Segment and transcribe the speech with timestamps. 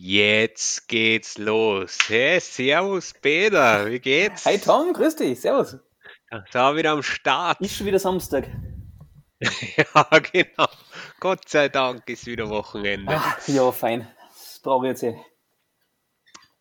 [0.00, 1.98] Jetzt geht's los.
[2.06, 4.46] Hey, servus Peter, wie geht's?
[4.46, 5.76] Hey Tom, grüß dich, servus.
[6.52, 7.60] Da wieder am Start.
[7.60, 8.46] Ist schon wieder Samstag.
[9.76, 10.68] Ja, genau.
[11.18, 13.12] Gott sei Dank ist wieder Wochenende.
[13.12, 14.08] Ah, ja, fein.
[14.28, 15.16] Das brauche ich jetzt eh.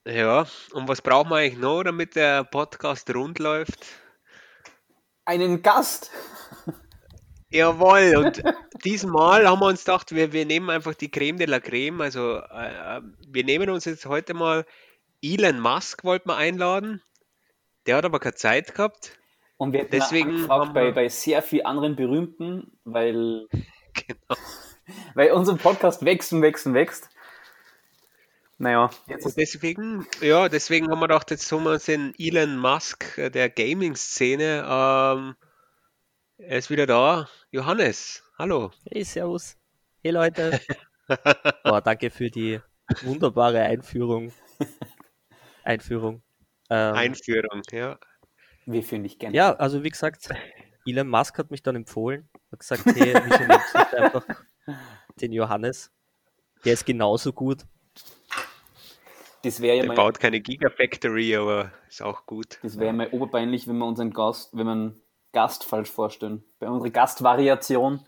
[0.08, 3.86] Ja, und was brauchen wir eigentlich noch, damit der Podcast rund läuft?
[5.26, 6.10] Einen Gast.
[7.50, 8.44] Jawohl, und
[8.84, 12.02] diesmal haben wir uns gedacht, wir, wir nehmen einfach die Creme de la Creme.
[12.02, 14.66] Also, äh, wir nehmen uns jetzt heute mal
[15.22, 17.02] Elon Musk, wollten wir einladen.
[17.86, 19.18] Der hat aber keine Zeit gehabt.
[19.56, 23.48] Und wir Deswegen angefragt haben bei, bei sehr vielen anderen Berühmten, weil,
[23.94, 24.40] Genau.
[25.16, 27.10] weil unser Podcast wächst und wächst und wächst.
[28.60, 33.18] Naja, jetzt deswegen, ja, deswegen haben wir gedacht, jetzt holen wir uns den Elon Musk
[33.18, 34.66] äh, der Gaming-Szene.
[34.68, 35.36] Ähm,
[36.38, 37.28] er ist wieder da.
[37.52, 38.72] Johannes, hallo.
[38.92, 39.58] Hey, Servus.
[40.04, 40.60] Hey Leute.
[41.64, 42.60] Boah, danke für die
[43.02, 44.32] wunderbare Einführung.
[45.64, 46.22] Einführung.
[46.70, 47.98] Ähm, Einführung, ja.
[48.66, 49.36] wir führen dich gerne.
[49.36, 50.30] ja, also wie gesagt,
[50.86, 52.30] Elon Musk hat mich dann empfohlen.
[52.52, 54.26] Hat gesagt, hey, wieso nimmst du einfach
[55.20, 55.92] den Johannes?
[56.66, 57.66] Der ist genauso gut.
[59.44, 62.60] Das wäre ja Der mal, baut keine Gigafactory, aber ist auch gut.
[62.64, 65.02] das wäre mal oberpeinlich, wenn wir unseren Gast, wenn einen
[65.38, 66.44] Gast falsch vorstellen.
[66.60, 68.06] Bei unserer Gastvariation,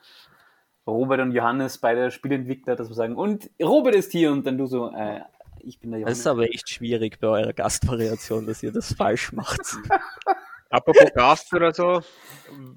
[0.88, 4.66] Robert und Johannes, beide Spielentwickler, dass wir sagen, und Robert ist hier und dann du
[4.66, 5.22] so, äh,
[5.60, 6.20] ich bin der Das Johannes.
[6.20, 9.60] ist aber echt schwierig bei eurer Gastvariation, dass ihr das falsch macht.
[10.72, 12.02] Apropos Gast oder so,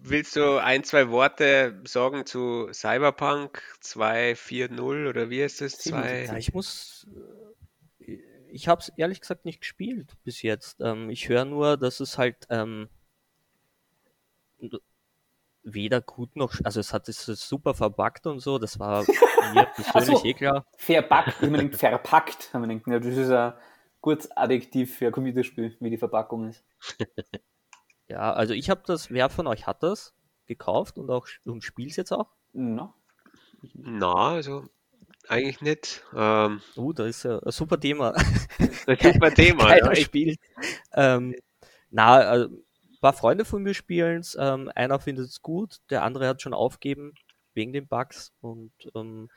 [0.02, 5.82] willst du ein, zwei Worte sagen zu Cyberpunk 2.4.0 oder wie ist das?
[5.84, 6.36] Ja, 2?
[6.38, 7.06] ich muss.
[8.00, 8.18] äh,
[8.50, 10.80] Ich habe es ehrlich gesagt nicht gespielt bis jetzt.
[10.80, 12.88] Ähm, ich höre nur, dass es halt ähm,
[15.62, 16.54] weder gut noch.
[16.64, 18.58] Also es hat es super verbuggt und so.
[18.58, 19.04] Das war
[19.54, 20.24] mir persönlich so.
[20.24, 20.66] eh klar.
[20.76, 22.86] Verpackt, ich meine, verpackt, haben wir gedacht.
[22.88, 23.54] Ja, das ist ein
[24.00, 26.64] gutes Adjektiv für ein Computerspiel, wie die Verpackung ist.
[28.08, 29.10] Ja, also ich habe das.
[29.10, 30.14] Wer von euch hat das
[30.44, 32.28] gekauft und auch und spielt jetzt auch?
[32.52, 32.92] Na,
[33.72, 34.66] Na, also
[35.28, 36.04] eigentlich nicht.
[36.14, 38.12] Ähm, Uh, da ist ja ein super Thema.
[38.12, 39.66] das ist mein Thema.
[39.68, 39.92] keiner Ja.
[39.92, 40.38] Ich, spielt.
[40.92, 41.36] Ähm,
[41.88, 42.62] na, ein
[43.02, 44.36] paar Freunde von mir spielen es.
[44.40, 47.12] Ähm, einer findet es gut, der andere hat schon aufgeben
[47.54, 48.32] wegen den Bugs.
[48.40, 49.28] Und ähm,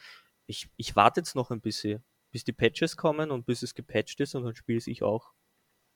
[0.47, 4.19] ich, ich warte jetzt noch ein bisschen, bis die Patches kommen und bis es gepatcht
[4.21, 5.31] ist und dann spiele ich auch.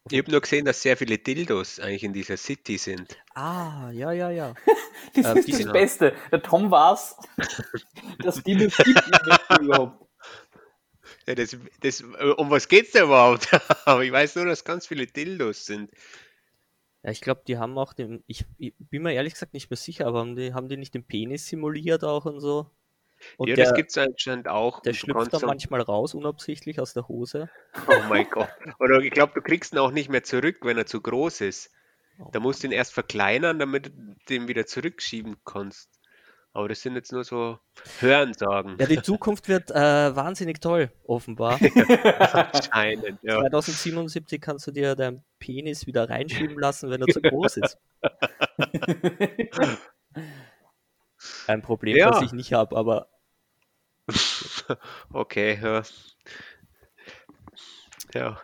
[0.10, 3.18] ich habe nur gesehen, dass sehr viele Dildos eigentlich in dieser City sind.
[3.36, 4.54] Ah, ja, ja, ja.
[5.16, 6.16] das Äh, ist die das sind- Beste.
[6.32, 7.16] Der Tom war's,
[8.24, 10.06] das gibt im Westen überhaupt.
[11.28, 13.50] Ja, das, das, um was geht's da überhaupt?
[13.86, 15.92] Aber ich weiß nur, dass ganz viele Dildos sind.
[17.04, 19.78] Ja, ich glaube, die haben auch den, ich, ich bin mir ehrlich gesagt nicht mehr
[19.78, 22.70] sicher, aber haben die, haben die nicht den Penis simuliert auch und so?
[23.38, 24.82] Und ja, der, das gibt's anscheinend auch.
[24.82, 27.50] der schlüpft dann dann- manchmal raus, unabsichtlich aus der Hose.
[27.88, 28.50] Oh mein Gott.
[28.80, 31.72] Oder ich glaube, du kriegst ihn auch nicht mehr zurück, wenn er zu groß ist.
[32.34, 33.92] Da musst du ihn erst verkleinern, damit du
[34.30, 35.90] den wieder zurückschieben kannst.
[36.52, 37.60] Aber das sind jetzt nur so
[38.00, 38.76] Hörensagen.
[38.80, 41.60] Ja, die Zukunft wird äh, wahnsinnig toll, offenbar.
[42.54, 43.40] Anscheinend, ja.
[43.50, 47.78] 2077 kannst du dir deinen Penis wieder reinschieben lassen, wenn er zu groß ist.
[51.48, 52.12] Ein Problem, Ja.
[52.12, 53.10] das ich nicht habe, aber
[55.14, 55.84] Okay, ja.
[58.16, 58.42] Ja.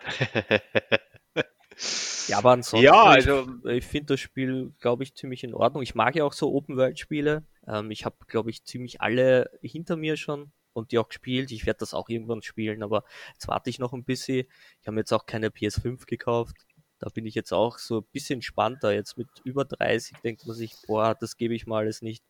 [2.28, 5.82] ja, aber ansonsten, Ja, ich, also- ich finde das Spiel, glaube ich, ziemlich in Ordnung.
[5.82, 7.44] Ich mag ja auch so Open-World-Spiele.
[7.68, 11.52] Ähm, ich habe, glaube ich, ziemlich alle hinter mir schon und die auch gespielt.
[11.52, 14.46] Ich werde das auch irgendwann spielen, aber jetzt warte ich noch ein bisschen.
[14.82, 16.65] Ich habe jetzt auch keine PS5 gekauft.
[17.00, 18.92] Da bin ich jetzt auch so ein bisschen entspannter.
[18.94, 22.24] Jetzt mit über 30 denkt man sich, boah, das gebe ich mal alles nicht.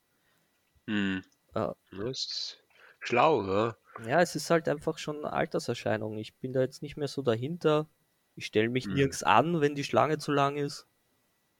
[0.87, 1.23] Hm.
[1.53, 1.75] Ja.
[1.91, 2.63] Das ist
[2.99, 3.77] schlau, ja.
[4.05, 6.17] Ja, es ist halt einfach schon eine Alterserscheinung.
[6.17, 7.87] Ich bin da jetzt nicht mehr so dahinter.
[8.35, 8.93] Ich stelle mich Mhm.
[8.95, 10.87] nirgends an, wenn die Schlange zu lang ist.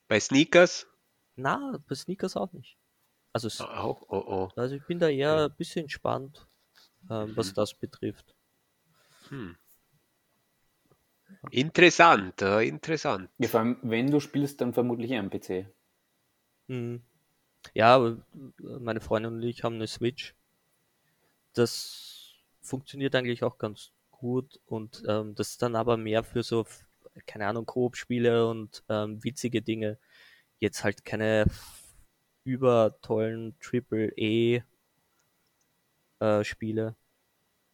[0.08, 0.88] Bei Sneakers?
[1.36, 2.78] Na, bei Sneakers auch nicht.
[3.34, 4.50] Also, Auch, oh, oh.
[4.56, 6.48] also ich bin da eher ein bisschen entspannt,
[7.10, 7.56] ähm, was Mhm.
[7.56, 8.36] das betrifft.
[9.30, 9.58] Hm.
[11.52, 13.30] Interessant, ja, interessant.
[13.38, 15.68] Ja, vor allem, wenn du spielst, dann vermutlich eher am PC.
[16.68, 17.02] Hm.
[17.74, 18.18] Ja, aber
[18.60, 20.36] meine Freundin und ich haben eine Switch.
[21.54, 26.66] Das funktioniert eigentlich auch ganz gut und ähm, das ist dann aber mehr für so,
[27.26, 29.98] keine Ahnung, Koop-Spiele und ähm, witzige Dinge.
[30.60, 31.46] Jetzt halt keine
[32.44, 34.66] übertollen Triple-E-Spiele.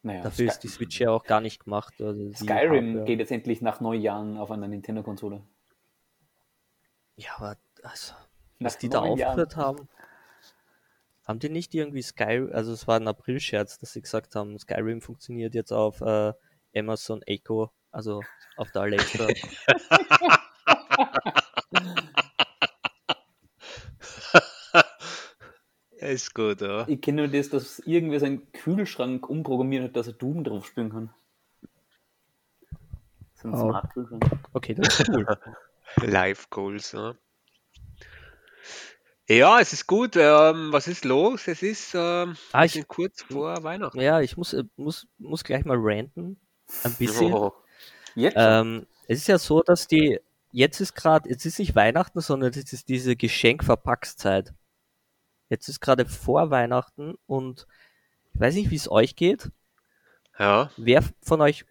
[0.04, 1.94] Naja, Dafür ist die Switch ja auch gar nicht gemacht.
[2.00, 5.42] Also Skyrim Hardware- geht jetzt endlich nach neun Jahren auf einer Nintendo-Konsole.
[7.16, 8.14] Ja, aber also,
[8.58, 9.10] was die da Jahren.
[9.28, 9.88] aufgehört haben.
[11.24, 15.00] Haben die nicht irgendwie Skyrim, also es war ein April-Scherz, dass sie gesagt haben, Skyrim
[15.00, 16.32] funktioniert jetzt auf äh,
[16.76, 18.22] Amazon Echo, also
[18.56, 19.28] auf der Alexa.
[26.02, 26.86] Ist gut, ja.
[26.88, 30.90] Ich kenne nur das, dass irgendwer seinen Kühlschrank umprogrammiert hat, dass er Doom drauf spielen
[30.90, 31.10] kann.
[33.34, 33.68] So ein Oh.
[33.70, 34.24] Smart-Kühlschrank.
[34.52, 35.26] Okay, das ist cool.
[36.02, 37.14] Live Goals, ja.
[39.28, 40.16] Ja, es ist gut.
[40.16, 41.46] Ähm, was ist los?
[41.48, 44.00] Es ist ähm, Ah, ich- kurz vor Weihnachten.
[44.00, 46.38] Ja, ich muss, äh, muss, muss gleich mal ranten.
[46.84, 47.32] Ein bisschen.
[47.34, 47.52] Oh,
[48.14, 48.34] Jetzt?
[48.36, 50.20] Ähm, es ist ja so, dass die,
[50.50, 54.52] jetzt ist gerade, jetzt ist nicht Weihnachten, sondern jetzt ist diese Geschenkverpackszeit.
[55.48, 57.66] Jetzt ist gerade vor Weihnachten und
[58.34, 59.50] ich weiß nicht, wie es euch geht.
[60.38, 61.64] ja, Wer von euch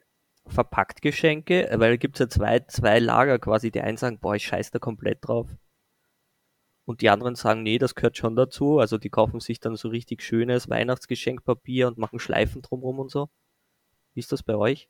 [0.45, 1.67] verpackt Geschenke?
[1.71, 3.71] Weil da gibt es ja zwei, zwei Lager quasi.
[3.71, 5.47] Die einen sagen, boah, ich scheiß da komplett drauf.
[6.85, 8.79] Und die anderen sagen, nee, das gehört schon dazu.
[8.79, 13.29] Also die kaufen sich dann so richtig schönes Weihnachtsgeschenkpapier und machen Schleifen drumrum und so.
[14.13, 14.89] Wie ist das bei euch?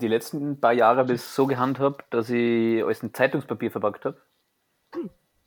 [0.00, 4.04] Die letzten paar Jahre habe ich es so gehandhabt, dass ich alles in Zeitungspapier verpackt
[4.04, 4.20] habe.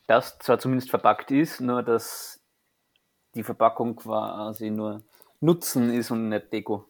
[0.08, 2.44] Das zwar zumindest verpackt ist, nur dass
[3.36, 5.04] die Verpackung quasi nur
[5.40, 6.90] Nutzen ist und nicht Deko.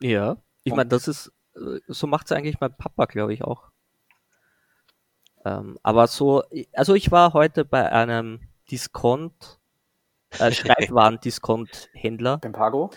[0.00, 0.36] Ja.
[0.64, 3.70] Ich meine, das ist, äh, so macht es eigentlich mein Papa, glaube ich, auch.
[5.44, 8.40] Ähm, aber so, also ich war heute bei einem
[8.70, 9.58] Discount,
[10.38, 12.38] äh, Schreibwaren-Discount-Händler.
[12.38, 12.90] Beim Pago?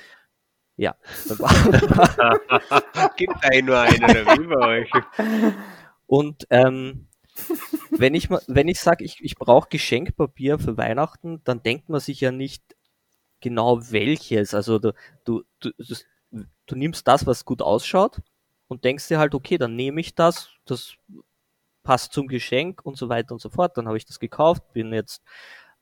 [0.75, 0.95] Ja.
[2.93, 4.91] da gibt einen nur einen oder wie bei euch?
[6.07, 7.07] Und ähm,
[7.91, 12.21] wenn ich wenn ich sage, ich, ich brauche Geschenkpapier für Weihnachten, dann denkt man sich
[12.21, 12.63] ja nicht
[13.41, 14.53] genau welches.
[14.53, 14.93] Also du,
[15.25, 18.21] du, du, das, du nimmst das, was gut ausschaut
[18.67, 20.95] und denkst dir halt, okay, dann nehme ich das, das
[21.83, 23.77] passt zum Geschenk und so weiter und so fort.
[23.77, 25.21] Dann habe ich das gekauft, bin jetzt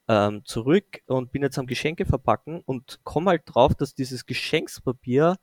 [0.08, 5.38] ähm, zurück und bin jetzt am Geschenke verpacken und komme halt drauf, dass dieses Geschenkspapier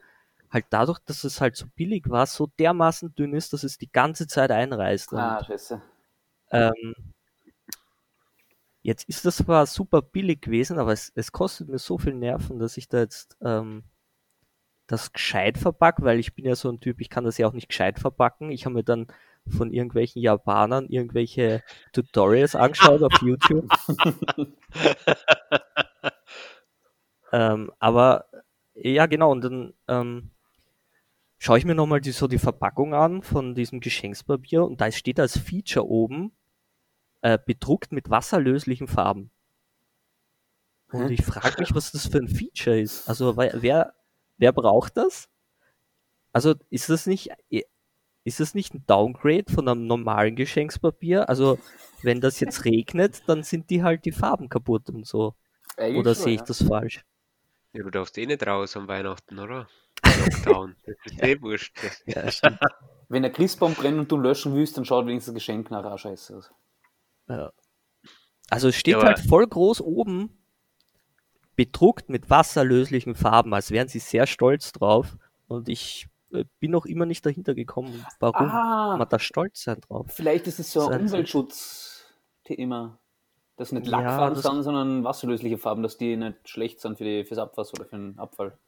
[0.51, 3.91] halt dadurch, dass es halt so billig war, so dermaßen dünn ist, dass es die
[3.91, 5.13] ganze Zeit einreißt.
[5.15, 5.83] Ah, scheiße.
[6.51, 6.95] Ähm,
[8.83, 12.59] jetzt ist das zwar super billig gewesen, aber es, es kostet mir so viel Nerven,
[12.59, 13.85] dass ich da jetzt ähm,
[14.87, 17.53] das gescheit verpack, weil ich bin ja so ein Typ, ich kann das ja auch
[17.53, 18.51] nicht gescheit verpacken.
[18.51, 19.09] Ich habe mir dann
[19.49, 21.63] von irgendwelchen Japanern irgendwelche
[21.93, 23.69] Tutorials angeschaut auf YouTube.
[27.33, 28.27] ähm, aber
[28.75, 30.31] ja, genau, und dann ähm,
[31.47, 35.21] schaue ich mir nochmal die, so die Verpackung an von diesem Geschenkspapier und da steht
[35.21, 36.33] als Feature oben
[37.21, 39.31] äh, bedruckt mit wasserlöslichen Farben.
[40.91, 43.09] Und ich frage mich, was das für ein Feature ist.
[43.09, 43.95] Also wer,
[44.39, 45.29] wer, braucht das?
[46.33, 47.31] Also ist das nicht
[48.25, 51.29] ist das nicht ein Downgrade von einem normalen Geschenkspapier?
[51.29, 51.61] Also
[52.03, 55.37] wenn das jetzt regnet, dann sind die halt die Farben kaputt und so.
[55.77, 56.47] Eigentlich Oder sehe ich ja.
[56.47, 57.05] das falsch?
[57.77, 59.69] Ja, du darfst eh nicht raus am Weihnachten, oder?
[60.05, 60.77] Lockdown.
[60.85, 61.77] Das ist eh wurscht.
[62.07, 62.59] Ja, stimmt.
[63.09, 65.99] Wenn der Christbaum brennt und du löschen willst, dann schaut wenigstens das Geschenk nachher auch
[65.99, 66.51] scheiße aus.
[67.29, 67.53] Ja.
[68.51, 70.39] Also es steht Ja, halt voll groß oben,
[71.57, 75.17] bedruckt mit wasserlöslichen Farben, als wären sie sehr stolz drauf.
[75.49, 79.81] Und ich äh, bin noch immer nicht dahinter gekommen, warum Ah, man da stolz sein
[79.81, 80.07] drauf.
[80.15, 82.99] vielleicht ist es so ein Umweltschutzthema.
[83.57, 87.05] Das nicht Ja, Lackfarben das- sind, sondern wasserlösliche Farben, dass die nicht schlecht sind für
[87.05, 88.59] die, fürs Abwasser oder für den Abfall.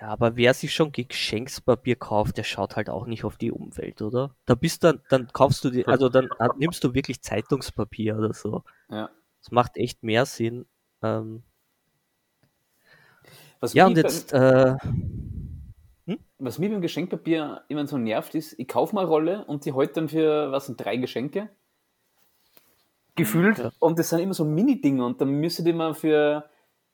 [0.00, 4.02] Ja, aber wer sich schon Geschenkspapier kauft, der schaut halt auch nicht auf die Umwelt,
[4.02, 4.34] oder?
[4.44, 8.64] Da bist dann, dann kaufst du die, also dann nimmst du wirklich Zeitungspapier oder so.
[8.88, 9.08] Ja.
[9.40, 10.66] Das macht echt mehr Sinn.
[11.02, 11.44] Ähm,
[13.60, 14.74] Was ja, und beim- jetzt, äh,
[16.38, 19.72] Was mir beim Geschenkpapier immer so nervt, ist, ich kaufe mal eine Rolle und die
[19.72, 21.48] heute dann für, was sind drei Geschenke?
[23.16, 23.58] Gefühlt.
[23.58, 23.72] Ja.
[23.78, 26.48] Und das sind immer so Mini-Dinge und dann müsstet ihr mal für,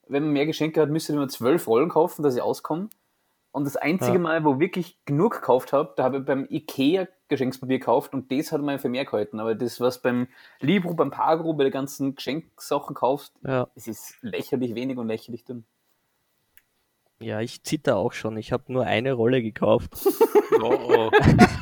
[0.06, 2.88] wenn man mehr Geschenke hat, müsstet ihr mal zwölf Rollen kaufen, dass ich auskomme.
[3.52, 4.18] Und das einzige Ja.
[4.18, 8.30] Mal, wo ich wirklich genug gekauft habe, da habe ich beim Ikea Geschenkspapier gekauft und
[8.30, 9.40] das hat mir für mehr gehalten.
[9.40, 10.28] Aber das, was beim
[10.60, 15.44] Libro, beim Pagro, bei den ganzen Geschenksachen kaufst, ja, es ist lächerlich wenig und lächerlich
[15.44, 15.64] dünn.
[17.20, 18.36] Ja, ich zitter auch schon.
[18.36, 19.92] Ich habe nur eine Rolle gekauft.
[20.62, 21.10] Oh, oh.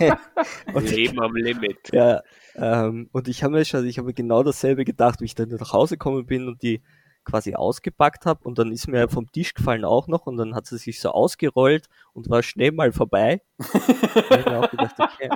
[0.74, 1.92] Und Leben am Limit.
[1.92, 2.22] Ja,
[2.56, 5.50] ähm, und ich habe mir schon, ich habe mir genau dasselbe gedacht, wie ich dann
[5.50, 6.82] nach Hause gekommen bin und die
[7.24, 10.66] quasi ausgepackt habe und dann ist mir vom Tisch gefallen auch noch und dann hat
[10.66, 13.42] sie sich so ausgerollt und war schnell mal vorbei.
[13.58, 15.30] da habe ich mir auch gedacht, okay,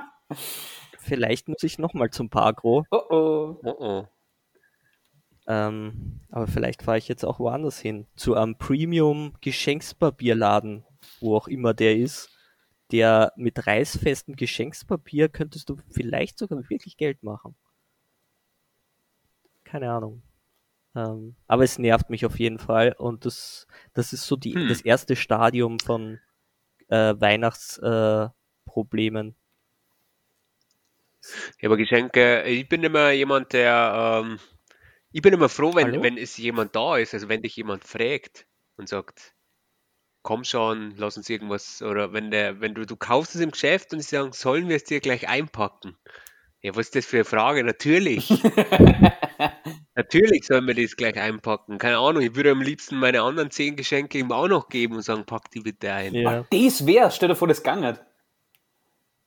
[0.99, 3.61] vielleicht muss ich nochmal zum Parkro, Oh oh.
[3.63, 4.05] Oh, oh.
[5.47, 10.85] Ähm, aber vielleicht fahre ich jetzt auch woanders hin, zu einem Premium-Geschenkspapierladen,
[11.21, 12.29] wo auch immer der ist.
[12.91, 17.55] Der mit reißfestem Geschenkspapier könntest du vielleicht sogar wirklich Geld machen.
[19.65, 20.23] Keine Ahnung.
[20.95, 24.69] Ähm, aber es nervt mich auf jeden Fall und das, das ist so die, Hm.
[24.69, 26.21] das erste Stadium von
[26.89, 29.35] äh, Weihnachtsproblemen.
[31.61, 34.39] Ja, aber Geschenke, ich bin immer jemand, der, ähm,
[35.13, 36.03] ich bin immer froh, wenn, Hallo?
[36.03, 39.35] wenn es jemand da ist, also wenn dich jemand fragt und sagt,
[40.23, 43.93] komm schon, lass uns irgendwas, oder wenn der, wenn du, du kaufst es im Geschäft
[43.93, 45.97] und sie sagen, sollen wir es dir gleich einpacken?
[46.63, 47.65] Ja, was ist das für eine Frage?
[47.65, 48.29] Natürlich.
[49.97, 51.79] Natürlich sollen wir das gleich einpacken.
[51.79, 55.03] Keine Ahnung, ich würde am liebsten meine anderen zehn Geschenke ihm auch noch geben und
[55.03, 56.15] sagen, pack die bitte ein.
[56.15, 56.47] Ja.
[56.51, 58.01] Das wär's, stell dir vor, das nicht.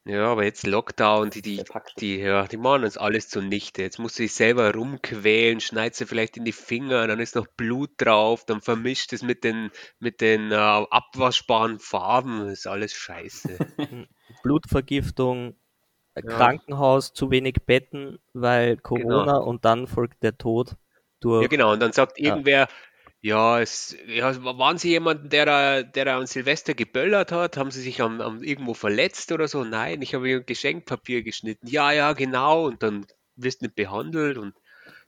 [0.08, 1.64] Ja, aber jetzt Lockdown, die, die,
[2.00, 3.82] die, ja, die machen uns alles zunichte.
[3.82, 7.48] Jetzt musst du dich selber rumquälen, schneidest du vielleicht in die Finger, dann ist noch
[7.48, 12.42] Blut drauf, dann vermischt es mit den, mit den äh, abwaschbaren Farben.
[12.42, 13.58] Das ist alles scheiße.
[14.44, 15.56] Blutvergiftung,
[16.14, 20.76] äh, Krankenhaus, zu wenig Betten, weil Corona und dann folgt der Tod
[21.20, 21.42] durch.
[21.42, 21.74] Ja, genau.
[21.74, 22.28] Und dann sagt Ja.
[22.28, 22.68] irgendwer,
[23.26, 27.58] ja, es, ja, waren Sie jemand, der da, der an Silvester geböllert hat?
[27.58, 29.64] Haben Sie sich am, am irgendwo verletzt oder so?
[29.64, 31.66] Nein, ich habe Ihr Geschenkpapier geschnitten.
[31.66, 32.68] Ja, ja, genau.
[32.68, 34.54] Und dann wirst du nicht behandelt und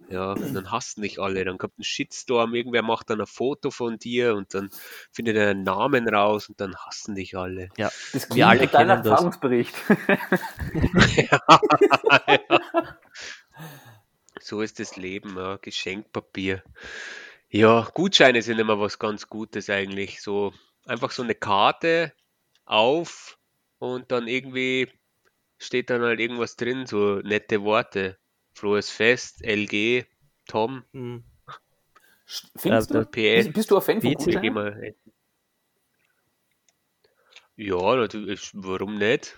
[0.09, 1.45] ja, und dann hassen dich alle.
[1.45, 4.71] Dann kommt ein Shitstorm, irgendwer macht dann ein Foto von dir und dann
[5.11, 7.69] findet er einen Namen raus und dann hassen dich alle.
[7.77, 9.11] Ja, Das klingt alle total nach kennen das.
[9.11, 9.75] Erfahrungsbericht.
[14.39, 16.63] So ist das Leben, ja, Geschenkpapier.
[17.49, 20.21] Ja, Gutscheine sind immer was ganz Gutes eigentlich.
[20.21, 20.53] So
[20.85, 22.13] einfach so eine Karte
[22.65, 23.37] auf
[23.79, 24.91] und dann irgendwie
[25.57, 28.17] steht dann halt irgendwas drin, so nette Worte.
[28.53, 30.05] Frohes Fest, LG,
[30.47, 31.23] Tom, Hm.
[32.57, 33.05] Findest Ja, du?
[33.05, 33.45] PS.
[33.45, 34.95] Bist, bist du ein Fan von Gutscheinen?
[37.55, 39.35] Ja, natürlich, warum nicht?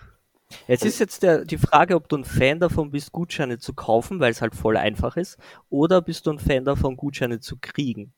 [0.66, 4.20] Es ist jetzt der, die Frage, ob du ein Fan davon bist, Gutscheine zu kaufen,
[4.20, 5.38] weil es halt voll einfach ist,
[5.68, 8.12] oder bist du ein Fan davon, Gutscheine zu kriegen?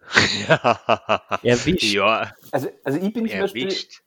[1.42, 1.94] Erwischt.
[1.94, 4.02] Ja, Also, also ich bin zum Beispiel, erwischt.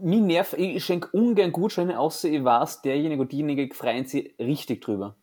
[0.00, 4.82] mich nervt, ich schenke ungern Gutscheine, außer ich weiß, derjenige oder diejenige freuen sich richtig
[4.82, 5.16] drüber.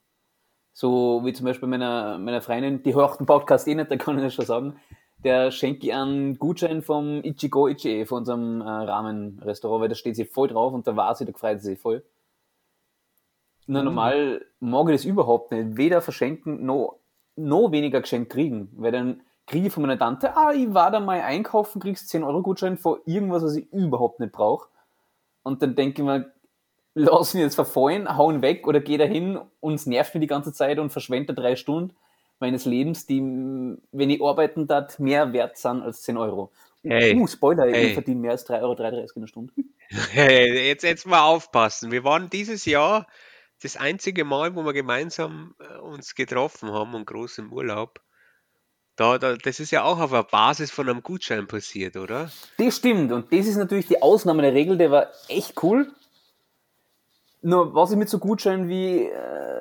[0.73, 4.17] So wie zum Beispiel meiner, meiner Freundin, die hört den Podcast eh nicht, da kann
[4.17, 4.79] ich das schon sagen,
[5.23, 10.15] der schenke ich einen Gutschein vom Ichigo Ichie, von unserem äh, Rahmenrestaurant, weil da steht
[10.15, 12.03] sie voll drauf und da war sie, da freut sie sich voll.
[13.67, 15.77] Nur normal mag ich das überhaupt nicht.
[15.77, 16.97] Weder verschenken, noch,
[17.35, 18.69] noch weniger geschenkt kriegen.
[18.75, 22.23] Weil dann kriege ich von meiner Tante, ah, ich war da mal einkaufen, kriegst 10
[22.23, 24.67] Euro Gutschein für irgendwas, was ich überhaupt nicht brauche.
[25.43, 26.31] Und dann denke ich mir,
[26.95, 30.51] lass ihn jetzt verfallen, hauen weg oder geh dahin und es nervt mir die ganze
[30.51, 31.95] Zeit und verschwende drei Stunden
[32.41, 36.51] meines Lebens, die, wenn ich arbeiten darf, mehr wert sind als 10 Euro.
[36.83, 37.87] Hey, uh, Spoiler, hey.
[37.87, 39.53] ich verdiene mehr als 3,33 Euro in der Stunde.
[40.11, 41.91] Hey, jetzt, jetzt mal aufpassen.
[41.91, 43.07] Wir waren dieses Jahr
[43.61, 47.99] das einzige Mal, wo wir gemeinsam äh, uns getroffen haben und groß im Urlaub.
[48.95, 52.31] Da, da, das ist ja auch auf der Basis von einem Gutschein passiert, oder?
[52.57, 53.11] Das stimmt.
[53.11, 55.91] Und das ist natürlich die Ausnahme der Regel, der war echt cool.
[57.41, 59.51] Nur was ich mit so Gutscheinen wie äh,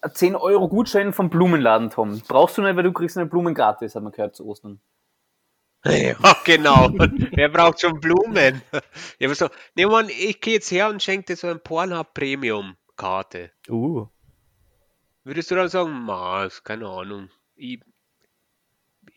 [0.00, 2.20] ein 10 Euro Gutschein vom Blumenladen, Tom.
[2.28, 4.80] Brauchst du nicht, weil du kriegst eine Blumen gratis, haben wir gehört zu Ostern.
[5.84, 6.90] Ja, genau.
[6.90, 8.62] Wer braucht schon Blumen?
[9.20, 12.76] Ja, so, nee, Mann, ich gehe jetzt her und schenke dir so ein Pornhub Premium
[12.96, 13.52] Karte.
[13.68, 14.08] Uh,
[15.22, 17.30] Würdest du dann sagen, Mars, keine Ahnung.
[17.54, 17.80] Ich,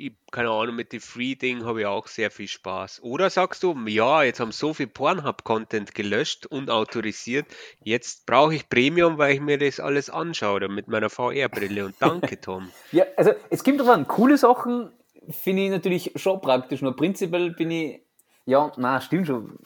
[0.08, 3.02] ich, keine Ahnung, mit dem Free-Ding habe ich auch sehr viel Spaß.
[3.04, 7.48] Oder sagst du, ja, jetzt haben so viel Pornhub-Content gelöscht und autorisiert,
[7.84, 11.86] jetzt brauche ich Premium, weil ich mir das alles anschaue mit meiner VR-Brille.
[11.86, 12.72] Und danke, Tom.
[12.92, 14.92] Ja, also es gibt aber coole Sachen,
[15.30, 16.82] finde ich natürlich schon praktisch.
[16.82, 18.02] Nur prinzipiell bin ich,
[18.46, 19.60] ja, na, stimmt schon.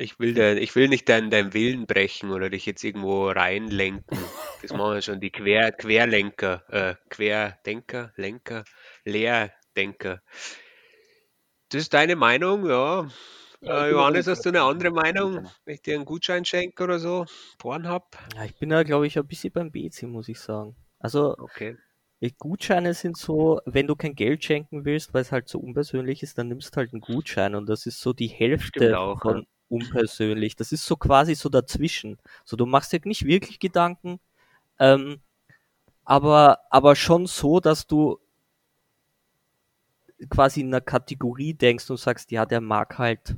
[0.00, 4.18] Ich will, dein, ich will nicht deinen, deinen Willen brechen oder dich jetzt irgendwo reinlenken.
[4.62, 8.62] Das machen ja schon die Quer, Querlenker, äh, Querdenker, Lenker,
[9.04, 10.22] Leerdenker.
[11.70, 13.08] Das ist deine Meinung, ja.
[13.60, 15.32] Ja, Äh, Johannes, hast du eine andere Meinung?
[15.32, 15.54] Gutscheine.
[15.64, 17.26] Wenn ich dir einen Gutschein schenke oder so?
[17.58, 18.04] Pornhub?
[18.36, 20.76] ja, ich bin da, glaube ich, ein bisschen beim BC, muss ich sagen.
[21.00, 21.76] Also, Okay.
[22.38, 26.38] Gutscheine sind so, wenn du kein Geld schenken willst, weil es halt so unpersönlich ist,
[26.38, 29.42] dann nimmst du halt einen Gutschein und das ist so die Hälfte auch, von ja.
[29.68, 30.56] Unpersönlich.
[30.56, 32.18] Das ist so quasi so dazwischen.
[32.44, 34.20] So, du machst dir nicht wirklich Gedanken,
[34.78, 35.20] ähm,
[36.04, 38.18] aber, aber schon so, dass du
[40.30, 43.36] quasi in einer Kategorie denkst und sagst, ja, der mag halt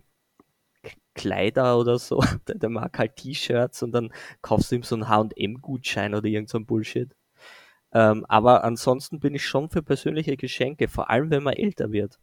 [1.14, 5.08] Kleider oder so, der, der mag halt T-Shirts und dann kaufst du ihm so einen
[5.08, 7.10] H&M-Gutschein oder irgend so ein Bullshit.
[7.92, 12.18] Ähm, aber ansonsten bin ich schon für persönliche Geschenke, vor allem wenn man älter wird.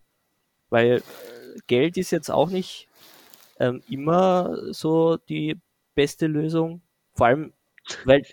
[0.69, 1.03] Weil
[1.67, 2.87] Geld ist jetzt auch nicht
[3.59, 5.59] ähm, immer so die
[5.95, 6.81] beste Lösung.
[7.15, 7.53] Vor allem
[8.05, 8.23] weil,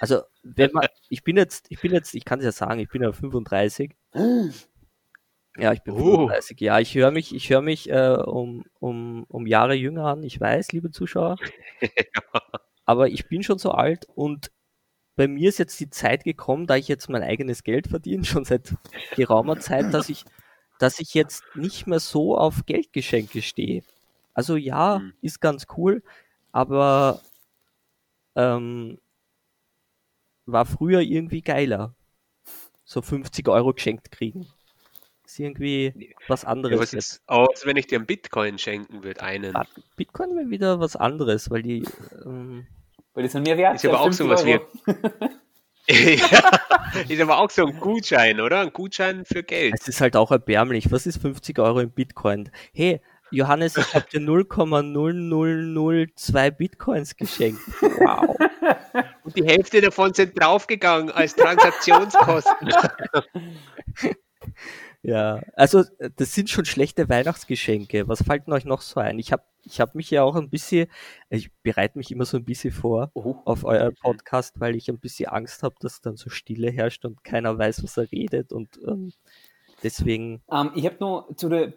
[0.00, 2.88] also, wenn man, ich bin jetzt, ich bin jetzt, ich kann es ja sagen, ich
[2.88, 3.94] bin ja 35.
[5.58, 6.28] Ja, ich bin Oh.
[6.28, 6.60] 35.
[6.60, 10.40] Ja, ich höre mich, ich höre mich äh, um, um, um Jahre jünger an, ich
[10.40, 11.36] weiß, liebe Zuschauer.
[12.84, 14.50] Aber ich bin schon so alt und
[15.16, 18.44] bei mir ist jetzt die Zeit gekommen, da ich jetzt mein eigenes Geld verdiene, schon
[18.44, 18.74] seit
[19.16, 20.24] geraumer Zeit, dass ich,
[20.78, 23.82] dass ich jetzt nicht mehr so auf Geldgeschenke stehe.
[24.34, 25.12] Also ja, Hm.
[25.20, 26.02] ist ganz cool,
[26.52, 27.20] aber
[28.34, 28.98] ähm,
[30.46, 31.94] war früher irgendwie geiler.
[32.84, 34.46] So 50 Euro geschenkt kriegen.
[35.24, 36.78] Ist irgendwie was Ja, anderes.
[36.80, 37.12] was jetzt.
[37.12, 39.22] ist aus, wenn ich dir einen Bitcoin schenken würde?
[39.22, 39.54] Einen.
[39.96, 41.84] Bitcoin wäre wieder was anderes, weil die
[42.24, 42.66] ähm,
[43.14, 43.76] Weil die sind mehr wert.
[43.76, 44.66] Ist aber auch 50 sowas wie- Euro.
[45.88, 48.60] ja, ist aber auch so ein Gutschein, oder?
[48.60, 49.74] Ein Gutschein für Geld.
[49.78, 50.90] Es ist halt auch erbärmlich.
[50.90, 52.50] Was ist 50 Euro in Bitcoin?
[52.74, 53.00] Hey,
[53.32, 57.60] Johannes, ich habe dir 0,0002 Bitcoins geschenkt.
[57.80, 58.36] Wow.
[59.24, 62.68] Und die Hälfte davon sind draufgegangen als Transaktionskosten.
[65.04, 65.82] Ja, also
[66.16, 68.06] das sind schon schlechte Weihnachtsgeschenke.
[68.06, 69.18] Was fällt denn euch noch so ein?
[69.18, 70.86] Ich habe ich hab mich ja auch ein bisschen,
[71.28, 73.34] ich bereite mich immer so ein bisschen vor Oh.
[73.44, 77.24] auf euer Podcast, weil ich ein bisschen Angst habe, dass dann so Stille herrscht und
[77.24, 79.12] keiner weiß, was er redet und ähm,
[79.82, 81.72] deswegen, Ähm, ich habe noch zu der,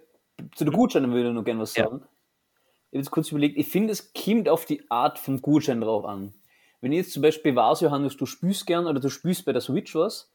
[0.56, 1.86] zu der Gutscheinen würde ich noch gerne was Ja.
[1.86, 1.98] sagen.
[1.98, 6.06] Ich habe jetzt kurz überlegt, ich finde, es kommt auf die Art vom Gutschein drauf
[6.06, 6.34] an.
[6.82, 9.62] Wenn ich jetzt zum Beispiel weiß, Johannes, du spürst gern oder du spürst bei der
[9.62, 10.32] Switch was,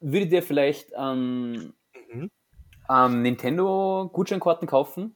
[0.00, 1.72] würde ich dir vielleicht ähm,
[2.12, 2.30] Mhm.
[2.90, 5.14] ähm, Nintendo-Gutscheinkarten kaufen.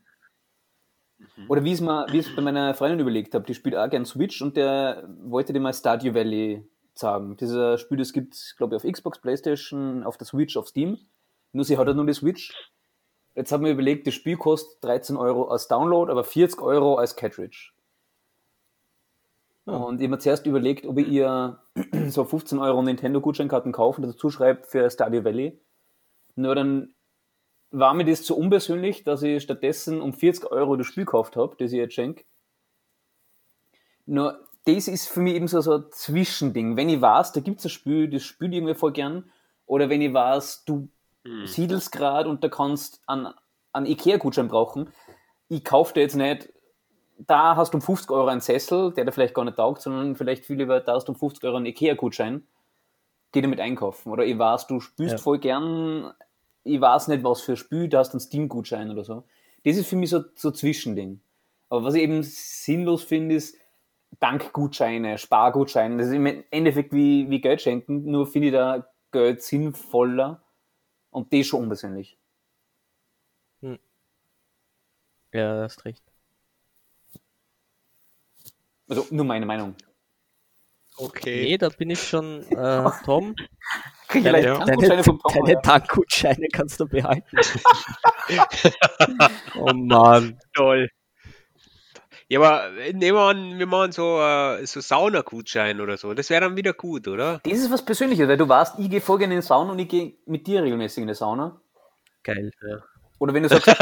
[1.49, 3.91] Oder wie es mir, wie ich es bei meiner Freundin überlegt habe, die spielt auch
[3.91, 7.37] gern Switch und der wollte dir mal Stardew Valley sagen.
[7.37, 10.99] Dieser Spiel, das gibt es, glaube ich, auf Xbox, Playstation, auf der Switch, auf Steam.
[11.53, 12.53] Nur sie hat halt nur die Switch.
[13.40, 17.16] Jetzt haben wir überlegt, das Spiel kostet 13 Euro als Download, aber 40 Euro als
[17.16, 17.73] Cartridge.
[19.64, 19.76] Ja.
[19.76, 21.59] Und ich habe mir zuerst überlegt, ob ich ihr
[22.09, 25.59] so 15 Euro Nintendo-Gutscheinkarten kaufe und dazu schreibe für Stardew Valley.
[26.35, 26.92] Nur dann
[27.70, 31.57] war mir das zu unpersönlich, dass ich stattdessen um 40 Euro das Spiel gekauft habe,
[31.59, 32.24] das ich jetzt schenke.
[34.05, 36.76] Nur das ist für mich eben so, so ein Zwischending.
[36.76, 39.33] Wenn ich weiß, da gibt es ein Spiel, das spiele ich irgendwie voll gern.
[39.64, 40.90] Oder wenn ich weiß, du
[41.26, 41.46] Hm.
[41.46, 43.35] siedelst gerade und da kannst an,
[43.72, 44.90] an Ikea-Gutschein brauchen.
[45.48, 46.50] Ich kaufe dir jetzt nicht,
[47.18, 50.16] da hast du um 50 Euro einen Sessel, der dir vielleicht gar nicht taugt, sondern
[50.16, 52.46] vielleicht viel lieber, da hast du um 50 Euro einen Ikea-Gutschein,
[53.33, 54.11] geh damit einkaufen.
[54.11, 55.18] Oder ich weiß, du spürst Ja.
[55.18, 56.12] voll gern,
[56.64, 59.24] ich weiß nicht, was für Spiel, da hast du einen Steam-Gutschein oder so.
[59.64, 61.20] Das ist für mich so, so ein Zwischending.
[61.68, 63.56] Aber was ich eben sinnlos finde, ist
[64.18, 65.98] Dankgutscheine, Spargutscheine.
[65.98, 70.42] Das ist im Endeffekt wie, wie Geld schenken, nur finde ich da Geld sinnvoller
[71.11, 72.18] und das schon unpersönlich.
[75.33, 76.03] ja, hast recht.
[78.88, 79.77] Also nur meine Meinung.
[80.96, 81.44] Okay.
[81.44, 83.35] Nee, da bin ich schon, äh, Tom,
[84.09, 84.59] Krieg deine, ja.
[84.59, 85.62] deine, Dankgutscheine vom Tom, deine.
[85.62, 87.37] Tankgutscheine kannst du behalten.
[89.57, 90.38] oh Mann.
[90.55, 90.90] Toll.
[92.31, 96.14] Ja, aber nehmen wir an, wir machen so, äh, so Saunagutschein oder so.
[96.14, 97.40] Das wäre dann wieder gut, oder?
[97.43, 99.88] Das ist was Persönliches, weil du weißt, ich gehe gerne in die Sauna und ich
[99.88, 101.61] gehe mit dir regelmäßig in die Sauna.
[102.23, 102.53] Geil.
[102.62, 102.85] Ja.
[103.19, 103.66] Oder wenn du sagst,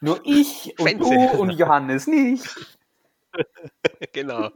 [0.00, 1.28] nur ich und Fancy.
[1.32, 2.56] du und Johannes nicht.
[4.12, 4.50] genau.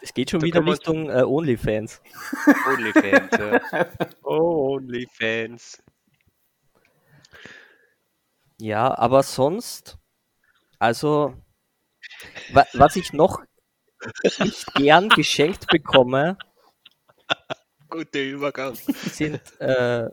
[0.00, 2.02] Es geht schon Da wieder Richtung äh, OnlyFans.
[2.68, 3.30] Onlyfans.
[3.38, 3.86] ja.
[4.24, 5.80] Oh, Onlyfans.
[8.58, 9.96] Ja, aber sonst,
[10.78, 11.34] also,
[12.52, 13.40] wa was ich noch
[14.40, 16.36] nicht gern geschenkt bekomme,
[17.88, 18.74] Guter Übergang.
[18.74, 20.08] sind, äh,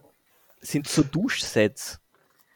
[0.61, 1.99] sind so Duschsets.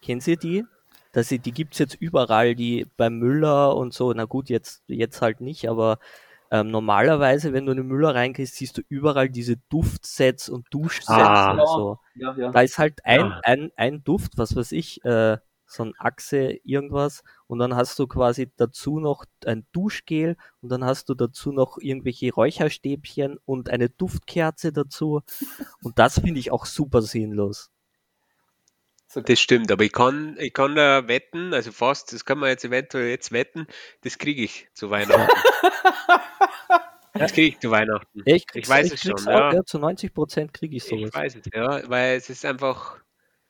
[0.01, 0.63] Kennen Sie die?
[1.11, 4.13] Das, die gibt's jetzt überall, die bei Müller und so.
[4.13, 5.97] Na gut, jetzt, jetzt halt nicht, aber
[6.51, 11.09] ähm, normalerweise, wenn du in den Müller reingehst, siehst du überall diese Duftsets und Duschsets
[11.09, 11.51] Ah.
[11.53, 11.99] und so.
[12.15, 12.51] Ja, ja.
[12.51, 13.41] Da ist halt ein, Ja.
[13.43, 17.23] ein, ein Duft, was weiß ich, äh, so ein Achse, irgendwas.
[17.47, 21.77] Und dann hast du quasi dazu noch ein Duschgel und dann hast du dazu noch
[21.79, 25.21] irgendwelche Räucherstäbchen und eine Duftkerze dazu.
[25.81, 27.71] Und das finde ich auch super sinnlos.
[29.13, 32.65] Das stimmt, aber ich kann, ich kann da wetten, also fast, das kann man jetzt
[32.65, 33.65] eventuell jetzt wetten,
[34.01, 35.31] das kriege ich zu Weihnachten.
[37.19, 38.23] Das kriege ich zu Weihnachten.
[38.25, 39.53] Ja, ich, Ich weiß es krieg's schon, auch, ja.
[39.53, 39.65] ja.
[39.65, 41.09] Zu 90 Prozent kriege ich sowas.
[41.09, 42.99] Ich weiß es, ja, weil es ist einfach.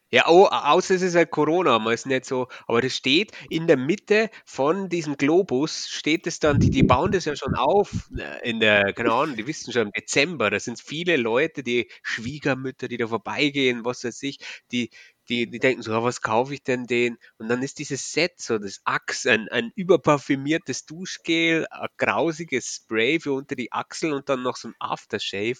[0.09, 3.67] Ja, oh, außer es ist halt Corona, man ist nicht so, aber das steht in
[3.67, 8.09] der Mitte von diesem Globus, steht es dann, die, die bauen das ja schon auf
[8.17, 11.89] äh, in der, keine Ahnung, die wissen schon im Dezember, da sind viele Leute, die
[12.03, 14.37] Schwiegermütter, die da vorbeigehen, was weiß ich,
[14.71, 14.91] die,
[15.27, 17.17] die, die denken so, was kaufe ich denn den?
[17.37, 23.19] Und dann ist dieses Set so, das Axe, ein, ein überparfümiertes Duschgel, ein grausiges Spray
[23.19, 25.59] für unter die Achseln und dann noch so ein Aftershave.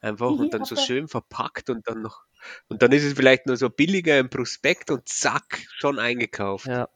[0.00, 2.24] Einfach und dann so schön verpackt und dann noch,
[2.68, 6.66] und dann ist es vielleicht nur so billiger im Prospekt und zack, schon eingekauft.
[6.66, 6.88] Ja.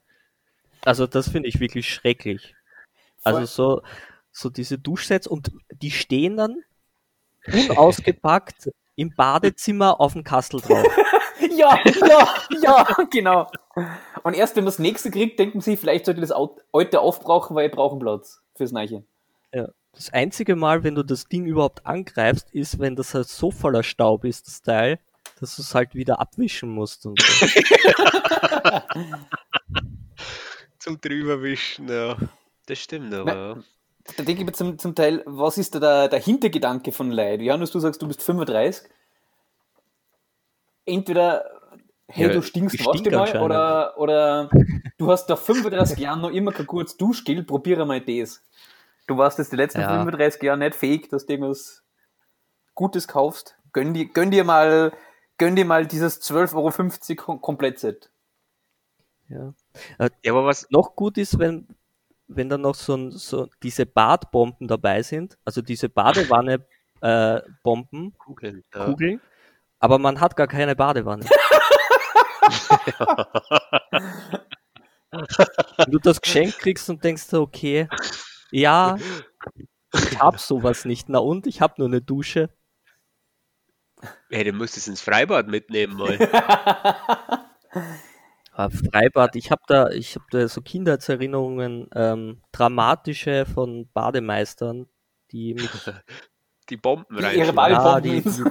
[0.84, 2.54] Also das finde ich wirklich schrecklich.
[3.18, 3.34] Voll.
[3.34, 3.82] Also so,
[4.32, 6.64] so diese Duschsets und die stehen dann
[7.46, 10.86] unausgepackt im Badezimmer auf dem Kastel drauf.
[11.54, 12.28] Ja, ja,
[12.62, 13.50] ja, genau.
[14.22, 16.36] Und erst wenn man das nächste kriegt, denken sie, vielleicht sollte ich das
[16.72, 19.04] alte aufbrauchen, weil ich brauche einen Platz fürs Neiche.
[19.52, 19.68] Ja.
[19.92, 23.82] Das einzige Mal, wenn du das Ding überhaupt angreifst, ist, wenn das halt so voller
[23.82, 24.98] Staub ist, das Teil,
[25.42, 27.04] dass du es halt wieder abwischen musst.
[27.04, 27.46] Und so.
[30.78, 32.16] Zum drüberwischen, ja.
[32.66, 33.34] Das stimmt aber.
[33.34, 33.56] ja.
[34.16, 37.40] Da denke ich mir zum, zum Teil, was ist da der, der Hintergedanke von Leid?
[37.40, 38.88] Johannes, du sagst, du bist 35.
[40.84, 41.44] Entweder,
[42.08, 44.50] hey, Ja, du stinkst, warst stink mal, oder, oder
[44.98, 48.42] du hast nach 35 Jahren noch immer kein gutes Duschgel, probiere mal das.
[49.06, 49.88] Du warst jetzt die letzten Ja.
[49.90, 51.84] 35 Jahre nicht fähig, dass du irgendwas
[52.74, 53.56] Gutes kaufst.
[53.72, 54.92] Gönn dir, gönn dir mal,
[55.38, 56.68] gönn dir mal dieses 12,50 Euro
[57.32, 58.10] Kom- Komplettset.
[59.28, 59.54] Ja.
[59.98, 61.66] Ja, aber was, Noch gut ist, wenn,
[62.28, 66.66] wenn dann noch so, so diese Badbomben dabei sind, also diese Badewanne
[67.00, 68.62] äh, Bomben, Kugeln.
[68.74, 68.84] Ja.
[68.84, 69.20] Kugeln,
[69.78, 71.24] aber man hat gar keine Badewanne.
[75.10, 77.88] Wenn du das Geschenk kriegst und denkst du, okay,
[78.50, 78.96] ja,
[79.94, 81.08] ich hab sowas nicht.
[81.08, 82.50] Na und, ich hab nur eine Dusche.
[84.30, 86.18] Hey, du müsstest ins Freibad mitnehmen mal.
[88.54, 94.86] Ah, Freibad, ich habe da, ich habe da so Kindheitserinnerungen, ähm, dramatische von Bademeistern,
[95.30, 95.70] die mich
[96.68, 97.38] Die Bomben rein.
[97.38, 98.42] ihre ja, die, ins-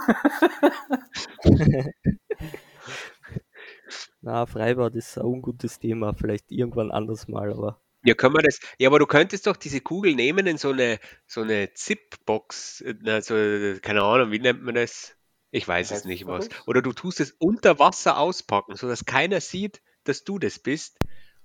[4.21, 8.59] Na, Freibad ist ein ungutes Thema, vielleicht irgendwann anders mal, aber Ja, können wir das.
[8.79, 13.35] Ja, aber du könntest doch diese Kugel nehmen in so eine so eine Zip-Box, also
[13.81, 15.15] keine Ahnung, wie nennt man das?
[15.51, 16.49] Ich weiß es nicht was.
[16.65, 20.97] Oder du tust es unter Wasser auspacken, sodass keiner sieht, dass du das bist.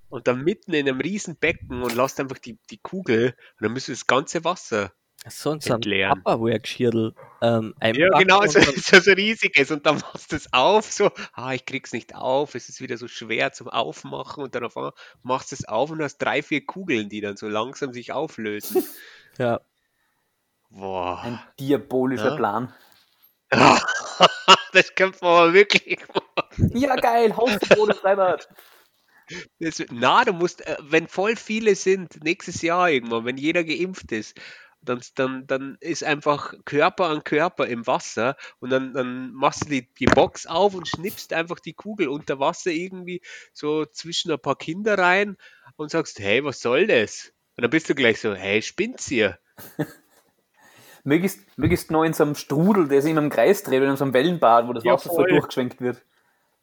[0.08, 3.72] Und dann mitten in einem riesen Becken und lässt einfach die, die Kugel und dann
[3.72, 4.92] müsst du das ganze Wasser.
[5.28, 6.22] sonst ein Entleeren.
[6.22, 9.72] Tupperware-Geschirrl ähm, Ja, genau, so, so, so riesiges.
[9.72, 12.96] Und dann machst du es auf, so, ah, ich krieg's nicht auf, es ist wieder
[12.96, 14.92] so schwer zum Aufmachen und dann auf einmal
[15.24, 18.84] machst du es auf und hast drei, vier Kugeln, die dann so langsam sich auflösen.
[19.38, 19.60] ja,
[20.70, 21.20] Boah.
[21.22, 22.36] Ein diabolischer Ja.
[22.36, 22.74] Plan.
[24.72, 25.98] das könnte man aber wirklich.
[26.74, 28.48] Ja, geil, Hausverbot im Freibad.
[29.58, 34.12] Das, na, du musst, äh, wenn voll viele sind, nächstes Jahr irgendwann, wenn jeder geimpft
[34.12, 34.38] ist,
[34.80, 39.70] dann, dann, dann ist einfach Körper an Körper im Wasser und dann, dann machst du
[39.70, 43.20] die, die Box auf und schnippst einfach die Kugel unter Wasser irgendwie
[43.52, 45.36] so zwischen ein paar Kinder rein
[45.76, 47.32] und sagst, hey, was soll das?
[47.56, 49.38] Und dann bist du gleich so, hey, spinnt's hier?
[51.06, 54.02] Möglichst, möglichst noch in so einem Strudel, der sich immer im Kreis dreht, in so
[54.02, 56.02] einem Wellenbad, wo das Ja, Wasser voll durchgeschwenkt wird.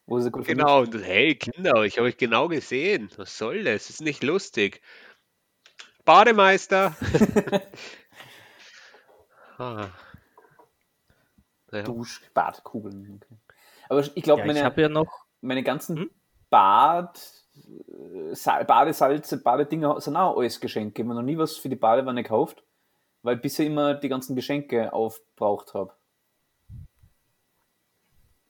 [0.06, 3.10] Wo sie gut Genau, und hey, Kinder, ich habe euch genau gesehen.
[3.16, 3.88] Was soll das?
[3.88, 4.82] Das ist nicht lustig.
[6.04, 6.94] Bademeister.
[9.58, 9.88] ah.
[11.72, 11.84] Ja.
[11.84, 13.22] Dusch, Badkugeln.
[13.24, 13.36] Okay.
[13.88, 16.12] Aber ich glaube, ja ich meine, habe ja noch, meine ganzen Hm?
[16.50, 17.18] Bad,
[17.56, 21.02] äh, Sa- Badesalze, Badedinger sind auch alles Geschenke.
[21.02, 22.62] Ich habe noch nie was für die Badewanne gekauft,
[23.24, 25.94] weil ich bisher immer die ganzen Geschenke aufbraucht habe.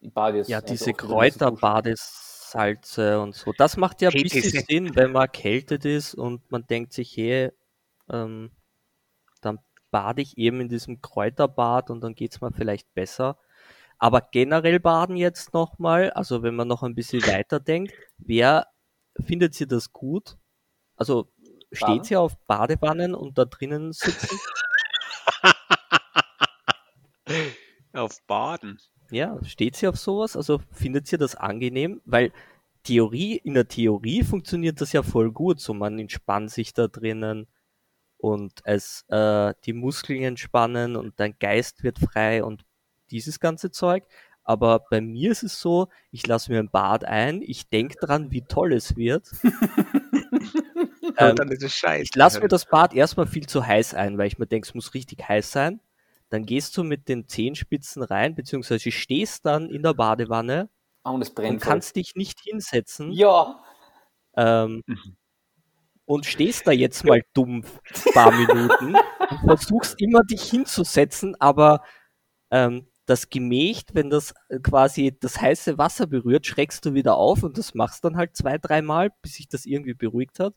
[0.02, 1.60] Ich bade jetzt ja, also diese oft wieder mit so Duschen.
[1.60, 3.54] Kräuterbadesalze und so.
[3.58, 7.52] Das macht ja ein bisschen Sinn, wenn man erkältet ist und man denkt sich, hey,
[8.10, 8.52] ähm,
[9.40, 9.60] dann
[9.92, 13.38] bade ich eben in diesem Kräuterbad und dann geht's mir vielleicht besser.
[13.98, 18.68] Aber generell baden jetzt nochmal, also wenn man noch ein bisschen weiter denkt, wer
[19.26, 20.38] findet ihr das gut?
[20.96, 21.32] Also?
[21.74, 24.38] Steht ihr auf Badewannen und da drinnen sitzen?
[27.94, 28.80] Auf Baden.
[29.12, 30.36] Ja, steht sie auf sowas?
[30.36, 32.02] Also findet ihr das angenehm?
[32.06, 32.32] Weil
[32.84, 35.60] Theorie, in der Theorie funktioniert das ja voll gut.
[35.60, 37.48] So man entspannt sich da drinnen
[38.18, 42.66] und es äh, die Muskeln entspannen und dein Geist wird frei und
[43.12, 44.06] dieses ganze Zeug.
[44.44, 48.32] Aber bei mir ist es so, ich lasse mir ein Bad ein, ich denke dran,
[48.32, 49.30] wie toll es wird.
[51.18, 52.02] Ähm, und dann ist es scheiße.
[52.04, 54.74] ich lasse mir das Bad erstmal viel zu heiß ein, weil ich mir denke, es
[54.74, 55.80] muss richtig heiß sein.
[56.30, 60.70] Dann gehst du mit den Zehenspitzen rein, beziehungsweise stehst dann in der Badewanne
[61.04, 63.62] Ah, und es und kannst dich nicht hinsetzen ja,
[64.36, 65.18] ähm, Mhm.
[66.06, 67.64] und stehst da jetzt mal dumm
[68.06, 71.84] ein paar Minuten und versuchst immer dich hinzusetzen, aber
[72.52, 77.44] ähm, das Gemächt, wenn das äh, quasi das heiße Wasser berührt, schreckst du wieder auf
[77.44, 80.56] und das machst dann halt zwei, dreimal, bis sich das irgendwie beruhigt hat.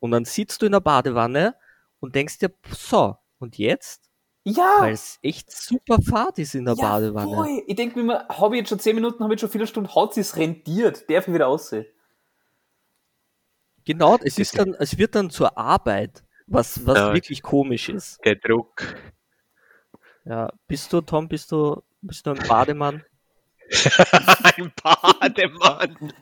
[0.00, 1.54] Und dann sitzt du in der Badewanne
[2.00, 4.08] und denkst dir, so, und jetzt?
[4.44, 4.76] Ja!
[4.78, 7.34] Weil es echt super Fahrt ist in der ja, Badewanne.
[7.34, 7.62] Voll.
[7.66, 9.66] Ich denke mir immer, habe ich jetzt schon 10 Minuten, habe ich jetzt schon viele
[9.66, 11.86] Stunden, hat sich's rentiert, darf ich wieder aussehen.
[13.84, 17.14] Genau, es ist dann, es wird dann zur Arbeit, was, was Ja.
[17.14, 18.18] wirklich komisch ist.
[18.24, 18.82] Der Druck.
[20.28, 23.02] Ja, bist du, Tom, bist du, bist du ein Bademann?
[24.56, 26.12] Ein Bademann.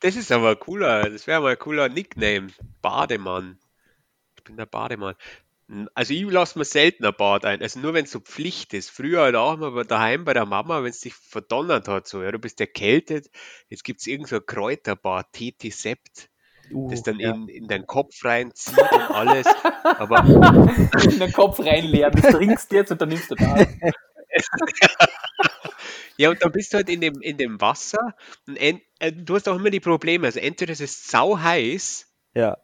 [0.00, 1.10] Das ist aber cooler.
[1.10, 2.48] Das wäre mal ein cooler Nickname.
[2.80, 3.58] Bademann.
[4.36, 5.14] Ich bin der Bademann.
[5.94, 7.60] Also ich lasse mir selten ein Bad ein.
[7.62, 8.90] Also nur wenn es so Pflicht ist.
[8.90, 12.32] Früher halt auch mal daheim bei der Mama, wenn es dich verdonnert hat, so, ja,
[12.32, 13.30] du bist erkältet,
[13.68, 16.30] jetzt gibt es irgend so Kräuterbad, Teti Sept,
[16.70, 17.32] Uh, das dann ja.
[17.32, 19.46] in, in deinen Kopf reinzieht und alles.
[19.82, 20.24] Aber
[21.04, 23.56] In den Kopf reinleeren, das trinkst du jetzt und dann nimmst du da.
[26.16, 28.14] Ja, und dann bist du halt in dem, in dem Wasser
[28.46, 30.26] und en, äh, du hast auch immer die Probleme.
[30.26, 32.56] Also entweder es ist sau heiß, ja.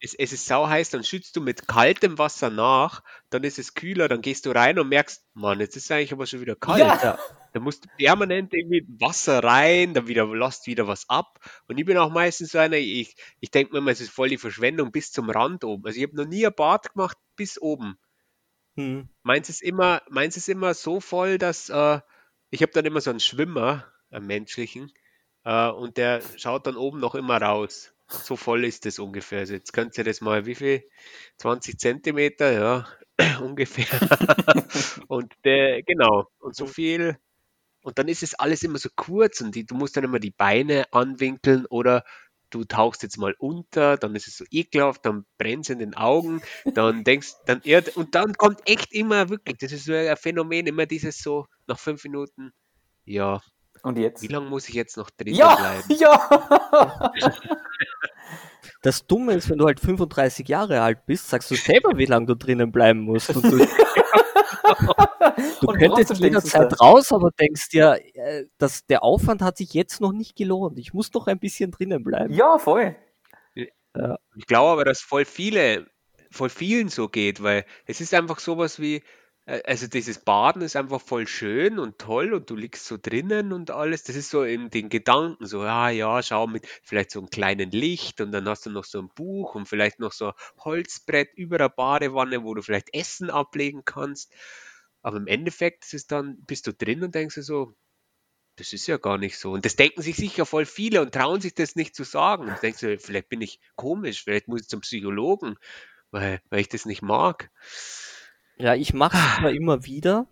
[0.00, 3.74] Es, es ist sau heiß, dann schützt du mit kaltem Wasser nach, dann ist es
[3.74, 6.56] kühler, dann gehst du rein und merkst, Mann, jetzt ist es eigentlich aber schon wieder
[6.56, 6.80] kalt.
[6.80, 7.18] Ja.
[7.52, 11.40] Da musst du permanent irgendwie Wasser rein, dann wieder lasst wieder was ab.
[11.66, 14.28] Und ich bin auch meistens so einer, ich, ich denke mir immer, es ist voll
[14.28, 15.84] die Verschwendung bis zum Rand oben.
[15.86, 17.98] Also ich habe noch nie ein Bad gemacht bis oben.
[18.76, 19.08] Hm.
[19.22, 22.00] Meins ist immer, meins ist immer so voll, dass äh,
[22.50, 24.92] ich habe dann immer so einen Schwimmer, einen menschlichen,
[25.44, 27.92] äh, und der schaut dann oben noch immer raus.
[28.08, 29.40] So voll ist das ungefähr.
[29.40, 30.82] Also jetzt könnt ihr das mal, wie viel?
[31.36, 32.88] 20 Zentimeter, ja,
[33.42, 33.86] ungefähr.
[35.08, 37.18] und der, genau, und so viel.
[37.82, 40.30] Und dann ist es alles immer so kurz und die, du musst dann immer die
[40.30, 42.04] Beine anwinkeln oder
[42.50, 45.94] du tauchst jetzt mal unter, dann ist es so ekelhaft, dann brennt es in den
[45.94, 46.42] Augen,
[46.74, 50.66] dann denkst, dann, ja, und dann kommt echt immer wirklich, das ist so ein Phänomen,
[50.66, 52.52] immer dieses so, nach fünf Minuten,
[53.04, 53.42] ja,
[53.82, 54.22] Und jetzt?
[54.22, 55.82] wie lange muss ich jetzt noch drin Ja, bleiben?
[55.98, 57.12] ja!
[58.82, 62.26] Das Dumme ist, wenn du halt 35 Jahre alt bist, sagst du selber, wie lange
[62.26, 63.34] du drinnen bleiben musst.
[63.34, 63.58] Und du,
[65.60, 70.00] du Und könntest jederzeit raus, aber denkst dir, äh, dass der Aufwand hat sich jetzt
[70.00, 70.78] noch nicht gelohnt.
[70.78, 72.32] Ich muss noch ein bisschen drinnen bleiben.
[72.32, 72.94] Ja, voll.
[73.54, 75.86] Ich glaube aber, dass voll viele,
[76.30, 79.02] voll vielen so geht, weil es ist einfach sowas wie,
[79.64, 83.70] also dieses Baden ist einfach voll schön und toll und du liegst so drinnen und
[83.70, 84.02] alles.
[84.02, 87.70] Das ist so in den Gedanken, so, ja, ja, schau mit vielleicht so einem kleinen
[87.70, 91.32] Licht und dann hast du noch so ein Buch und vielleicht noch so ein Holzbrett
[91.34, 94.32] über der Badewanne, wo du vielleicht Essen ablegen kannst.
[95.00, 97.74] Aber im Endeffekt ist es dann, bist du drin und denkst dir so,
[98.56, 99.52] das ist ja gar nicht so.
[99.52, 102.48] Und das denken sich sicher voll viele und trauen sich das nicht zu sagen.
[102.48, 105.56] Und denkst du, vielleicht bin ich komisch, vielleicht muss ich zum Psychologen,
[106.10, 107.50] weil, weil ich das nicht mag.
[108.58, 110.26] Ja, ich mache es zwar immer wieder,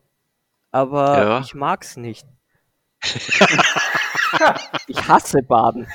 [0.73, 1.41] aber Ja.
[1.41, 2.27] ich mag's nicht.
[4.89, 5.87] ich hasse Baden.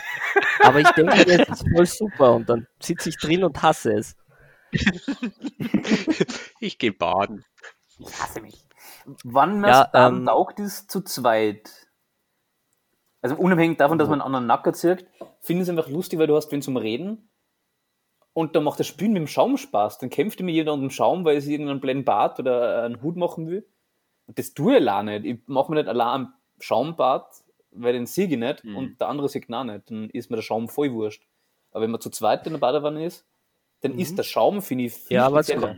[0.64, 4.16] Aber ich denke, es ist voll super und dann sitze ich drin und hasse es.
[6.60, 7.44] Ich gehe baden.
[7.98, 8.68] Ich hasse mich.
[9.24, 11.72] Wann man Ja, ähm, taucht, ist zu zweit.
[13.22, 15.06] Also unabhängig davon, dass man einen anderen Nacker zirkt,
[15.42, 17.31] finde ich es einfach lustig, weil du hast wen zum Reden
[18.34, 20.00] und dann macht das Spielen mit dem Schaum Spaß.
[20.00, 23.16] Dann kämpft immer jeder um den Schaum, weil sie irgendeinen blöden Bart oder einen Hut
[23.18, 23.66] machen will.
[24.28, 25.26] Und das tue ich allein nicht.
[25.26, 27.34] Ich mache mir nicht allein einen Schaumbart,
[27.72, 28.76] weil den sehe ich nicht Mhm.
[28.78, 29.90] und der andere sieht auch nicht.
[29.92, 31.26] Dann ist mir der Schaum voll wurscht.
[31.72, 33.26] Aber wenn man zu zweit in der Badewanne ist,
[33.82, 34.00] dann Mhm.
[34.00, 35.76] ist der Schaum, finde ich, viel Ja, aber es spezieller.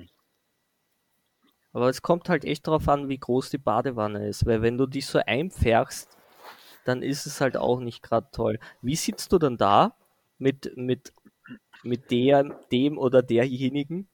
[1.71, 4.85] Aber es kommt halt echt darauf an, wie groß die Badewanne ist, weil wenn du
[4.85, 6.07] dich so einpferchst,
[6.85, 8.59] dann ist es halt auch nicht gerade toll.
[8.81, 9.95] Wie sitzt du dann da
[10.37, 11.13] mit, mit,
[11.83, 14.07] mit der, dem oder derjenigen?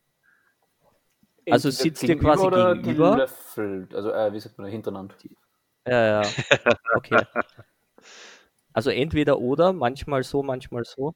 [1.49, 3.11] Also Entweder sitzt ihr quasi oder gegenüber?
[3.11, 3.95] gelöffelt.
[3.95, 5.15] Also, äh, wie sagt man, hintereinander.
[5.85, 6.33] Ja, ja,
[6.95, 7.25] okay.
[8.71, 11.13] Also entweder oder, manchmal so, manchmal so.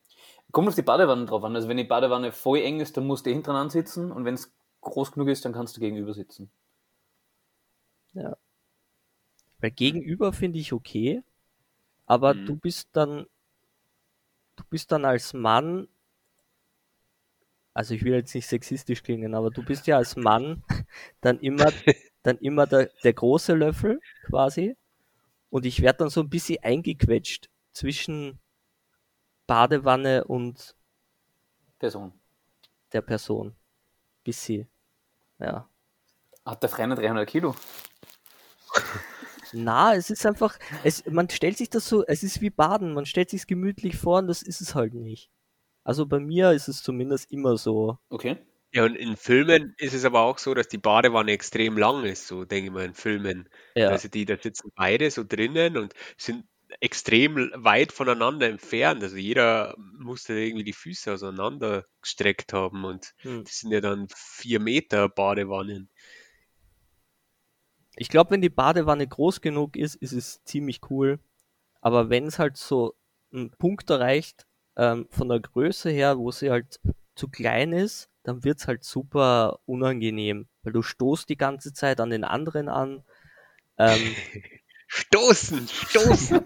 [0.52, 1.56] Kommt auf die Badewanne drauf an.
[1.56, 4.54] Also, wenn die Badewanne voll eng ist, dann musst du hintereinander sitzen und wenn es
[4.82, 6.52] groß genug ist, dann kannst du gegenüber sitzen.
[9.60, 11.23] Weil gegenüber finde ich okay,
[12.06, 12.45] aber Mhm.
[12.45, 13.28] du bist dann,
[14.56, 15.88] du bist dann als Mann,
[17.74, 20.64] also ich will jetzt nicht sexistisch klingen, aber du bist ja als Mann
[21.22, 21.72] dann immer,
[22.24, 24.76] dann immer der, der große Löffel quasi
[25.50, 28.40] und ich werde dann so ein bisschen eingequetscht zwischen
[29.48, 30.76] Badewanne und
[31.80, 32.14] Person.
[32.92, 33.56] der Person.
[34.24, 34.70] Bisschen.
[35.40, 35.68] Ja.
[36.46, 37.56] Hat der Freund 300 Kilo?
[39.54, 43.06] Na, es ist einfach, es, man stellt sich das so, es ist wie Baden, man
[43.06, 45.30] stellt sich gemütlich vor und das ist es halt nicht.
[45.84, 47.98] Also bei mir ist es zumindest immer so.
[48.10, 48.38] Okay.
[48.74, 52.28] Ja, und in Filmen ist es aber auch so, dass die Badewanne extrem lang ist,
[52.28, 53.48] so denke ich mal in Filmen.
[53.76, 53.89] Ja.
[53.89, 56.46] Also die, da sitzen beide so drinnen und sind
[56.80, 59.04] extrem weit voneinander entfernt.
[59.04, 63.43] Also jeder musste irgendwie die Füße auseinander gestreckt haben und Hm.
[63.43, 65.89] das sind ja dann vier Meter Badewannen.
[67.96, 71.19] Ich glaube, wenn die Badewanne groß genug ist, ist es ziemlich cool.
[71.80, 72.96] Aber wenn es halt so
[73.32, 76.80] einen Punkt erreicht, ähm, von der Größe her, wo sie halt
[77.16, 82.10] zu klein ist, dann wird's halt super unangenehm, weil du stoßt die ganze Zeit an
[82.10, 83.04] den anderen an.
[83.78, 84.16] Ähm,
[84.88, 86.46] Stoßen, stoßen.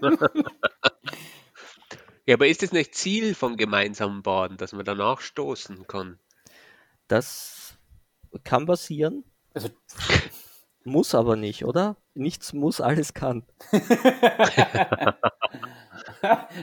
[2.26, 6.18] ja, aber ist es nicht Ziel vom gemeinsamen Baden, dass man danach stoßen kann?
[7.08, 7.76] das
[8.44, 9.70] kann passieren, Also,
[10.84, 11.96] muss aber nicht, oder?
[12.14, 13.44] Nichts muss, alles kann.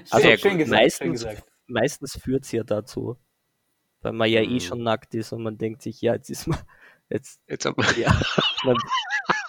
[0.09, 1.43] Also Sehr schön gesagt, schön meistens, gesagt.
[1.67, 3.17] Meistens führt's ja dazu,
[4.01, 4.59] weil man ja eh Mhm.
[4.59, 6.59] schon nackt ist und man denkt sich, ja, jetzt ist man,
[7.09, 8.11] jetzt, Jetzt haben wir, ja,
[8.63, 8.77] man,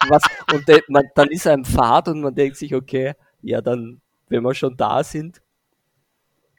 [0.09, 4.01] was, und de, man, dann ist ein Fahrt und man denkt sich, okay, ja, dann,
[4.29, 5.41] wenn wir schon da sind,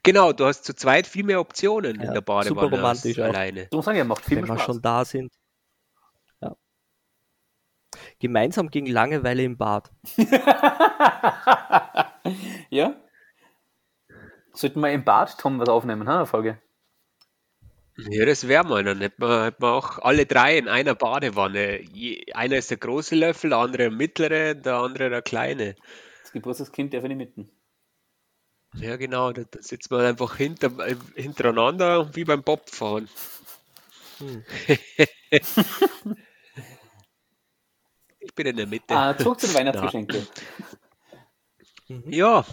[0.03, 3.29] genau, du hast zu zweit viel mehr Optionen Ja, in der super Badewanne romantisch als
[3.29, 3.33] auch.
[3.35, 3.63] alleine.
[3.63, 5.33] Ich muss sagen, er macht viel wenn wir schon da sind.
[6.41, 6.55] Ja.
[8.19, 9.91] Gemeinsam gegen Langeweile im Bad.
[12.69, 12.95] ja?
[14.59, 16.61] Sollten wir im Bad, Tom, was aufnehmen, ha, eine Folge?
[17.95, 18.83] Ja, das wäre mal.
[18.83, 21.81] Dann hätten wir, hätten wir auch alle drei in einer Badewanne.
[21.81, 25.77] Je, einer ist der große Löffel, der andere der mittlere, der andere der kleine.
[26.23, 27.49] Das Geburtstagskind darf nicht mitten.
[28.75, 29.31] Ja, genau.
[29.31, 30.71] Da, da sitzt man einfach hinter,
[31.15, 33.07] hintereinander wie beim Bobfahren.
[34.17, 34.43] Hm.
[38.21, 38.93] Ich bin in der Mitte.
[38.93, 40.27] Ah, zurück zu den Weihnachtsgeschenken.
[42.05, 42.45] Ja,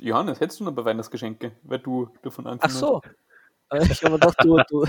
[0.00, 1.52] Johannes, hättest du noch bei Weihnachtsgeschenke?
[1.62, 3.00] Weil du davon Anfang Ach so.
[3.70, 4.86] Äh, Ich habe gedacht, du, du,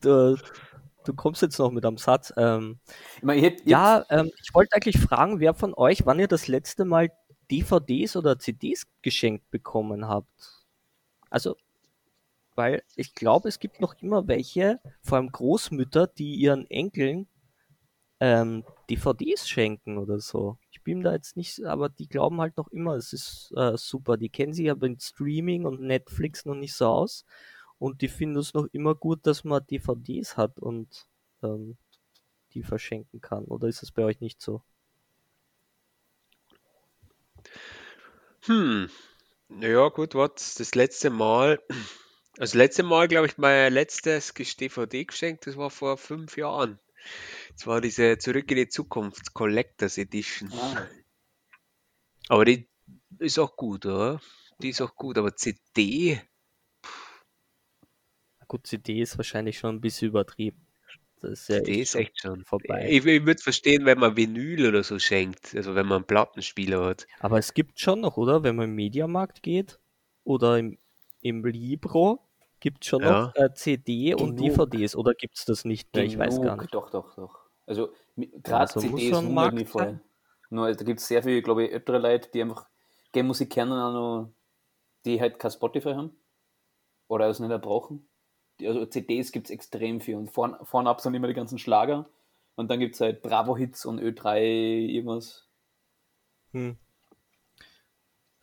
[0.00, 0.36] du,
[1.04, 2.32] du kommst jetzt noch mit am Satz.
[2.36, 2.78] Ähm,
[3.18, 6.28] Ich meine, ich hätte ja, ähm, ich wollte eigentlich fragen, wer von euch, wann ihr
[6.28, 7.10] das letzte Mal
[7.50, 10.66] DVDs oder CDs geschenkt bekommen habt.
[11.30, 11.56] Also,
[12.54, 17.28] weil ich glaube, es gibt noch immer welche, vor allem Großmütter, die ihren Enkeln
[18.20, 20.56] ähm, DVDs schenken oder so.
[20.86, 24.16] Bin da jetzt nicht, aber die glauben halt noch immer, es ist äh, super.
[24.16, 27.24] Die kennen sich aber in Streaming und Netflix noch nicht so aus
[27.80, 31.08] und die finden es noch immer gut, dass man DVDs hat und
[31.42, 31.76] ähm,
[32.52, 33.46] die verschenken kann.
[33.46, 34.62] Oder ist es bei euch nicht so?
[38.42, 38.88] hm.
[39.58, 40.54] Ja, gut, was?
[40.54, 41.60] Das letzte Mal.
[42.38, 46.78] Also, das letzte Mal, glaube ich, mein letztes DVD-Geschenk, das war vor fünf Jahren.
[47.54, 50.50] Das war diese Zurück in die Zukunft Collectors Edition.
[50.52, 50.86] Ah,
[52.28, 52.68] Aber die
[53.18, 54.20] ist auch gut, oder?
[54.60, 56.20] Die ist auch gut, aber CD,
[58.48, 60.66] Gut, CD ist wahrscheinlich schon ein bisschen übertrieben.
[61.20, 62.44] Das ist ja CD echt ist schon echt schon.
[62.44, 62.86] vorbei.
[62.88, 66.84] Ich, ich würde verstehen, wenn man Vinyl oder so schenkt, also wenn man einen Plattenspieler
[66.84, 67.06] hat.
[67.18, 68.42] Aber es gibt schon noch, oder?
[68.44, 69.80] Wenn man im Mediamarkt geht
[70.24, 70.78] oder im,
[71.22, 72.25] im Libro,
[72.60, 74.56] gibt schon noch äh, CD und Genug.
[74.56, 74.96] DVDs.
[74.96, 76.04] Oder gibt es das nicht mehr?
[76.04, 76.60] Ich weiß gar genug.
[76.62, 76.74] nicht.
[76.74, 77.40] Doch, doch, doch.
[77.66, 80.00] Also, gerade also CDs mich voll.
[80.50, 82.68] Nur, da gibt es sehr viele, glaube ich, ältere Leute, die einfach
[83.12, 84.32] gerne Musik kennen, auch noch,
[85.04, 86.16] die halt kein Spotify haben.
[87.08, 88.08] Oder es nicht brauchen.
[88.60, 90.16] Die, also CDs gibt es extrem viel.
[90.16, 92.08] Und vorn, vorn ab sind immer die ganzen Schlager.
[92.54, 95.48] Und dann gibt es halt Bravo-Hits und Ö3 irgendwas.
[96.52, 96.78] Hm.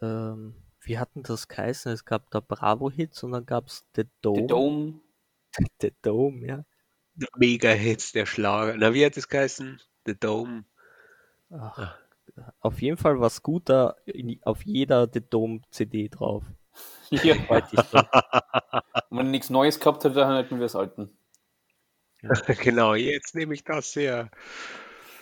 [0.01, 1.91] Ähm, wie hatten das geheißen?
[1.91, 4.41] Es gab da Bravo-Hits und dann gab es The Dome.
[4.41, 4.99] The Dome.
[5.81, 6.65] The Dome, ja.
[7.15, 8.75] Der Mega-Hits, der Schlager.
[8.77, 9.79] Na, wie hat das geheißen?
[10.05, 10.65] The Dome.
[11.51, 11.95] Ach,
[12.59, 16.43] auf jeden Fall was gut da in, auf jeder The Dome CD drauf.
[17.11, 17.35] Ja.
[19.11, 21.15] Wenn nichts Neues gehabt hat, dann halten wir es alten.
[22.63, 24.31] genau, jetzt nehme ich das her.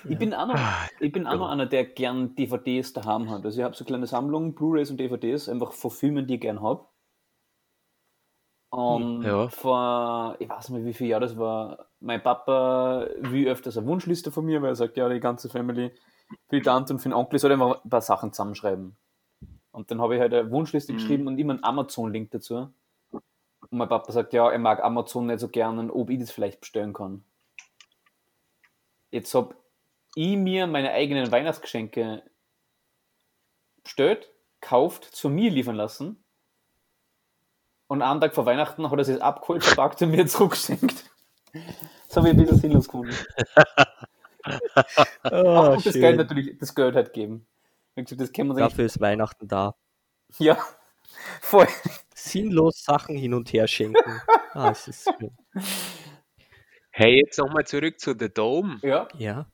[0.08, 3.46] Ich bin auch noch, Ah, ich bin auch noch einer, der gern DVDs daheim hat.
[3.46, 6.62] Also ich habe so kleine Sammlungen, Blu-rays und DVDs, einfach von Filmen, die ich gern
[6.62, 6.86] habe.
[8.72, 9.50] Und Ja.
[9.50, 13.86] vor, ich weiß nicht mehr, wie viel Jahr das war, mein Papa will öfters eine
[13.88, 15.92] Wunschliste von mir, weil er sagt, ja, die ganze Family,
[16.50, 18.96] für die Tante und für den Onkel soll einfach ein paar Sachen zusammenschreiben.
[19.72, 20.98] Und dann habe ich halt eine Wunschliste Mhm.
[20.98, 22.74] geschrieben und immer einen Amazon-Link dazu.
[23.12, 26.32] Und mein Papa sagt, ja, er mag Amazon nicht so gern und ob ich das
[26.32, 27.24] vielleicht bestellen kann.
[29.12, 29.56] Jetzt habe
[30.16, 32.24] ich mir meine eigenen Weihnachtsgeschenke
[33.84, 34.32] bestellt,
[34.62, 36.24] kauft, zu mir liefern lassen.
[37.88, 41.10] Und einen Tag vor Weihnachten hat er es abgeholt, verpackt und mir zurückgeschenkt.
[42.08, 43.16] Das habe ich ein bisschen sinnlos gefunden.
[45.24, 46.02] Ah, und das schön.
[46.02, 47.46] Geld natürlich, das Geld halt geben.
[47.96, 49.76] Das können wir uns eigentlich- Dafür ist Weihnachten da.
[50.40, 50.58] Ja,
[51.42, 51.68] Voll.
[52.16, 54.22] Sinnlos Sachen hin und her schenken.
[54.54, 55.38] Ah, es ist schön.
[56.94, 58.78] Hey, jetzt nochmal zurück zu The Dome.
[58.82, 59.08] Ja.
[59.18, 59.46] Ja.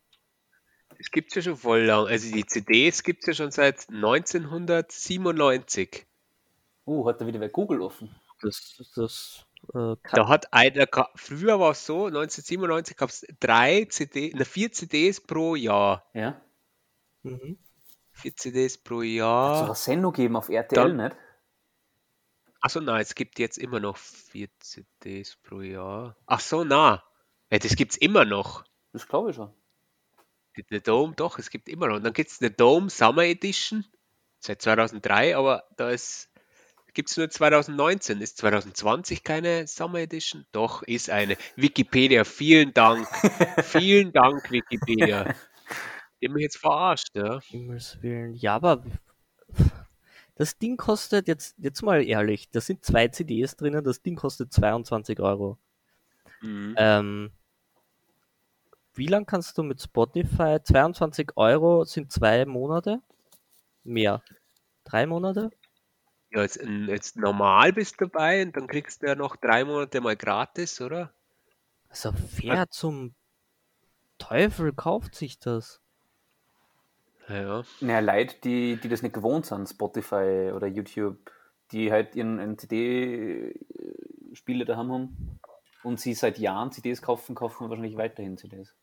[0.98, 2.08] Das gibt es ja schon voll lang.
[2.08, 6.06] Also die CDs gibt es ja schon seit 1997.
[6.86, 8.16] Uh, hat da wieder wer Google offen.
[8.42, 14.32] Das, das äh, Da hat einer, früher war es so, 1997 gab es drei CD,
[14.34, 16.06] ne, vier CDs pro Jahr.
[16.14, 16.40] Ja.
[17.24, 17.58] mhm.
[18.12, 19.66] Vier CDs pro Hat es Jahr.
[19.66, 21.16] eine Sendung geben auf RTL, Dann- nicht?
[22.60, 26.18] Achso, nein, es gibt jetzt immer noch vier CDs pro Jahr.
[26.26, 27.04] Ach so, na.
[27.52, 28.64] Ja, das gibt es immer noch.
[28.94, 29.54] Das glaube ich schon.
[30.70, 31.96] The Dome, doch, es gibt immer noch.
[31.98, 33.86] Und dann gibt es eine Dome Summer Edition
[34.40, 36.32] seit 2003, aber da ist
[36.98, 38.22] gibt es nur 2019.
[38.22, 40.48] Ist 2020 keine Summer Edition?
[40.52, 41.38] Doch, ist eine.
[41.56, 43.08] Wikipedia, vielen Dank.
[43.64, 45.36] vielen Dank, Wikipedia.
[46.22, 47.40] Die mich jetzt verarscht, ja.
[48.34, 48.84] Ja, aber
[50.34, 54.52] das Ding kostet jetzt, jetzt mal ehrlich, da sind zwei CDs drinnen, das Ding kostet
[54.52, 55.60] 22 Euro.
[56.42, 56.74] Mhm.
[56.78, 57.32] Ähm,
[58.98, 60.60] wie lang kannst du mit Spotify?
[60.62, 63.02] 22 Euro sind zwei Monate?
[63.84, 64.22] Mehr.
[64.84, 65.50] Drei Monate?
[66.32, 70.02] Ja, jetzt, jetzt normal bist du dabei und dann kriegst du ja noch drei Monate
[70.02, 71.14] mal gratis, oder?
[71.90, 73.16] Also wer zum
[74.18, 75.80] Teufel kauft sich das?
[77.30, 77.64] Ja, ja.
[77.82, 81.32] Naja, Leute, die, die das nicht gewohnt sind, Spotify oder YouTube,
[81.72, 83.56] die halt ihren, ihren CD-Spieler
[84.66, 85.40] daheim haben
[85.84, 88.76] und sie seit Jahren CDs kaufen, kaufen wahrscheinlich weiterhin CDs.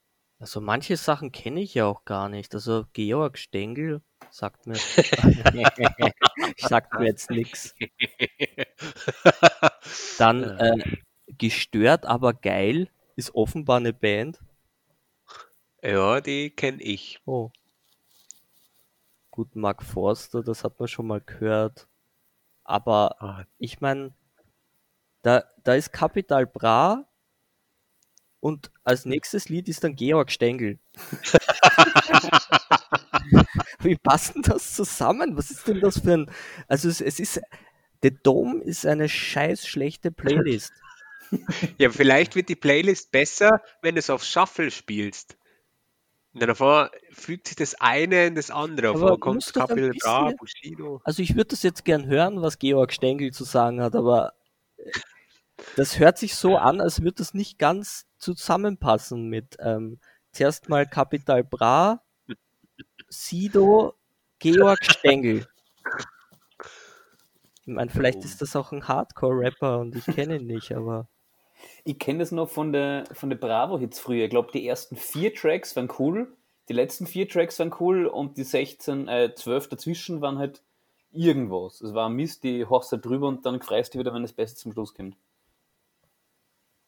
[0.44, 2.54] Also manche Sachen kenne ich ja auch gar nicht.
[2.54, 4.74] Also Georg Stengel sagt mir,
[6.58, 7.74] sagt mir jetzt nichts.
[10.18, 10.98] Dann äh,
[11.38, 14.38] gestört, aber geil ist offenbar eine Band.
[15.82, 17.22] ja, die kenne ich.
[17.24, 17.50] Oh.
[19.30, 21.88] Gut, Mark Forster, das hat man schon mal gehört.
[22.64, 24.12] Aber Ah, ich meine,
[25.22, 27.08] da, da ist Capital Bra
[28.44, 30.78] und als nächstes Lied ist dann Georg Stengel.
[33.80, 35.38] Wie passt denn das zusammen?
[35.38, 36.30] Was ist denn das für ein.
[36.68, 37.40] Also, es, es ist.
[38.02, 40.74] The Dome ist eine scheiß schlechte Playlist.
[41.78, 45.38] Ja, vielleicht wird die Playlist besser, wenn du es auf Shuffle spielst.
[46.32, 48.90] Und dann davor fügt sich das eine in das andere.
[48.90, 51.00] Aber kommt Capital Bra, Bushido.
[51.02, 54.34] Also, ich würde das jetzt gern hören, was Georg Stengel zu sagen hat, aber
[54.76, 54.90] äh,
[55.76, 60.00] das hört sich so an, als würde das nicht ganz zusammenpassen mit ähm,
[60.32, 62.02] zuerst mal Capital Bra,
[63.08, 63.94] Sido,
[64.38, 65.46] Georg Stengel.
[67.66, 71.08] Ich meine, vielleicht ist das auch ein Hardcore-Rapper und ich kenne ihn nicht, aber
[71.84, 74.24] Ich kenne das noch von der, von der Bravo-Hits früher.
[74.24, 76.36] Ich glaube, die ersten vier Tracks waren cool,
[76.68, 80.62] die letzten vier Tracks waren cool und die 16, äh, 12 dazwischen waren halt
[81.12, 81.80] irgendwas.
[81.80, 84.32] Es war ein Mist, die horchst halt drüber und dann freust du wieder, wenn das
[84.32, 85.16] Beste zum Schluss kommt.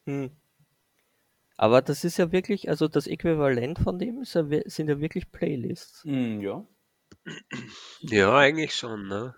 [0.06, 0.30] Hm.
[1.56, 5.00] Aber das ist ja wirklich, also das Äquivalent von dem ist ja, wir- sind ja
[5.00, 6.04] wirklich Playlists.
[6.04, 6.66] Mm, ja.
[8.00, 9.08] Ja, eigentlich schon.
[9.08, 9.34] Ne?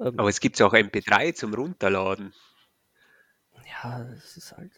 [0.00, 2.34] Ähm, Aber es gibt ja auch MP3 zum Runterladen.
[3.82, 4.72] ja, es ist halt.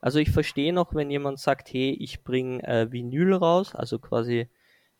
[0.00, 4.48] Also ich verstehe noch, wenn jemand sagt, hey, ich bringe äh, Vinyl raus, also quasi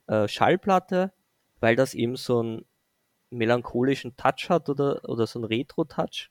[0.07, 1.13] äh, Schallplatte,
[1.61, 2.65] weil das eben so einen
[3.31, 6.31] melancholischen Touch hat oder, oder so einen Retro-Touch.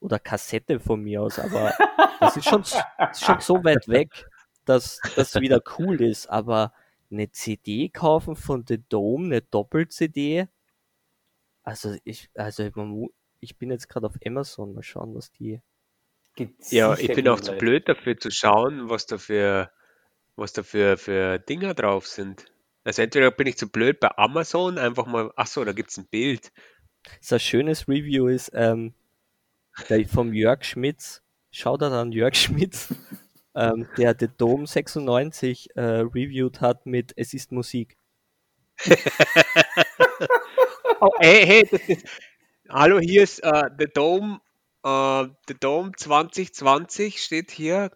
[0.00, 1.72] Oder Kassette von mir aus, aber
[2.20, 4.26] das ist schon, ist schon so weit weg,
[4.64, 6.26] dass das wieder cool ist.
[6.28, 6.72] Aber
[7.10, 10.48] eine CD kaufen von The Dome, eine Doppel-CD,
[11.62, 12.68] also ich, also
[13.40, 15.60] ich bin jetzt gerade auf Amazon, mal schauen, was die.
[16.34, 19.70] Gibt's Ja, ich bin auch zu blöd dafür zu schauen, was da für,
[20.36, 22.46] was da für, für Dinger drauf sind.
[22.84, 25.98] Also entweder bin ich zu blöd bei Amazon, einfach mal, ach so, da gibt es
[25.98, 26.50] ein Bild.
[27.20, 28.94] So ein schönes Review ist ähm,
[29.88, 31.22] der vom Jörg Schmitz.
[31.50, 32.94] Schaut an Jörg Schmitz,
[33.54, 37.96] ähm, der The Dome 96 äh, reviewed hat mit Es ist Musik.
[41.02, 42.06] Oh, hey, hey, das ist,
[42.68, 44.38] hallo, hier ist äh, The Dome,
[44.84, 47.90] äh, The Dome 2020 steht hier,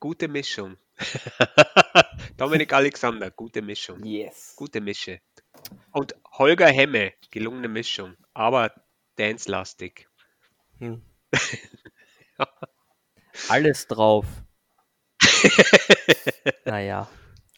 [0.00, 0.78] gute Mischung.
[2.38, 4.54] Dominik Alexander, gute Mischung, Yes.
[4.56, 5.20] gute Mische.
[5.92, 8.72] Und Holger Hemme, gelungene Mischung, aber
[9.16, 10.08] dance-lastig.
[10.78, 11.02] Hm.
[13.48, 14.26] Alles drauf.
[16.64, 17.08] naja.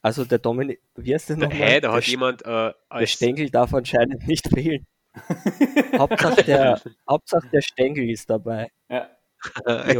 [0.02, 1.58] Also der Dominik, wie heißt der nochmal?
[1.58, 4.86] Hä, da der, hat Sch- jemand äh, der als Stengel darf anscheinend nicht fehlen.
[5.98, 8.70] Hauptsache der, Hauptsache der Stengel ist dabei.
[8.88, 9.10] Ja.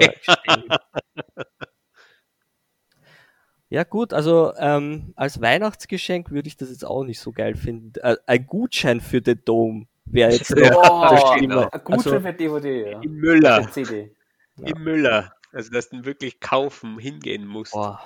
[3.73, 7.93] Ja gut, also ähm, als Weihnachtsgeschenk würde ich das jetzt auch nicht so geil finden.
[8.03, 11.49] Äh, ein Gutschein für den Dom wäre jetzt Ja, das Oh, ein
[11.85, 13.01] Gutschein Also, für DVD, ja.
[13.01, 13.65] Im Müller.
[13.65, 14.15] Für CD.
[14.57, 14.67] Ja.
[14.69, 15.33] Im Müller.
[15.53, 17.73] Also, dass du wirklich kaufen, hingehen musst.
[17.73, 18.01] boah,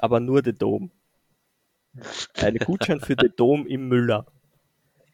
[0.00, 0.90] aber nur der Dom.
[2.34, 4.26] Ein Gutschein für den Dom im Müller.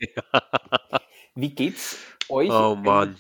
[1.35, 1.99] Wie geht's
[2.29, 3.17] euch Oh Mann.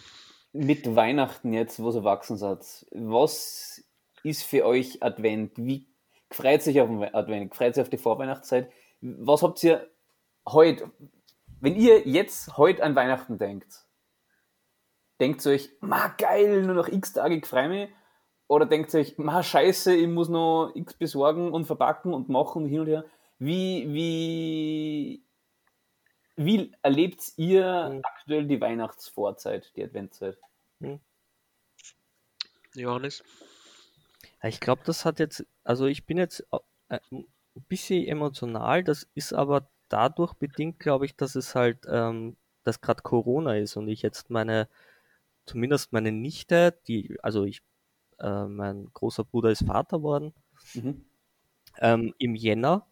[0.52, 2.58] mit Weihnachten jetzt, wo ihr erwachsen seid?
[2.92, 3.84] Was
[4.24, 5.52] ist für euch Advent?
[5.56, 5.86] Wie
[6.30, 7.54] freut sich auf den Advent?
[7.54, 8.70] Freut sich auf die Vorweihnachtszeit?
[9.02, 9.90] Was habt ihr
[10.48, 10.90] heute,
[11.60, 13.86] wenn ihr jetzt heute an Weihnachten denkt,
[15.20, 17.90] denkt ihr euch, ma geil, nur noch x Tage, ich freue mich?
[18.48, 22.64] Oder denkt ihr euch, ma scheiße, ich muss noch x besorgen und verpacken und machen
[22.64, 23.04] und hin und her?
[23.38, 25.24] Wie, wie,
[26.36, 28.02] wie erlebt ihr Mhm.
[28.02, 30.38] aktuell die Weihnachtsvorzeit, die Adventzeit?
[32.74, 33.22] Johannes?
[34.42, 36.46] Ja, Ich glaube, das hat jetzt, also ich bin jetzt
[36.88, 37.26] äh, ein
[37.68, 43.02] bisschen emotional, das ist aber dadurch bedingt, glaube ich, dass es halt, ähm, dass gerade
[43.02, 44.68] Corona ist und ich jetzt meine,
[45.46, 47.62] zumindest meine Nichte, die, also ich,
[48.20, 50.34] äh, mein großer Bruder ist Vater worden,
[50.74, 51.04] Mhm.
[51.78, 52.86] ähm, im Jänner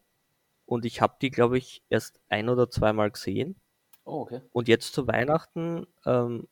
[0.67, 3.61] und ich habe die, glaube ich, erst ein oder zweimal gesehen
[4.05, 4.41] Oh, okay.
[4.53, 6.49] und jetzt zu Weihnachten ähm,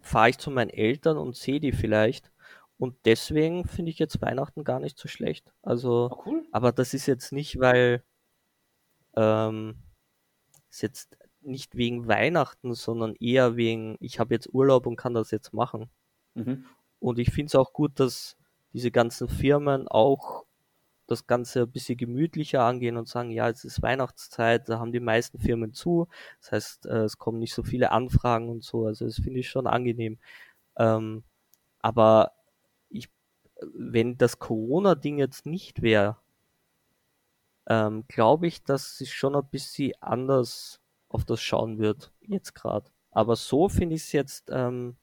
[0.00, 2.32] fahre ich zu meinen Eltern und sehe die vielleicht.
[2.78, 5.52] Und deswegen finde ich jetzt Weihnachten gar nicht so schlecht.
[5.62, 6.46] Also, Oh, cool.
[6.52, 8.02] aber das ist jetzt nicht, weil
[9.18, 9.74] ähm,
[10.70, 15.30] ist jetzt nicht wegen Weihnachten, sondern eher wegen, ich habe jetzt Urlaub und kann das
[15.30, 15.90] jetzt machen.
[16.34, 16.64] Mhm.
[17.00, 18.36] Und ich finde es auch gut, dass
[18.72, 20.44] diese ganzen Firmen auch
[21.06, 25.00] das Ganze ein bisschen gemütlicher angehen und sagen, ja, es ist Weihnachtszeit, da haben die
[25.00, 26.06] meisten Firmen zu.
[26.40, 28.86] Das heißt, äh, es kommen nicht so viele Anfragen und so.
[28.86, 30.18] Also das finde ich schon angenehm.
[30.76, 31.24] Ähm,
[31.80, 32.32] aber
[32.90, 33.08] ich,
[33.62, 36.18] wenn das Corona-Ding jetzt nicht wäre,
[37.68, 42.90] ähm, glaube ich, dass ich schon ein bisschen anders auf das schauen wird, jetzt gerade.
[43.10, 44.96] Aber so finde ich es jetzt ähm,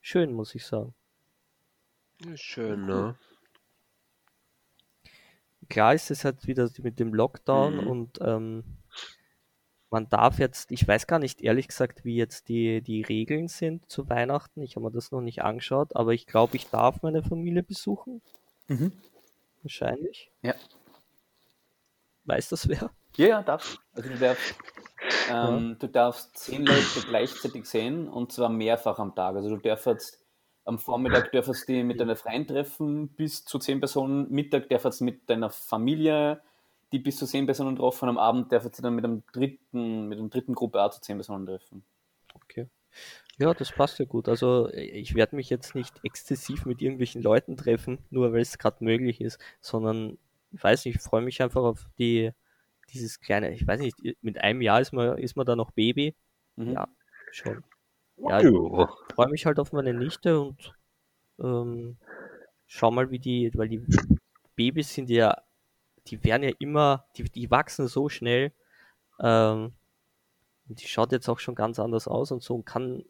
[0.00, 0.94] schön, muss ich sagen.
[2.34, 3.16] Schön, ne?
[5.68, 7.86] klar ist es halt wieder mit dem Lockdown Mhm.
[7.86, 8.64] und ähm,
[9.90, 13.90] man darf jetzt, ich weiß gar nicht ehrlich gesagt, wie jetzt die, die Regeln sind
[13.90, 14.60] zu Weihnachten.
[14.62, 18.20] Ich habe mir das noch nicht angeschaut, aber ich glaube, ich darf meine Familie besuchen.
[18.68, 18.92] Mhm.
[19.62, 20.30] Wahrscheinlich.
[20.42, 20.54] Ja.
[22.28, 22.90] Weiß das wer?
[23.16, 23.80] Ja, ja, darfst.
[23.94, 24.54] Also du darfst,
[25.30, 29.34] ähm, du darfst zehn Leute gleichzeitig sehen und zwar mehrfach am Tag.
[29.36, 30.24] Also du darfst
[30.64, 35.04] am Vormittag darfst du mit deiner Freien treffen, bis zu zehn Personen, Mittag darfst du
[35.04, 36.42] mit deiner Familie
[36.92, 40.18] die bis zu zehn Personen treffen, am Abend darfst du dann mit einem dritten, mit
[40.18, 41.84] einer dritten Gruppe auch zu zehn Personen treffen.
[42.34, 42.68] Okay.
[43.38, 44.28] Ja, das passt ja gut.
[44.28, 48.82] Also ich werde mich jetzt nicht exzessiv mit irgendwelchen Leuten treffen, nur weil es gerade
[48.82, 50.18] möglich ist, sondern
[50.52, 52.32] ich weiß nicht, ich freue mich einfach auf die
[52.90, 56.14] dieses kleine, ich weiß nicht, mit einem Jahr ist man ist man da noch Baby.
[56.56, 56.72] Mhm.
[56.72, 56.88] Ja,
[57.32, 57.62] schon.
[58.16, 58.88] Ja, Ja.
[59.14, 60.74] freue mich halt auf meine Nichte und
[61.38, 61.96] ähm,
[62.66, 63.86] schau mal, wie die, weil die
[64.56, 65.42] Babys sind ja,
[66.06, 68.52] die werden ja immer, die, die wachsen so schnell.
[69.20, 69.72] Ähm,
[70.66, 73.04] die schaut jetzt auch schon ganz anders aus und so und kann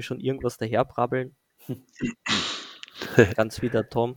[0.00, 1.34] schon irgendwas daherbrabbeln.
[3.36, 4.16] ganz wie der Tom.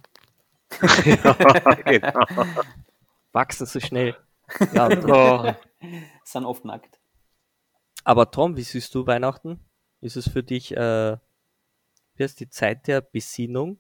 [1.86, 2.16] genau.
[3.32, 4.16] Wachsen so schnell.
[4.72, 5.56] Ja, Oh,
[6.24, 7.00] Sind oft nackt.
[8.04, 9.60] aber Tom, wie siehst du Weihnachten?
[10.02, 11.18] Ist es für dich, äh,
[12.16, 13.80] wie heißt die Zeit der Besinnung?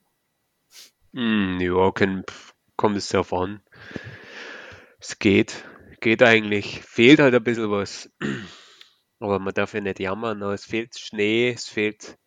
[1.13, 2.23] hm, ja, kann,
[2.75, 3.61] kommt es darauf an.
[4.99, 5.63] Es geht.
[6.01, 6.81] Geht eigentlich.
[6.81, 8.09] Fehlt halt ein bisschen was.
[9.19, 10.43] Aber man darf ja nicht jammern.
[10.43, 12.17] aber Es fehlt Schnee, es fehlt,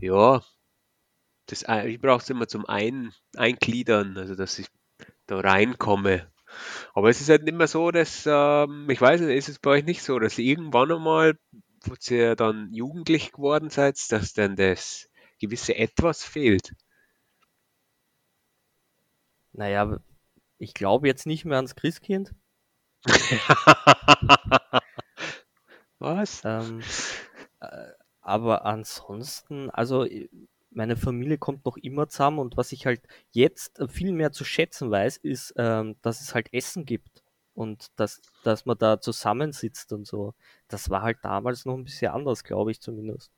[0.00, 0.42] ja,
[1.48, 4.68] das, Ei- ich brauche es immer zum Ein, Eingliedern, also dass ich
[5.26, 6.30] da reinkomme.
[6.94, 9.70] Aber es ist halt nicht mehr so, dass, ähm, ich weiß nicht, ist es bei
[9.72, 11.38] euch nicht so, dass ihr irgendwann einmal,
[11.84, 16.72] wo ihr dann jugendlich geworden seid, dass dann das gewisse Etwas fehlt?
[19.52, 19.98] Naja,
[20.58, 22.34] ich glaube jetzt nicht mehr ans Christkind.
[25.98, 26.42] Was?
[26.44, 26.80] Ähm,
[27.60, 27.88] äh,
[28.20, 30.28] aber ansonsten, also äh,
[30.70, 33.00] meine Familie kommt noch immer zusammen und was ich halt
[33.30, 37.22] jetzt viel mehr zu schätzen weiß, ist, ähm, dass es halt Essen gibt
[37.54, 40.34] und dass, dass man da zusammensitzt und so.
[40.68, 43.32] Das war halt damals noch ein bisschen anders, glaube ich zumindest.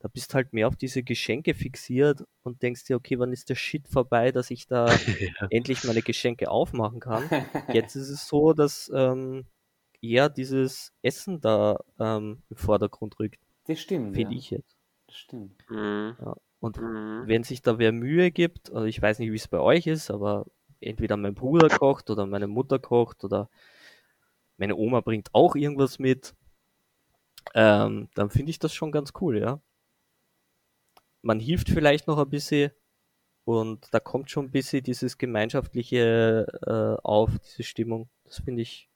[0.00, 3.54] Da bist halt mehr auf diese Geschenke fixiert und denkst dir, okay, wann ist der
[3.54, 4.86] Shit vorbei, dass ich da
[5.50, 7.22] endlich meine Geschenke aufmachen kann.
[7.72, 9.46] Jetzt ist es so, dass ähm,
[10.00, 14.16] eher dieses Essen da ähm, im Vordergrund rückt, Das stimmt.
[14.16, 14.38] finde ja.
[14.38, 14.76] ich jetzt.
[15.06, 15.64] Das stimmt.
[15.70, 16.16] Mhm.
[16.18, 16.36] Ja.
[16.62, 17.28] Und Mhm.
[17.28, 20.10] wenn sich da wer Mühe gibt, also ich weiß nicht, wie es bei euch ist,
[20.10, 20.46] aber
[20.80, 23.50] entweder mein Bruder kocht oder meine Mutter kocht oder
[24.56, 26.34] meine Oma bringt auch irgendwas mit.
[27.54, 29.60] ähm, dann finde ich das schon ganz cool, ja.
[31.22, 32.70] Man hilft vielleicht noch ein bisschen
[33.44, 38.10] und da kommt schon ein bisschen dieses gemeinschaftliche äh, auf, diese Stimmung.
[38.24, 38.90] Das finde ich,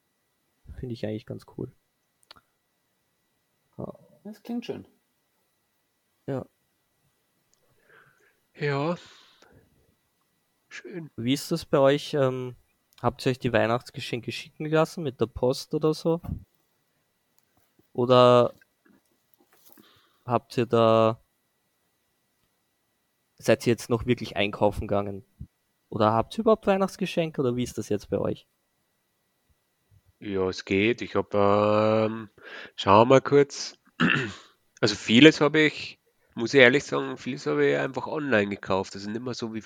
[0.79, 1.73] finde ich eigentlich ganz cool.
[4.25, 4.87] Das klingt schön.
[6.27, 6.47] Ja.
[8.59, 8.97] Ja.
[10.69, 11.11] Schön.
[11.17, 12.15] Wie ist das bei euch?
[12.15, 12.57] Ähm,
[13.03, 16.23] habt ihr euch die Weihnachtsgeschenke schicken lassen mit der Post oder so?
[17.93, 18.55] Oder
[20.25, 21.21] habt ihr da,
[23.37, 25.25] seid ihr jetzt noch wirklich einkaufen gegangen?
[25.91, 28.47] Oder habt ihr überhaupt Weihnachtsgeschenke oder wie ist das jetzt bei euch?
[30.19, 31.03] Ja, es geht.
[31.03, 32.31] Ich habe, ähm,
[32.75, 33.79] schauen wir mal kurz.
[34.81, 35.99] Also vieles habe ich,
[36.37, 38.95] muss ich ehrlich sagen, vieles habe ich einfach online gekauft.
[38.95, 39.65] Also nicht mehr so wie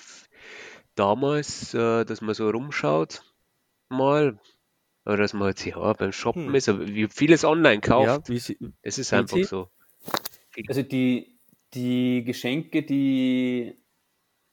[0.95, 3.23] damals, äh, dass man so rumschaut
[3.89, 4.39] mal.
[5.05, 6.55] Oder dass man jetzt ja beim Shoppen Hm.
[6.55, 8.29] ist, aber wie vieles online Ja, kauft.
[8.29, 9.69] wie sie, Es ist einfach sie- so.
[10.67, 11.39] Also die,
[11.73, 13.75] die Geschenke, die ich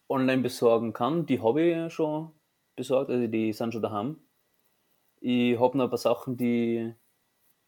[0.09, 2.33] online besorgen kann, die habe ich ja schon
[2.77, 4.17] besorgt, also die sind schon daheim.
[5.21, 6.95] Ich habe noch ein paar Sachen, die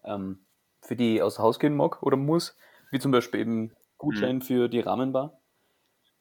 [0.04, 0.38] ähm,
[0.82, 2.56] für die ich aus Haus gehen mag oder muss,
[2.90, 5.40] wie zum Beispiel eben Gutschein für die Rahmenbar.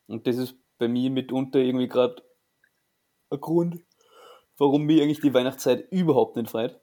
[0.08, 2.24] Und das ist bei mir mitunter irgendwie gerade
[3.32, 3.82] ein Grund,
[4.58, 6.80] warum mich eigentlich die Weihnachtszeit überhaupt nicht freut.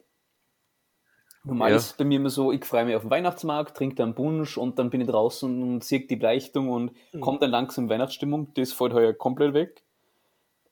[1.44, 1.76] Normal Ja.
[1.76, 4.58] ist es bei mir immer so, ich freue mich auf den Weihnachtsmarkt, trinke dann Punsch
[4.58, 7.20] und dann bin ich draußen und sehe die Beleuchtung und Mhm.
[7.20, 8.52] kommt dann langsam in Weihnachtsstimmung.
[8.54, 9.84] Das fällt heuer komplett weg.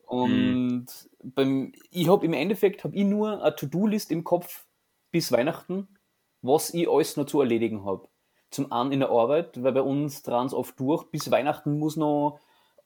[0.07, 0.87] Und
[1.23, 4.67] beim, ich habe im Endeffekt hab ich nur eine To-Do-List im Kopf
[5.13, 5.89] bis Weihnachten,
[6.43, 8.09] was ich alles noch zu erledigen habe.
[8.55, 12.39] Zum einen in der Arbeit, weil bei uns dran oft durch, bis Weihnachten muss noch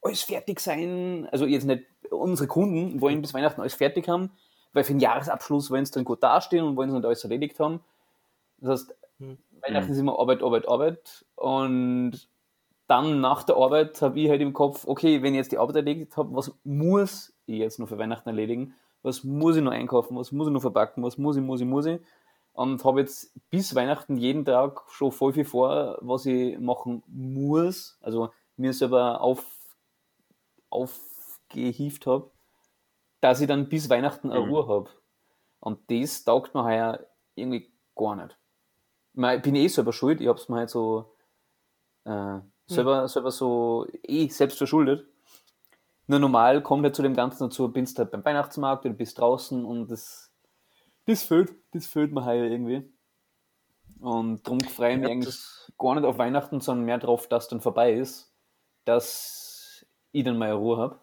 [0.03, 1.29] alles fertig sein.
[1.31, 4.31] Also jetzt nicht unsere Kunden wollen bis Weihnachten alles fertig haben,
[4.73, 7.61] weil für den Jahresabschluss wollen sie dann gut dastehen und wollen sie nicht alles erledigt
[7.61, 7.81] haben.
[8.59, 9.39] Das heißt, Hm.
[9.63, 11.27] Weihnachten ist immer Arbeit, Arbeit, Arbeit.
[11.35, 12.29] Und
[12.87, 15.77] dann nach der Arbeit habe ich halt im Kopf, okay, wenn ich jetzt die Arbeit
[15.77, 18.75] erledigt habe, was muss ich jetzt noch für Weihnachten erledigen?
[19.03, 20.17] Was muss ich noch einkaufen?
[20.17, 21.03] Was muss ich noch verpacken?
[21.03, 22.01] Was muss ich, muss ich, muss ich?
[22.59, 27.97] Und habe jetzt bis Weihnachten jeden Tag schon voll viel vor, was ich machen muss.
[28.01, 29.47] Also mir selber auf,
[30.69, 32.31] aufgehieft habe,
[33.21, 34.51] dass ich dann bis Weihnachten eine Mhm.
[34.51, 34.91] Ruhe habe.
[35.61, 36.99] Und das taugt mir heuer
[37.37, 38.37] irgendwie gar nicht.
[39.37, 41.13] Ich bin eh selber schuld, ich habe es mir halt so
[42.07, 45.07] äh, selber, selber so eh selbst verschuldet.
[46.09, 49.65] Nur normal kommt halt zu dem Ganzen dazu, bist halt beim Weihnachtsmarkt oder bist draußen
[49.65, 50.28] und das,
[51.09, 52.83] das fehlt, das fehlt mir heuer irgendwie.
[54.01, 55.39] Und darum freue ich mich Ja, eigentlich
[55.79, 58.33] gar nicht auf Weihnachten, sondern mehr drauf, dass dann vorbei ist,
[58.85, 61.01] dass ich dann meine Ruhe habe.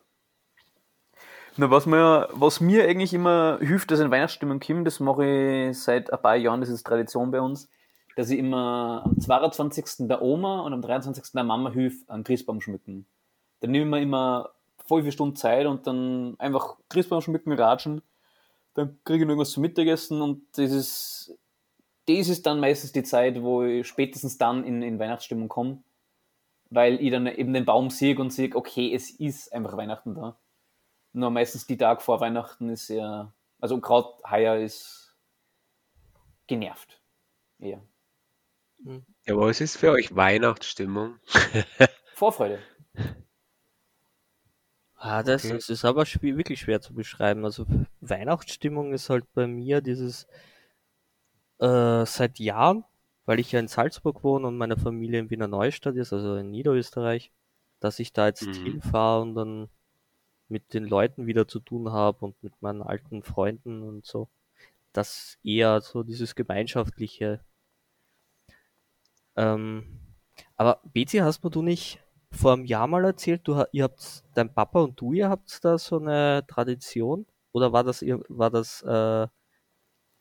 [1.58, 5.80] Na, was mir, was mir eigentlich immer hilft, dass in Weihnachtsstimmung kommt, das mache ich
[5.80, 7.70] seit ein paar Jahren, das ist Tradition bei uns,
[8.16, 10.08] dass ich immer am 22.
[10.08, 11.32] der Oma und am 23.
[11.34, 13.08] der Mama hilf an Christbaum schmücken.
[13.62, 14.51] Dann nehme ich mir immer
[14.86, 18.01] voll vier Stunden Zeit und dann einfach Christbaum schmücken, ratschen.
[18.76, 21.38] Dann kriege ich noch irgendwas zum Mittagessen und das ist,
[22.08, 25.82] das ist dann meistens die Zeit, wo ich spätestens dann in, in Weihnachtsstimmung komme,
[26.70, 30.38] weil ich dann eben den Baum sehe und sehe, okay, es ist einfach Weihnachten da.
[31.14, 35.16] Nur meistens die Tag vor Weihnachten ist ja, also gerade heuer ist
[36.48, 37.02] genervt.
[37.60, 37.82] Eher.
[39.26, 41.18] Ja, was ist für euch Weihnachtsstimmung?
[42.14, 42.60] Vorfreude.
[45.08, 45.49] Ah, das, Okay.
[45.49, 47.45] das ist aber schwer, wirklich schwer zu beschreiben.
[47.45, 47.66] Also
[48.01, 50.28] Weihnachtsstimmung ist halt bei mir dieses
[51.60, 52.84] äh, seit Jahren,
[53.26, 56.51] weil ich ja in Salzburg wohne und meine Familie in Wiener Neustadt ist, also in
[56.51, 57.32] Niederösterreich,
[57.80, 58.66] dass ich da jetzt Mhm.
[58.66, 59.70] hinfahre und dann
[60.49, 64.30] mit den Leuten wieder zu tun habe und mit meinen alten Freunden und so.
[64.93, 67.41] Das eher so dieses gemeinschaftliche.
[69.36, 69.99] Ähm,
[70.58, 71.99] aber Bezi, hast du nicht
[72.32, 75.78] vor einem Jahr mal erzählt, du, ihr habt, dein Papa und du, ihr habt da
[75.78, 77.26] so eine Tradition?
[77.52, 79.28] Oder war das, ihr- war das äh,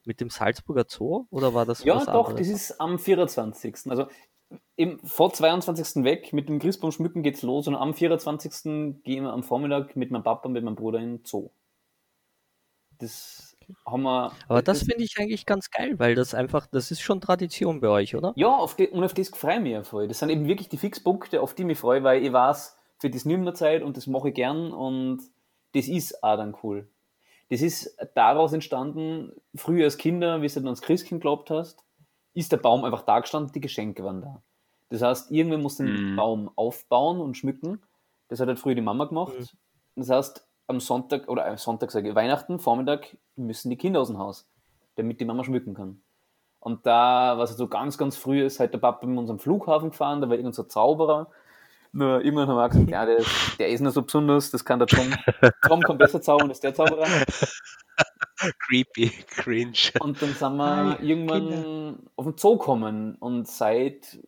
[0.04, 1.26] mit dem Salzburger Zoo?
[1.30, 2.48] Oder war das Ja, doch, anderes?
[2.48, 3.90] das ist am 24.
[3.90, 4.06] Also
[4.76, 6.04] im, vor 22.
[6.04, 9.02] weg, mit dem Christbaum schmücken geht's los und am 24.
[9.02, 11.50] gehen wir am Vormittag mit meinem Papa und mit meinem Bruder in den Zoo.
[12.98, 13.53] Das
[13.86, 14.32] haben wir.
[14.48, 17.88] Aber das finde ich eigentlich ganz geil, weil das einfach, das ist schon Tradition bei
[17.88, 18.32] euch, oder?
[18.36, 20.08] Ja, auf die, und auf das freue ich mich ja voll.
[20.08, 23.10] Das sind eben wirklich die Fixpunkte, auf die ich mich freue, weil ich weiß, für
[23.10, 25.22] das nimmt mir Zeit und das mache ich gern und
[25.74, 26.88] das ist auch dann cool.
[27.50, 31.84] Das ist daraus entstanden, früher als Kinder, wie du dann ans Christkind geglaubt hast,
[32.32, 34.42] ist der Baum einfach da gestanden, die Geschenke waren da.
[34.88, 36.16] Das heißt, irgendwer muss den Mhm.
[36.16, 37.82] Baum aufbauen und schmücken.
[38.28, 39.34] Das hat halt früher die Mama gemacht.
[39.38, 39.46] Mhm.
[39.96, 44.08] Das heißt, am Sonntag, oder am Sonntag sage ich, Weihnachten, Vormittag müssen die Kinder aus
[44.08, 44.48] dem Haus,
[44.96, 46.00] damit die Mama schmücken kann.
[46.60, 50.22] Und da, was so ganz, ganz früh ist, halt der Papa mit unserem Flughafen gefahren,
[50.22, 51.28] da war irgendein so Zauberer.
[51.92, 54.78] Nur irgendwann haben wir gesagt, ja, der ist, der ist nicht so besonders, das kann
[54.78, 55.14] der Tom.
[55.68, 57.06] Tom kann besser zaubern als der Zauberer.
[58.66, 59.92] Creepy, cringe.
[60.00, 64.18] Und dann sind wir irgendwann auf den Zoo gekommen und seit,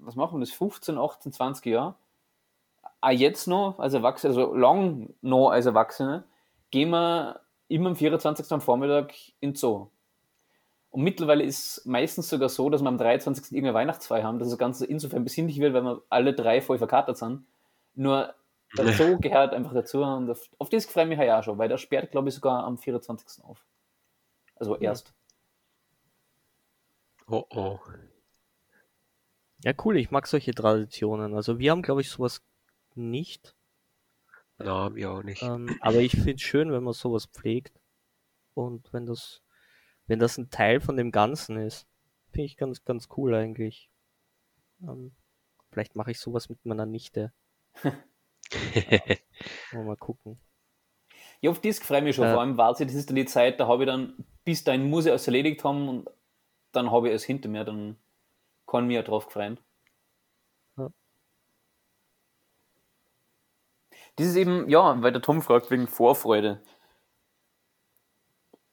[0.00, 1.94] was machen wir das, 15, 18, 20 Jahre,
[3.02, 6.24] auch jetzt noch als Erwachsene, also lang noch als Erwachsene,
[6.70, 8.50] gehen wir immer am 24.
[8.52, 9.88] am Vormittag in den Zoo.
[10.90, 13.52] Und mittlerweile ist es meistens sogar so, dass wir am 23.
[13.52, 17.16] irgendeine Weihnachtsfeier haben, dass das Ganze insofern besinnlich wird, weil wir alle drei voll verkatert
[17.16, 17.44] sind.
[17.94, 18.34] Nur
[18.76, 21.58] der Zoo gehört einfach dazu und auf, auf das freue ich mich ja auch schon,
[21.58, 23.44] weil der sperrt, glaube ich, sogar am 24.
[23.44, 23.64] auf.
[24.56, 25.12] Also erst.
[27.26, 27.78] Oh oh.
[29.64, 31.34] Ja, cool, ich mag solche Traditionen.
[31.34, 32.42] Also wir haben, glaube ich, sowas
[32.96, 33.54] nicht.
[34.58, 35.42] Na, wir auch nicht.
[35.42, 37.80] Ähm, aber ich finde es schön, wenn man sowas pflegt.
[38.54, 39.42] Und wenn das,
[40.06, 41.86] wenn das ein Teil von dem Ganzen ist.
[42.30, 43.90] Finde ich ganz, ganz cool eigentlich.
[44.82, 45.12] Ähm,
[45.70, 47.32] vielleicht mache ich sowas mit meiner Nichte.
[49.72, 50.38] Mal, mal gucken.
[51.40, 52.26] Ja, auf das freue ich mich schon.
[52.26, 52.32] Ja.
[52.32, 55.06] Vor allem, weil das ist dann die Zeit, da habe ich dann, bis dahin muss
[55.06, 56.10] ich alles erledigt haben und
[56.72, 57.96] dann habe ich es hinter mir, dann
[58.66, 59.58] kann ich mich ja drauf freuen.
[60.76, 60.90] Ja.
[64.16, 66.60] Das ist eben, ja, weil der Tom fragt wegen Vorfreude.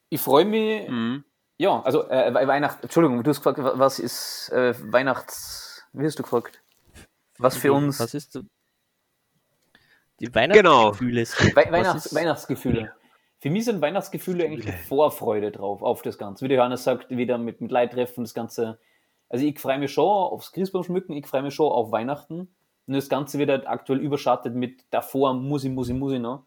[0.10, 1.24] Ich freue mich, Mhm.
[1.58, 6.06] ja, also äh, We- Weihnacht, Entschuldigung, du hast gefragt, wa- was ist äh, Weihnachts, wie
[6.06, 6.62] hast du gefragt?
[7.38, 8.42] Was für uns Was ist so-
[10.20, 11.56] die Weihnachtsgefühle sind?
[11.56, 12.94] We Weihnachts ist- Weihnachtsgefühle.
[13.42, 16.44] Für mich sind Weihnachtsgefühle eigentlich die Vorfreude drauf, auf das Ganze.
[16.44, 18.80] Wie der Johannes sagt, wieder mit, mit Leid treffen, das Ganze.
[19.30, 22.54] Also ich freue mich schon aufs Christbaum schmücken, ich freue mich schon auf Weihnachten.
[22.90, 26.20] Und das Ganze wird halt aktuell überschattet mit davor muss ich, muss ich, muss ich
[26.22, 26.46] noch.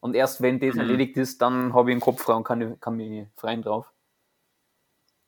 [0.00, 0.78] Und erst wenn das Mhm.
[0.78, 3.92] erledigt ist, dann habe ich einen Kopf frei und kann, kann mich freien drauf.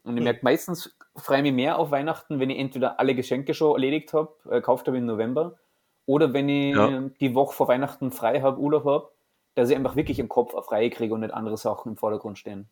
[0.05, 0.25] Und ich Mhm.
[0.25, 4.13] merke, meistens freue ich mich mehr auf Weihnachten, wenn ich entweder alle Geschenke schon erledigt
[4.15, 5.59] habe, äh, gekauft habe im November,
[6.07, 6.93] oder wenn ich Ja.
[7.21, 9.13] die Woche vor Weihnachten frei habe, Urlaub habe,
[9.55, 12.69] dass ich einfach wirklich im Kopf frei kriege und nicht andere Sachen im Vordergrund stehen.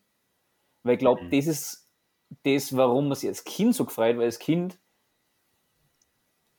[0.83, 1.31] Weil ich glaube, Mhm.
[1.31, 1.89] das ist
[2.45, 4.79] das, warum man sich als Kind so gefreut, weil als Kind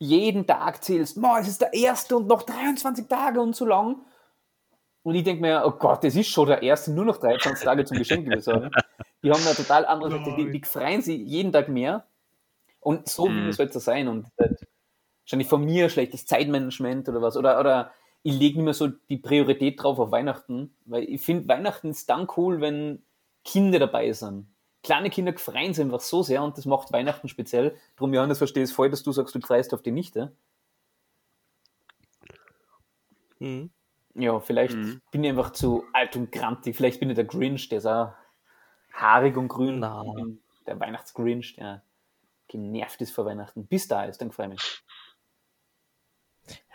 [0.02, 4.04] jeden Tag zählst, "Ma, es ist der erste und noch 23 Tage und so lang.
[5.04, 7.84] Und ich denke mir, oh Gott, das ist schon der erste, nur noch 23 Tage
[7.84, 8.70] zum Geschenk besorgen.
[9.22, 12.06] Die haben eine total andere, die, die, die freuen sich jeden Tag mehr.
[12.80, 13.46] Und so Mhm.
[13.46, 14.08] wie es sollte sein.
[14.08, 14.60] Und halt
[15.24, 17.36] wahrscheinlich von mir schlechtes Zeitmanagement oder was.
[17.36, 17.92] Oder, oder
[18.22, 22.08] ich lege nicht mehr so die Priorität drauf auf Weihnachten, weil ich finde, Weihnachten ist
[22.10, 23.04] dann cool, wenn
[23.44, 24.46] Kinder dabei sind.
[24.82, 27.76] Kleine Kinder freuen sich einfach so sehr und das macht Weihnachten speziell.
[27.96, 30.32] Darum, Johannes, verstehe es voll, dass du sagst, du freust auf die Nichte.
[33.38, 33.70] Mhm.
[34.14, 35.00] Ja, vielleicht Mhm.
[35.10, 36.76] bin ich einfach zu alt und grantig.
[36.76, 38.12] Vielleicht bin ich der Grinch, der ist auch
[38.92, 39.80] haarig und grün.
[39.80, 41.82] Bin der Weihnachtsgrinch, der
[42.48, 43.66] genervt ist vor Weihnachten.
[43.66, 44.82] Bis da ist, dann freue ich mich.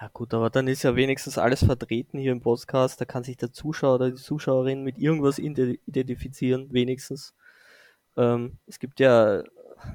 [0.01, 2.99] Ja gut, aber dann ist ja wenigstens alles vertreten hier im Podcast.
[3.01, 7.35] Da kann sich der Zuschauer oder die Zuschauerin mit irgendwas ide- identifizieren, wenigstens.
[8.17, 9.43] Ähm, es gibt ja,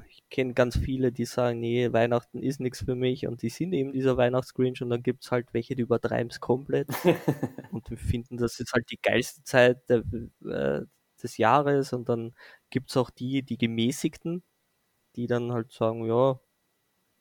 [0.08, 3.72] ich kenne ganz viele, die sagen, nee, Weihnachten ist nichts für mich und die sind
[3.72, 6.88] eben dieser Weihnachtsgrinch und dann gibt's halt welche, die übertreiben es komplett
[7.72, 10.02] und finden, das ist halt die geilste Zeit der,
[10.46, 10.82] äh,
[11.22, 12.34] des Jahres und dann
[12.70, 14.42] gibt's auch die, die gemäßigten,
[15.16, 16.40] die dann halt sagen, ja,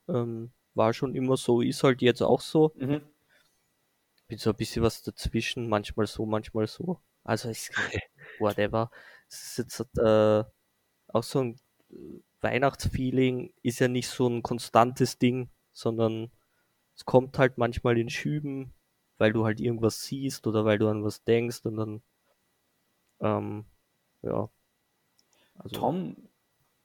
[0.10, 3.02] ähm, war schon immer so, ist halt jetzt auch so Mhm.
[4.28, 7.02] bin so ein bisschen was dazwischen, manchmal so, manchmal so.
[7.24, 7.72] Also ist
[8.39, 8.89] whatever.
[9.30, 10.43] Es ist jetzt äh,
[11.14, 11.59] auch so ein
[11.91, 16.32] äh, Weihnachtsfeeling ist ja nicht so ein konstantes Ding, sondern
[16.95, 18.74] es kommt halt manchmal in Schüben,
[19.18, 22.01] weil du halt irgendwas siehst oder weil du an was denkst und dann
[23.22, 23.66] ähm,
[24.24, 24.49] ja.
[25.57, 26.16] Also, Tom,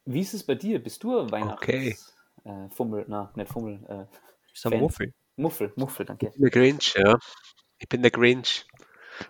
[0.04, 0.82] wie ist es bei dir?
[0.82, 1.62] Bist du ein Weihnachts...
[1.62, 1.96] Okay.
[2.44, 4.04] Äh, Fummel, na, nicht Fummel, äh,
[4.52, 4.80] ist ein Fan.
[4.80, 5.14] Muffel.
[5.36, 6.26] Muffel, Muffel, danke.
[6.26, 7.18] Ich bin der Grinch, ja.
[7.78, 8.66] Ich bin der Grinch.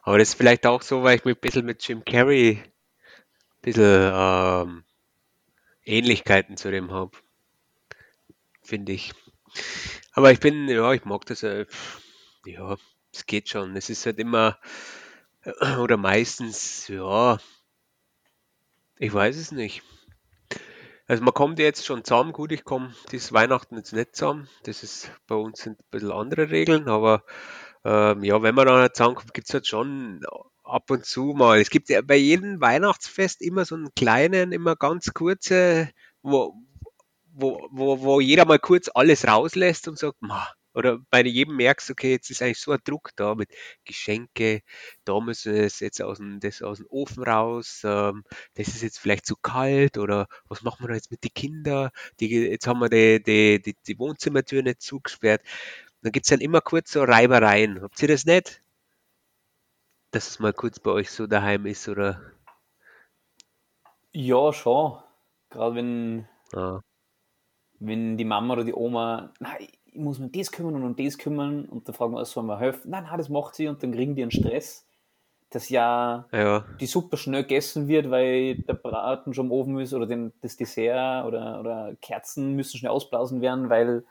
[0.03, 3.62] Aber das ist vielleicht auch so, weil ich mich ein bisschen mit Jim Carrey ein
[3.62, 4.84] bisschen ähm,
[5.87, 7.16] Ähnlichkeiten zu dem habe.
[8.62, 9.12] Finde ich.
[10.12, 11.43] Aber ich bin, ja, ich mag das.
[11.43, 11.66] Äh,
[12.45, 12.76] ja,
[13.12, 13.76] es geht schon.
[13.76, 14.59] Es ist halt immer,
[15.43, 17.39] äh, oder meistens, ja,
[18.99, 19.82] ich weiß es nicht.
[21.07, 24.49] Also man kommt jetzt schon zusammen, gut, ich komme dieses Weihnachten jetzt nicht zusammen.
[24.64, 27.22] Das ist bei uns sind ein bisschen andere Regeln, aber
[27.84, 30.24] ähm, ja, wenn man dann zusammenkommt, gibt es halt schon
[30.67, 31.61] ab und zu mal.
[31.61, 35.91] Es gibt ja bei jedem Weihnachtsfest immer so einen kleinen, immer ganz kurze,
[36.23, 36.55] wo,
[37.33, 41.91] wo, wo, wo jeder mal kurz alles rauslässt und sagt, "Ma, Oder bei jedem merkst,
[41.91, 43.51] okay, jetzt ist eigentlich so ein Druck da mit
[43.85, 44.61] Geschenke,
[45.05, 48.99] da müssen es jetzt aus dem, das aus dem Ofen raus, ähm, das ist jetzt
[48.99, 51.91] vielleicht zu kalt oder was machen wir jetzt mit den Kindern?
[52.21, 55.43] Die, jetzt haben wir die, die, die, die Wohnzimmertür nicht zugesperrt.
[56.03, 57.83] Dann gibt es dann immer kurz so Reibereien.
[57.83, 58.62] Habt ihr das nicht?
[60.11, 62.20] Dass es mal kurz bei euch so daheim ist oder?
[64.12, 64.98] Ja, schon.
[65.50, 66.80] Gerade wenn, Ja.
[67.78, 70.96] wenn die Mama oder die Oma, nein, ich muss mir um das kümmern und um
[70.96, 72.90] das kümmern und dann fragen wir, sollen wir helfen?
[72.90, 74.86] Nein, nein, das macht sie und dann kriegen die einen Stress,
[75.50, 79.94] dass ja Ja, die Suppe schnell gegessen wird, weil der Braten schon im Ofen ist
[79.94, 84.04] oder den, das Dessert oder, oder Kerzen müssen schnell ausblasen werden, weil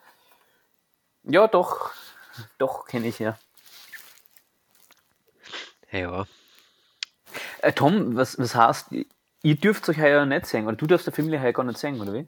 [1.23, 1.91] ja, doch,
[2.57, 3.37] doch kenne ich ja.
[5.97, 6.25] Ja.
[7.61, 8.87] Äh, Tom, was, was heißt,
[9.43, 11.99] ihr dürft euch heuer nicht sehen oder du darfst der Familie heuer gar nicht sehen,
[11.99, 12.27] oder wie?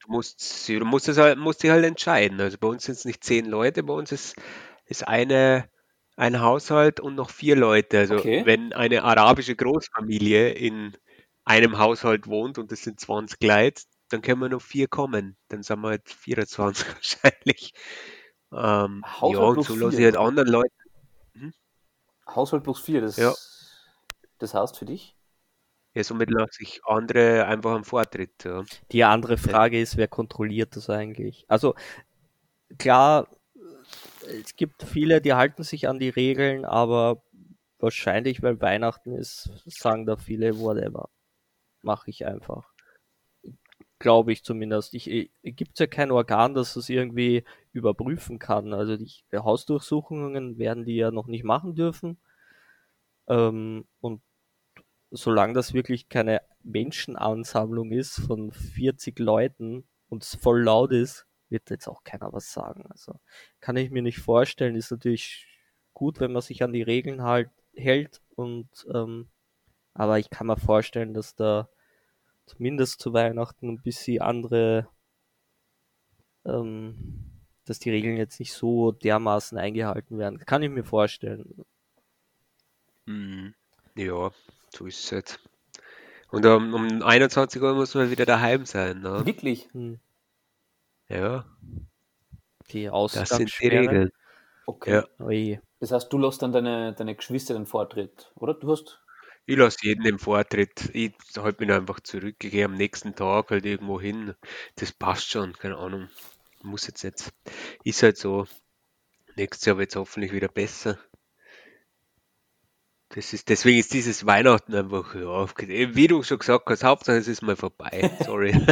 [0.00, 2.40] Du musst, du musst, es halt, musst dich halt entscheiden.
[2.40, 4.34] Also bei uns sind es nicht zehn Leute, bei uns ist,
[4.86, 5.68] ist eine,
[6.16, 7.98] ein Haushalt und noch vier Leute.
[7.98, 8.42] Also Okay.
[8.44, 10.96] wenn eine arabische Großfamilie in
[11.44, 15.36] einem Haushalt wohnt und es sind 20 Leute, dann können wir nur vier kommen.
[15.48, 17.74] Dann sind wir halt 24 wahrscheinlich.
[18.52, 20.74] Ähm, ja, und so lasse ich halt anderen Leuten.
[22.28, 23.34] Haushalt plus vier, das, Ja.
[24.38, 25.16] das heißt für dich?
[25.94, 28.44] Ja, somit lasse ich andere einfach am Vortritt.
[28.44, 28.64] Ja.
[28.90, 31.44] Die andere Frage ist, wer kontrolliert das eigentlich?
[31.46, 31.74] Also
[32.78, 33.28] klar,
[34.22, 37.22] es gibt viele, die halten sich an die Regeln, aber
[37.78, 41.10] wahrscheinlich, weil Weihnachten ist, sagen da viele, whatever.
[41.82, 42.72] Mache ich einfach.
[44.00, 44.94] Glaube ich zumindest.
[44.94, 45.04] Ich,
[45.42, 47.44] gibt es ja kein Organ, das das irgendwie
[47.74, 48.72] überprüfen kann.
[48.72, 52.18] Also die Hausdurchsuchungen werden die ja noch nicht machen dürfen.
[53.28, 54.22] Ähm, und
[55.10, 61.70] solange das wirklich keine Menschenansammlung ist von 40 Leuten und es voll laut ist, wird
[61.70, 62.84] jetzt auch keiner was sagen.
[62.88, 63.20] Also
[63.60, 64.76] kann ich mir nicht vorstellen.
[64.76, 65.46] Ist natürlich
[65.92, 69.28] gut, wenn man sich an die Regeln halt hält und ähm,
[69.94, 71.68] aber ich kann mir vorstellen, dass da
[72.46, 74.88] zumindest zu Weihnachten ein bisschen andere,
[76.44, 77.33] ähm,
[77.64, 80.38] dass die Regeln jetzt nicht so dermaßen eingehalten werden.
[80.40, 81.64] Kann ich mir vorstellen.
[83.06, 83.54] Mhm.
[83.96, 84.30] Ja,
[84.74, 85.40] so ist es halt.
[86.30, 89.00] Und um, um 21 Uhr muss man wieder daheim sein.
[89.00, 89.24] Ne?
[89.26, 89.68] Wirklich?
[89.72, 90.00] Hm.
[91.08, 91.44] Ja,
[92.70, 93.78] Die das sind die Ausgangssperre.
[93.80, 94.10] Regeln.
[94.66, 94.90] Okay.
[94.92, 95.60] Ja.
[95.80, 98.54] Das heißt, du lässt dann deine, deine Geschwister den Vortritt, oder?
[98.54, 99.00] Du hast.
[99.46, 100.90] Ich lasse jeden den Vortritt.
[100.94, 102.36] Ich halte mich einfach zurück.
[102.42, 104.34] Ich gehe am nächsten Tag halt irgendwo hin.
[104.76, 106.08] Das passt schon, keine Ahnung.
[106.64, 107.32] Muss jetzt jetzt.
[107.84, 108.46] Ist halt so.
[109.36, 110.98] Nächstes Jahr wird es hoffentlich wieder besser.
[113.10, 115.46] Das ist, deswegen ist dieses Weihnachten einfach, ja,
[115.94, 118.10] wie du schon gesagt hast, Hauptsache es ist mal vorbei.
[118.24, 118.52] Sorry.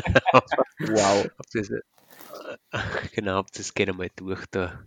[0.81, 1.29] Wow.
[1.53, 1.71] Das,
[3.13, 4.83] genau, hab das gerne mal durch da.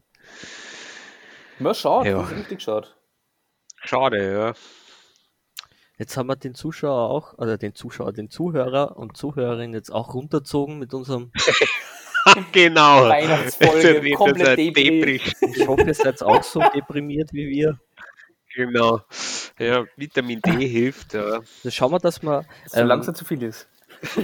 [1.60, 2.22] Ja, schade, Ja.
[2.24, 2.90] richtig schade.
[3.86, 4.54] Schade, ja.
[5.98, 10.14] Jetzt haben wir den Zuschauer auch, oder den Zuschauer, den Zuhörer und Zuhörerin jetzt auch
[10.14, 11.32] runterzogen mit unserem,
[12.52, 13.08] Genau.
[13.08, 15.20] Weihnachtsfolge, komplett das ein Depri.
[15.20, 15.22] Depri.
[15.56, 17.80] ich hoffe, ihr seid auch so deprimiert wie wir.
[18.56, 19.02] Genau.
[19.60, 21.14] Ja, Vitamin D hilft.
[21.14, 21.42] Ja.
[21.64, 23.68] Dann schauen wir, dass wir, Solange ähm, es nicht zu viel ist.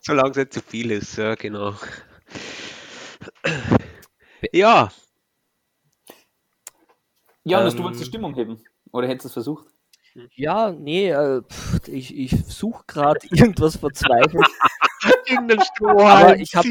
[0.00, 1.74] Solange es nicht zu viel ist, ja, genau.
[4.52, 4.90] Ja,
[7.44, 8.62] du ähm, wolltest die Stimmung heben.
[8.92, 9.66] Oder hättest du es versucht?
[10.34, 14.46] ja, nee, äh, pff, ich, ich suche gerade irgendwas verzweifelt.
[15.28, 16.40] Irgendein Aber Strohhalm.
[16.40, 16.68] ich habe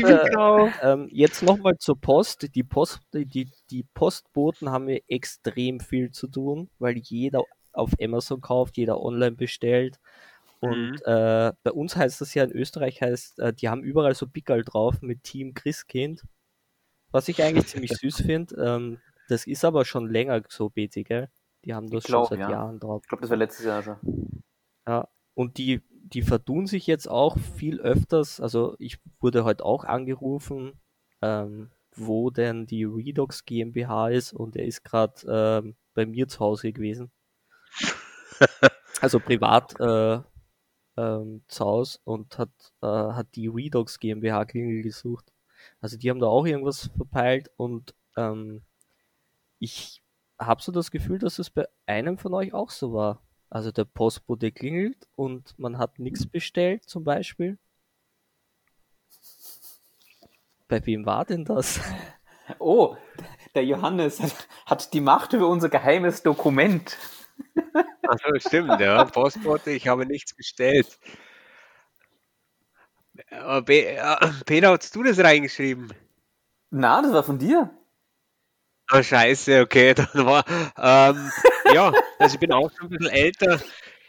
[0.81, 2.55] äh, ähm, jetzt nochmal zur Post.
[2.55, 7.43] Die, Post die, die Postboten haben mir extrem viel zu tun, weil jeder
[7.73, 9.99] auf Amazon kauft, jeder online bestellt.
[10.61, 10.97] Und Mhm.
[11.05, 14.63] äh, bei uns heißt das ja in Österreich heißt, äh, die haben überall so Pickel
[14.63, 16.23] drauf mit Team Christkind.
[17.11, 18.55] Was ich eigentlich ziemlich süß finde.
[18.55, 21.29] Ähm, das ist aber schon länger so, BT, gell?
[21.63, 22.51] Die haben das glaub, schon seit ja.
[22.51, 23.01] Jahren drauf.
[23.03, 23.97] Ich glaube, das war letztes Jahr schon.
[24.87, 25.81] Ja, und die,
[26.13, 28.39] die vertun sich jetzt auch viel öfters.
[28.39, 30.73] Also ich wurde heute auch angerufen,
[31.21, 36.39] ähm, wo denn die Redox GmbH ist und er ist gerade ähm, bei mir zu
[36.39, 37.11] Hause gewesen.
[39.01, 40.19] Also privat äh,
[40.95, 42.49] ähm, zu Hause und hat,
[42.81, 45.33] äh, hat die Redox GmbH Klingel gesucht.
[45.81, 48.61] Also die haben da auch irgendwas verpeilt und ähm,
[49.59, 50.01] ich
[50.39, 53.21] habe so das Gefühl, dass es bei einem von euch auch so war.
[53.49, 57.57] Also der Postbote klingelt und man hat nichts bestellt zum Beispiel.
[60.67, 61.79] Bei wem war denn das?
[62.59, 62.95] Oh,
[63.55, 64.21] der Johannes
[64.67, 66.95] hat die Macht über unser geheimes Dokument.
[68.03, 69.03] Achso, stimmt, ja.
[69.05, 70.99] Postbote, ich habe nichts bestellt.
[73.31, 75.91] Aber Pe- äh, Peter, hast du das reingeschrieben?
[76.69, 77.71] Na, das war von dir.
[78.89, 80.43] Ah, scheiße, okay, dann war,
[80.77, 81.31] ähm,
[81.73, 83.59] ja, also ich bin auch schon ein bisschen älter.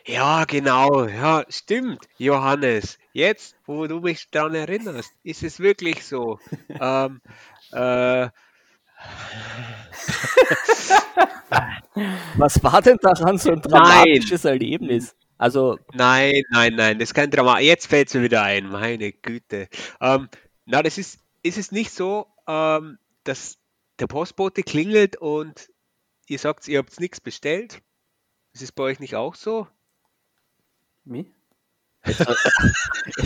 [0.06, 2.98] Ja, genau, ja, stimmt, Johannes.
[3.12, 6.38] Jetzt, wo du mich daran erinnerst, ist es wirklich so.
[6.80, 7.20] Ähm,
[7.72, 8.28] äh,
[12.36, 15.14] Was war denn daran so ein dramatisches Erlebnis?
[15.38, 17.58] Also, nein, nein, nein, das ist kein Drama.
[17.60, 19.68] Jetzt fällt es mir wieder ein, meine Güte.
[20.00, 20.28] Ähm,
[20.64, 23.58] na, das ist, ist es nicht so, ähm, dass
[23.98, 25.70] der Postbote klingelt und
[26.26, 27.82] ihr sagt, ihr habt nichts bestellt?
[28.52, 29.68] Ist es bei euch nicht auch so?
[31.04, 31.32] Wie?
[32.02, 32.18] es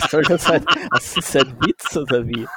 [0.09, 2.47] soll das sein, das ist ein Witz oder wie?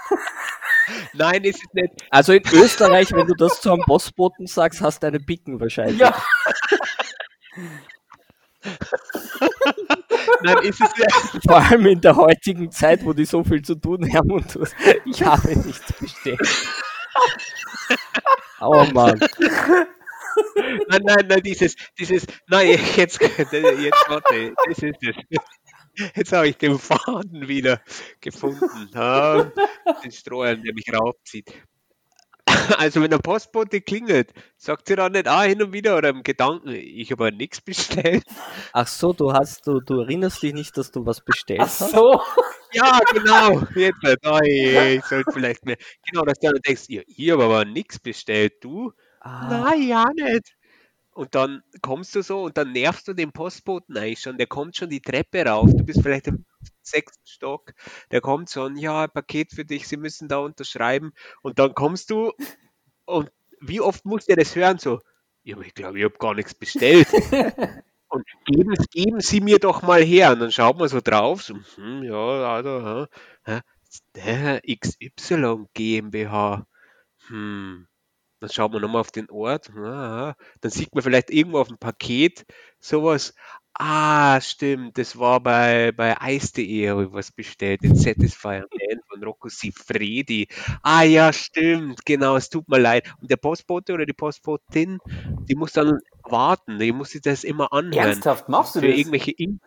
[1.13, 1.93] Nein, ist es nicht.
[2.11, 5.99] Also in Österreich, wenn du das zu einem Postboten sagst, hast du eine Picken wahrscheinlich.
[5.99, 6.17] Ja.
[10.43, 11.45] Nein, ist es nicht.
[11.47, 14.59] Vor allem in der heutigen Zeit, wo die so viel zu tun haben und
[15.05, 16.41] ich habe nichts bestellt.
[18.67, 19.21] Oh Mann.
[20.89, 23.53] Nein, nein, nein, dieses, dieses, nein, jetzt, jetzt
[24.09, 25.17] warte, das ist es.
[26.17, 27.81] Jetzt habe ich den Faden wieder
[28.21, 28.91] gefunden.
[28.93, 31.53] Den Strohhalm, der mich raufzieht.
[32.79, 36.23] Also wenn der Postbote klingelt, sagt sie dann nicht ah, hin und wieder oder im
[36.23, 38.25] Gedanken, ich habe nichts bestellt.
[38.73, 41.91] Ach so, du hast, du, du erinnerst dich nicht, dass du was bestellt Ach hast?
[41.91, 42.21] so.
[42.75, 43.63] Ja, genau.
[43.75, 44.03] Jetzt,
[44.43, 45.77] je, ich sollte vielleicht mehr.
[46.07, 48.93] Genau, dass du dann denkst, ja, ich habe aber nichts bestellt, du?
[49.21, 50.57] Ah, Nein, ja nicht.
[51.13, 54.37] Und dann kommst du so und dann nervst du den Postboten eigentlich schon.
[54.37, 55.71] Der kommt schon die Treppe rauf.
[55.71, 56.45] Du bist vielleicht im
[56.83, 57.73] sechsten Stock.
[58.11, 61.13] Der kommt so und ja, ein Paket für dich, Sie müssen da unterschreiben.
[61.43, 62.33] Und dann kommst du
[63.07, 64.79] und wie oft muss der das hören?
[64.79, 65.01] So,
[65.45, 67.09] ja, ich glaube, ich habe gar nichts bestellt.
[68.15, 70.33] und geben, geben Sie mir doch mal her.
[70.33, 72.17] Und dann schaut man so drauf, so, hm, ja,
[72.55, 73.07] also,
[74.17, 76.67] der XY GmbH.
[77.29, 77.87] Hm.
[78.45, 79.71] Dann schaut man nochmal auf den Ort.
[79.71, 82.45] Ah, dann sieht man vielleicht irgendwo auf dem Paket
[82.79, 83.35] sowas.
[83.73, 89.25] Ah, stimmt, das war bei, bei Eis.de, habe ich was bestellt, den Satisfyer Man von
[89.25, 90.47] Rocco Siffredi.
[90.83, 93.11] Ah ja, stimmt, genau, es tut mir leid.
[93.19, 94.99] Und der Postbote oder die Postbotin,
[95.49, 98.09] die muss dann warten, die muss sich das immer anhören.
[98.09, 98.99] Ernsthaft, machst du Für das?
[98.99, 99.59] irgendwelche, in,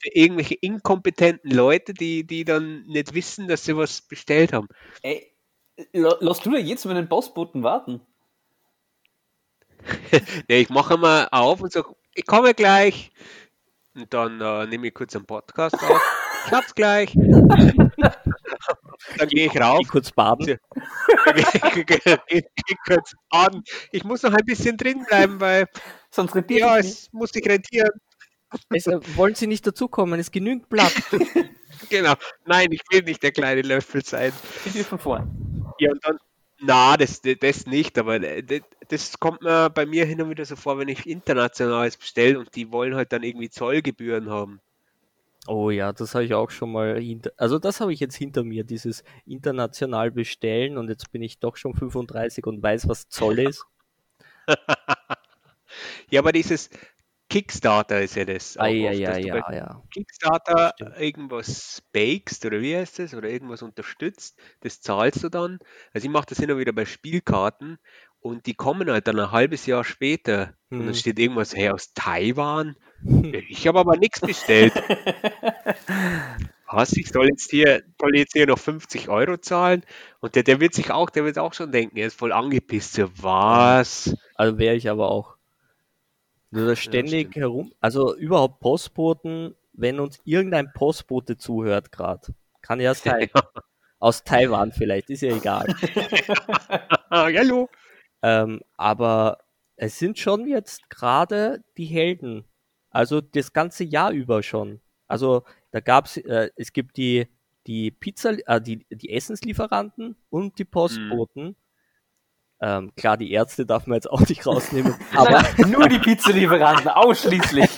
[0.00, 4.66] für irgendwelche inkompetenten Leute, die, die dann nicht wissen, dass sie was bestellt haben.
[5.02, 5.33] Ey,
[5.92, 8.00] lass du da jetzt mal den Postboten warten?
[10.48, 13.10] Ja, ich mache mal auf und sage, ich komme gleich.
[13.94, 16.00] Und dann äh, nehme ich kurz einen Podcast auf.
[16.46, 17.12] Ich hab's gleich.
[17.12, 17.92] dann
[19.28, 19.78] gehe ich rauf.
[19.80, 20.46] geh kurz baden.
[21.86, 22.42] Geh
[22.86, 23.62] kurz an.
[23.92, 25.68] Ich muss noch ein bisschen drin bleiben, weil
[26.14, 27.90] Sonst rentiert ja, es muss sich rentieren.
[28.70, 30.20] Es, äh, wollen Sie nicht dazukommen?
[30.20, 30.94] Es genügt Platz.
[31.90, 32.14] Genau.
[32.46, 34.32] Nein, ich will nicht der kleine Löffel sein.
[34.64, 35.26] Die dürfen vor.
[35.78, 36.18] Ja, und dann,
[36.60, 40.56] na, das, das nicht, aber das, das kommt mir bei mir hin und wieder so
[40.56, 44.60] vor, wenn ich internationales bestelle und die wollen halt dann irgendwie Zollgebühren haben.
[45.46, 48.44] Oh ja, das habe ich auch schon mal hinter, also das habe ich jetzt hinter
[48.44, 53.38] mir, dieses international bestellen und jetzt bin ich doch schon 35 und weiß, was Zoll
[53.40, 53.66] ist.
[56.10, 56.70] Ja, aber dieses
[57.34, 58.56] Kickstarter ist ja das.
[58.56, 59.82] Ah, auch ja, oft, ja, ja, ja.
[59.92, 65.58] Kickstarter irgendwas bakest oder wie heißt das oder irgendwas unterstützt, das zahlst du dann.
[65.92, 67.78] Also ich mache das immer wieder bei Spielkarten
[68.20, 70.94] und die kommen halt dann ein halbes Jahr später und dann Hm.
[70.94, 72.76] steht irgendwas hey, aus Taiwan.
[73.48, 74.72] Ich habe aber nichts bestellt.
[76.70, 76.92] Was?
[76.92, 79.82] Ich soll jetzt hier, soll jetzt hier noch 50 Euro zahlen?
[80.20, 83.00] Und der, der wird sich auch, der wird auch schon denken, er ist voll angepisst.
[83.20, 84.16] Was?
[84.36, 85.33] Also wäre ich aber auch.
[86.54, 87.36] Das ständig stimmt.
[87.36, 92.32] herum, also überhaupt Postboten, wenn uns irgendein Postbote zuhört gerade,
[92.62, 93.28] kann ja sein.
[93.98, 95.66] Aus Taiwan vielleicht, ist ja egal.
[97.10, 97.68] Hallo.
[98.22, 99.38] Ähm, aber
[99.76, 102.44] es sind schon jetzt gerade die Helden.
[102.90, 104.80] Also das ganze Jahr über schon.
[105.08, 105.42] Also
[105.72, 107.26] da gab's, äh, es gibt die,
[107.66, 111.56] die Pizza, äh, die, die Essenslieferanten und die Postboten.
[112.64, 114.94] Ähm, klar, die Ärzte darf man jetzt auch nicht rausnehmen.
[115.14, 117.68] aber, Nein, nur die Pizzalieferanten, ausschließlich.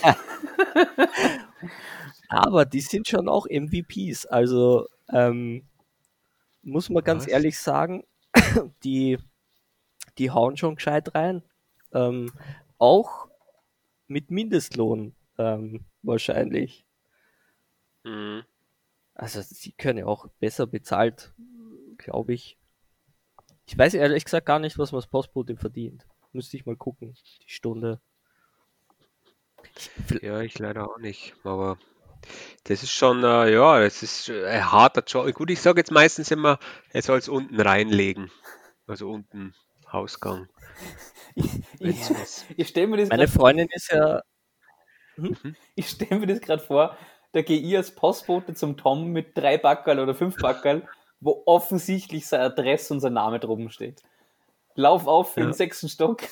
[2.28, 4.26] aber die sind schon auch MVPs.
[4.26, 5.66] Also ähm,
[6.62, 7.32] muss man ganz Was?
[7.32, 8.04] ehrlich sagen,
[8.84, 9.18] die,
[10.18, 11.42] die hauen schon gescheit rein.
[11.92, 12.30] Ähm,
[12.78, 13.26] auch
[14.06, 16.86] mit Mindestlohn ähm, wahrscheinlich.
[18.04, 18.44] Mhm.
[19.14, 21.34] Also sie können ja auch besser bezahlt,
[21.98, 22.56] glaube ich.
[23.66, 26.06] Ich weiß ehrlich gesagt gar nicht, was man als Postbote verdient.
[26.32, 28.00] Müsste ich mal gucken, die Stunde.
[30.22, 31.34] Ja, ich leider auch nicht.
[31.44, 31.78] Aber
[32.64, 35.32] Das ist schon, äh, ja, das ist ein harter Job.
[35.34, 36.58] Gut, ich sage jetzt meistens immer,
[36.90, 38.30] er soll es unten reinlegen.
[38.86, 39.54] Also unten
[39.92, 40.48] Hausgang.
[41.80, 41.98] Ich,
[42.56, 44.22] ich stelle mir das Meine Freundin ist ja,
[45.74, 46.96] ich stell mir das gerade vor,
[47.32, 50.88] da gehe ich als Postbote zum Tom mit drei Backerl oder fünf Backerl,
[51.20, 54.02] wo offensichtlich seine Adresse und sein Name droben steht.
[54.74, 55.54] Lauf auf in den Ja.
[55.54, 56.22] sechsten Stock,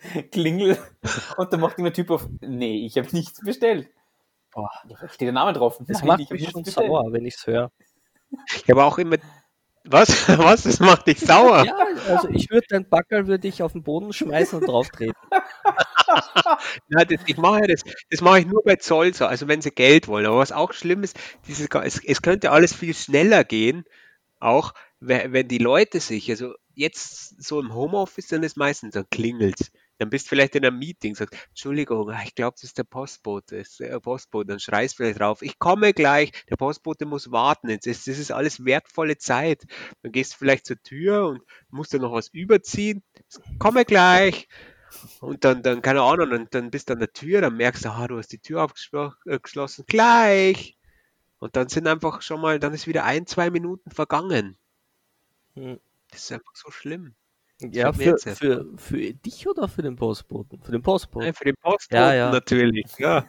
[0.32, 0.78] klingel
[1.38, 3.88] und dann macht immer Typ auf, nee, ich habe nichts bestellt.
[4.52, 4.70] Boah.
[4.88, 5.78] Ja, da steht der Name drauf.
[5.86, 6.88] das Nein, macht ich mich schon bestellt.
[6.88, 7.70] sauer, wenn ich es höre.
[8.64, 9.16] Ich habe auch immer.
[9.88, 10.28] Was?
[10.38, 10.64] Was?
[10.64, 11.64] Das macht dich sauer?
[11.64, 11.76] Ja,
[12.08, 15.14] also ich würde den Backerl würde ich auf den Boden schmeißen und drauf treten.
[16.88, 19.70] Ja, das, ich mache das, das mache ich nur bei Zoll so, also wenn sie
[19.70, 20.26] Geld wollen.
[20.26, 21.16] Aber was auch schlimm ist,
[21.46, 23.84] dieses, es, es könnte alles viel schneller gehen,
[24.40, 29.70] auch wenn, die Leute sich, also jetzt so im Homeoffice, dann ist meistens, dann klingelt's.
[29.98, 32.84] Dann bist du vielleicht in einem Meeting, sagst, Entschuldigung, ah, ich glaube, das ist der
[32.84, 37.30] Postbote, ist der Postbote, dann schreist du vielleicht drauf, ich komme gleich, der Postbote muss
[37.30, 39.64] warten, jetzt ist, das ist alles wertvolle Zeit.
[40.02, 43.02] Dann gehst du vielleicht zur Tür und musst dann noch was überziehen,
[43.58, 44.48] komme gleich.
[45.20, 47.90] Und dann, dann keine Ahnung, und dann bist du an der Tür, dann merkst du,
[47.90, 50.76] ah, du hast die Tür aufgeschlossen, gleich.
[51.38, 54.56] Und dann sind einfach schon mal, dann ist wieder ein, zwei Minuten vergangen.
[55.54, 55.78] Hm.
[56.10, 57.14] Das ist einfach so schlimm.
[57.60, 60.60] Ja, fällt mir für, für, für dich oder für den Postboten?
[60.62, 61.26] Für den Postboten.
[61.26, 62.30] Nein, für den Postboten Ja, ja.
[62.30, 62.86] natürlich.
[62.98, 63.26] Ja.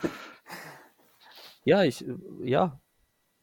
[1.63, 2.05] Ja, ich,
[2.43, 2.79] ja.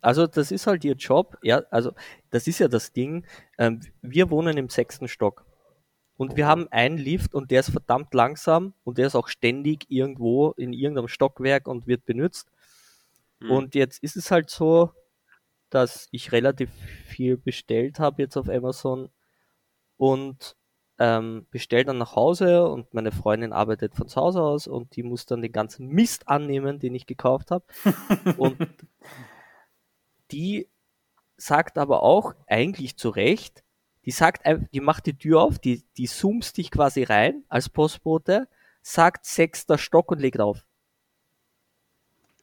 [0.00, 1.38] Also das ist halt ihr Job.
[1.42, 1.92] Ja, also
[2.30, 3.26] das ist ja das Ding.
[3.58, 5.46] Ähm, wir wohnen im sechsten Stock.
[6.16, 9.86] Und wir haben einen Lift und der ist verdammt langsam und der ist auch ständig
[9.90, 12.50] irgendwo in irgendeinem Stockwerk und wird benutzt.
[13.44, 13.50] Hm.
[13.50, 14.92] Und jetzt ist es halt so,
[15.70, 16.70] dass ich relativ
[17.06, 19.10] viel bestellt habe jetzt auf Amazon
[19.96, 20.56] und
[20.98, 25.02] ähm, bestell dann nach Hause und meine Freundin arbeitet von zu Hause aus und die
[25.02, 27.64] muss dann den ganzen Mist annehmen, den ich gekauft habe.
[28.36, 28.56] und
[30.30, 30.68] die
[31.36, 33.64] sagt aber auch eigentlich zu Recht,
[34.04, 38.48] die sagt, die macht die Tür auf, die, die zoomst dich quasi rein als Postbote,
[38.82, 40.64] sagt sechster Stock und legt auf.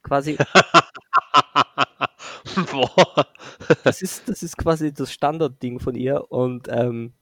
[0.04, 0.38] Quasi.
[3.84, 7.14] das ist, das ist quasi das Standardding von ihr und ähm,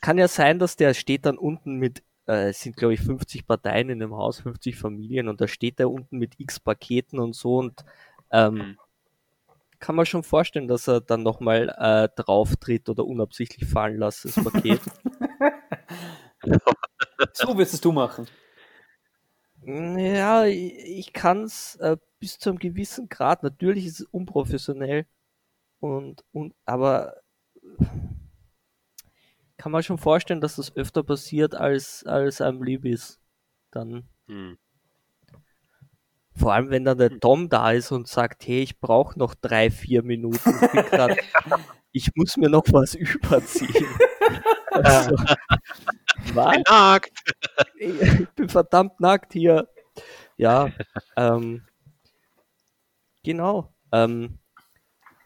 [0.00, 3.46] kann ja sein, dass der steht dann unten mit, äh, es sind glaube ich 50
[3.46, 7.34] Parteien in dem Haus, 50 Familien und da steht der unten mit x Paketen und
[7.34, 7.84] so und
[8.30, 8.78] ähm, Hm.
[9.78, 14.24] kann man schon vorstellen, dass er dann nochmal äh, drauf tritt oder unabsichtlich fallen lässt,
[14.24, 14.80] das Paket.
[17.32, 18.26] So wirst es du machen.
[19.64, 25.04] ja, ich, ich kann es äh, bis zu einem gewissen Grad, natürlich ist es unprofessionell
[25.78, 27.16] und, und aber
[29.58, 33.20] kann man schon vorstellen, dass das öfter passiert, als, als einem lieb ist.
[33.72, 34.56] Dann, Hm.
[36.34, 39.70] vor allem wenn dann der Tom da ist und sagt, hey, ich brauche noch drei,
[39.70, 40.38] vier Minuten.
[40.72, 41.18] Ich, grad,
[41.92, 43.86] ich muss mir noch was überziehen.
[44.72, 45.14] Also,
[46.32, 46.56] was?
[46.68, 47.12] Nackt.
[47.76, 49.68] ich bin verdammt nackt hier.
[50.36, 50.72] Ja,
[51.16, 51.62] ähm,
[53.24, 53.74] genau.
[53.92, 54.38] Ähm,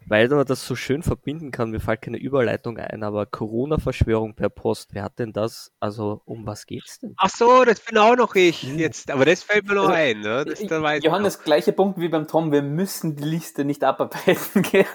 [0.06, 4.48] weil man das so schön verbinden kann, mir fällt keine Überleitung ein, aber Corona-Verschwörung per
[4.48, 5.70] Post, wer hat denn das?
[5.80, 7.12] Also, um was geht's denn?
[7.18, 8.78] Ach so, das bin auch noch ich Hm.
[8.78, 9.10] jetzt.
[9.10, 10.20] Aber das fällt mir noch Also, ein.
[10.20, 10.44] Ne?
[10.46, 10.90] Das, ich noch.
[11.02, 12.52] Johannes, gleicher Punkt wie beim Tom.
[12.52, 14.62] Wir müssen die Liste nicht abarbeiten.
[14.72, 14.86] gell?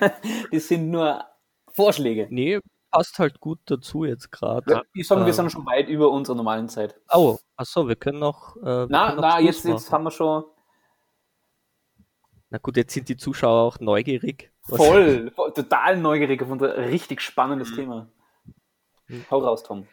[0.51, 1.23] Das sind nur
[1.71, 2.27] Vorschläge.
[2.31, 4.81] Nee, passt halt gut dazu jetzt gerade.
[4.95, 5.33] Ich sage, wir Ähm.
[5.33, 6.95] sind schon weit über unserer normalen Zeit.
[7.11, 8.55] Oh, achso, wir können noch.
[8.57, 10.43] Äh, wir Na, können noch na, jetzt, jetzt haben wir schon
[12.53, 14.51] Na gut, jetzt sind die Zuschauer auch neugierig.
[14.61, 17.75] Voll, voll total neugierig auf unser richtig spannendes Mhm.
[17.75, 18.07] Thema.
[19.31, 19.87] Hau raus, Tom.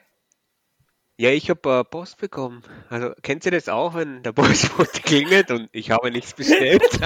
[1.16, 2.62] Ja, ich habe äh, Post bekommen.
[2.90, 6.82] Also, kennt ihr das auch, wenn der Postbote klingelt und ich habe nichts bestellt?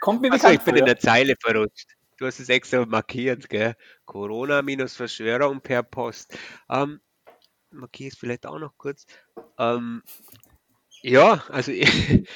[0.00, 1.88] Kommt mir Also, ich bin vor, in der Zeile verrutscht.
[2.18, 3.76] Du hast es extra markiert, gell?
[4.04, 6.36] Corona minus Verschwörung per Post.
[6.68, 7.00] Ähm,
[7.70, 9.06] markiere es vielleicht auch noch kurz.
[9.58, 10.02] Ähm,
[11.02, 11.84] ja, also ich,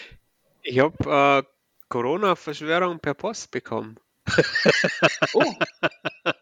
[0.62, 1.48] ich habe äh,
[1.88, 3.98] Corona-Verschwörung per Post bekommen.
[5.34, 5.42] Oh,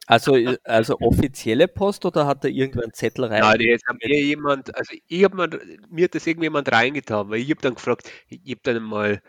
[0.07, 3.43] Also, also offizielle Post oder hat da irgendwer einen Zettel rein?
[3.43, 7.41] Ja, jetzt hat mir jemand, also ich habe mir, mir hat das irgendjemand reingetan, weil
[7.41, 9.23] ich habe dann gefragt, ich habe dann mal,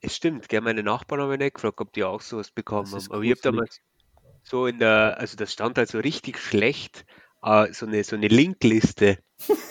[0.00, 3.06] es stimmt, gell, meine Nachbarn haben mich nicht gefragt, ob die auch sowas bekommen haben.
[3.10, 3.80] Aber ich habe damals
[4.44, 7.04] so in der, also das stand halt so richtig schlecht,
[7.42, 9.18] äh, so eine, so eine Linkliste.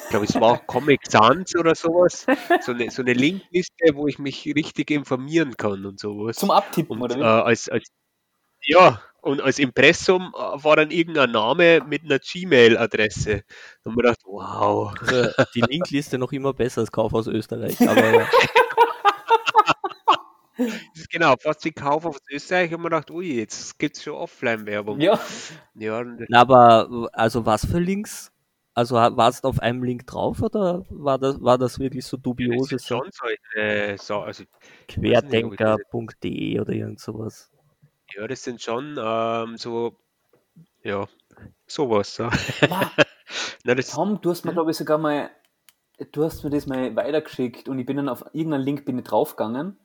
[0.04, 2.26] Ich glaube, es war Comic Sans oder sowas.
[2.62, 6.38] So eine, so eine Linkliste, wo ich mich richtig informieren kann und sowas.
[6.38, 7.44] zum Abtippen, Und oder äh, wie?
[7.46, 7.88] als, als,
[8.66, 13.44] ja, und als Impressum äh, war dann irgendein Name mit einer Gmail-Adresse.
[13.84, 14.94] Da haben wir gedacht, wow.
[15.02, 17.82] Also die Linkliste noch immer besser als Kauf aus Österreich.
[17.88, 18.28] Aber ja.
[21.12, 25.00] Genau, fast wie Kauf auf Österreich und man gedacht, ui, jetzt gibt es schon Offline-Werbung.
[25.00, 25.20] Ja.
[25.76, 28.32] Ja, Na, aber also was für Links?
[28.74, 32.24] Also warst du auf einem Link drauf oder war das, war das wirklich so das
[32.24, 34.44] dubiose sind so schon solche, so, also,
[34.88, 37.50] querdenker.de oder irgend sowas?
[38.16, 39.98] ja, das sind schon ähm, so,
[40.84, 41.08] ja,
[41.66, 42.16] sowas.
[42.16, 42.24] So.
[42.70, 42.92] Ma,
[43.64, 45.30] Na, das, Tom, du hast mir, glaube ich, sogar mal,
[46.12, 49.06] du hast mir das mal weitergeschickt und ich bin dann auf irgendeinen Link bin ich
[49.06, 49.78] draufgegangen,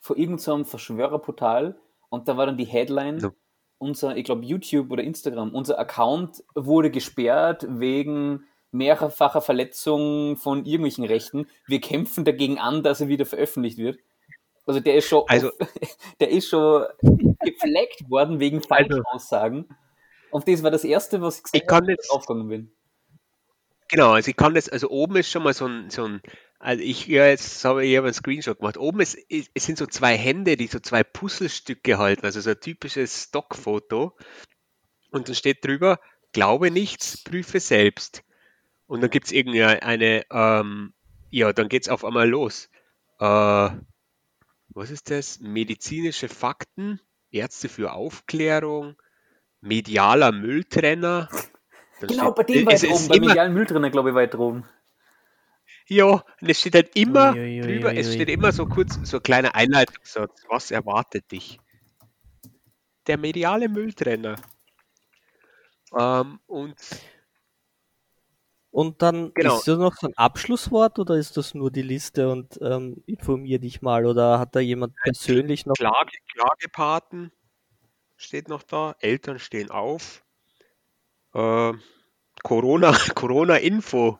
[0.00, 1.78] von irgendeinem Verschwörerportal
[2.08, 3.30] und da war dann die Headline, No.
[3.78, 11.04] unser, ich glaube, YouTube oder Instagram, unser Account wurde gesperrt wegen mehrfacher Verletzung von irgendwelchen
[11.04, 11.46] Rechten.
[11.66, 13.98] Wir kämpfen dagegen an, dass er wieder veröffentlicht wird.
[14.66, 15.54] Also der ist schon, Also- auf,
[16.20, 16.84] der ist schon
[17.40, 19.68] gefleckt worden wegen falschen Aussagen.
[20.30, 22.72] Und das war das Erste, was ich gesehen Ich habe, als ich jetzt- draufgegangen bin.
[23.88, 26.22] Genau, also ich kann das, also oben ist schon mal so ein, so ein
[26.60, 28.76] also ich ja jetzt habe ich habe einen Screenshot gemacht.
[28.76, 32.60] Oben ist, es sind so zwei Hände, die so zwei Puzzlestücke halten, also so ein
[32.60, 34.16] typisches Stockfoto.
[35.10, 35.98] Und dann steht drüber,
[36.32, 38.22] glaube nichts, prüfe selbst.
[38.86, 40.92] Und dann gibt es irgendwie eine, ähm,
[41.30, 42.68] ja, dann geht es auf einmal los.
[43.18, 43.70] Äh,
[44.72, 45.40] was ist das?
[45.40, 47.00] Medizinische Fakten,
[47.30, 48.96] Ärzte für Aufklärung,
[49.60, 51.28] medialer Mülltrenner.
[52.00, 54.34] Dann Genau, steht- bei dem weit es ist oben, bei medialen Mülltrenner, glaube ich, weit
[54.34, 54.64] oben.
[55.90, 56.06] Ja,
[56.40, 59.16] und es steht halt immer Ui, ui, drüber, ui, es steht immer so kurz, so
[59.16, 60.44] ein kleiner Einleitungssatz.
[60.48, 61.58] Was erwartet dich?
[63.08, 64.36] Der mediale Mülltrenner.
[65.98, 66.76] Ähm, und
[68.70, 69.56] Und dann Genau.
[69.56, 73.58] ist das noch so ein Abschlusswort oder ist das nur die Liste und ähm, informier
[73.58, 77.32] dich mal oder hat da jemand persönlich noch Klage, Klagepaten
[78.16, 78.94] steht noch da.
[79.00, 80.24] Eltern stehen auf.
[81.34, 81.72] Äh,
[82.44, 84.18] Corona, Corona-Info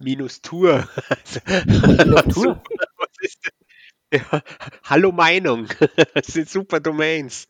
[0.00, 0.88] minus Tour.
[1.24, 2.62] Tour?
[2.96, 3.52] Was ist das?
[4.12, 4.42] Ja,
[4.84, 5.68] Hallo Meinung.
[6.14, 7.48] Das sind super Domains.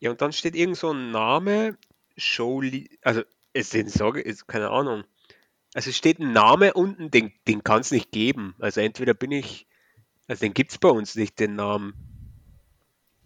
[0.00, 1.76] Ja, und dann steht irgend so ein Name,
[2.16, 2.62] Show,
[3.02, 3.22] also
[3.52, 5.04] es sind sage ist keine Ahnung.
[5.74, 8.54] Also es steht ein Name unten, den, den kann es nicht geben.
[8.58, 9.66] Also entweder bin ich,
[10.26, 11.94] also den gibt es bei uns nicht, den Namen.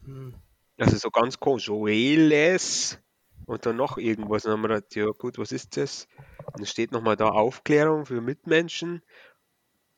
[0.05, 0.35] Hm.
[0.77, 2.99] Also so ganz komisch, Joeles
[3.47, 4.45] und dann noch irgendwas.
[4.45, 6.09] Und dann haben wir gedacht, ja gut, was ist das?
[6.47, 9.03] Und dann steht nochmal da Aufklärung für Mitmenschen.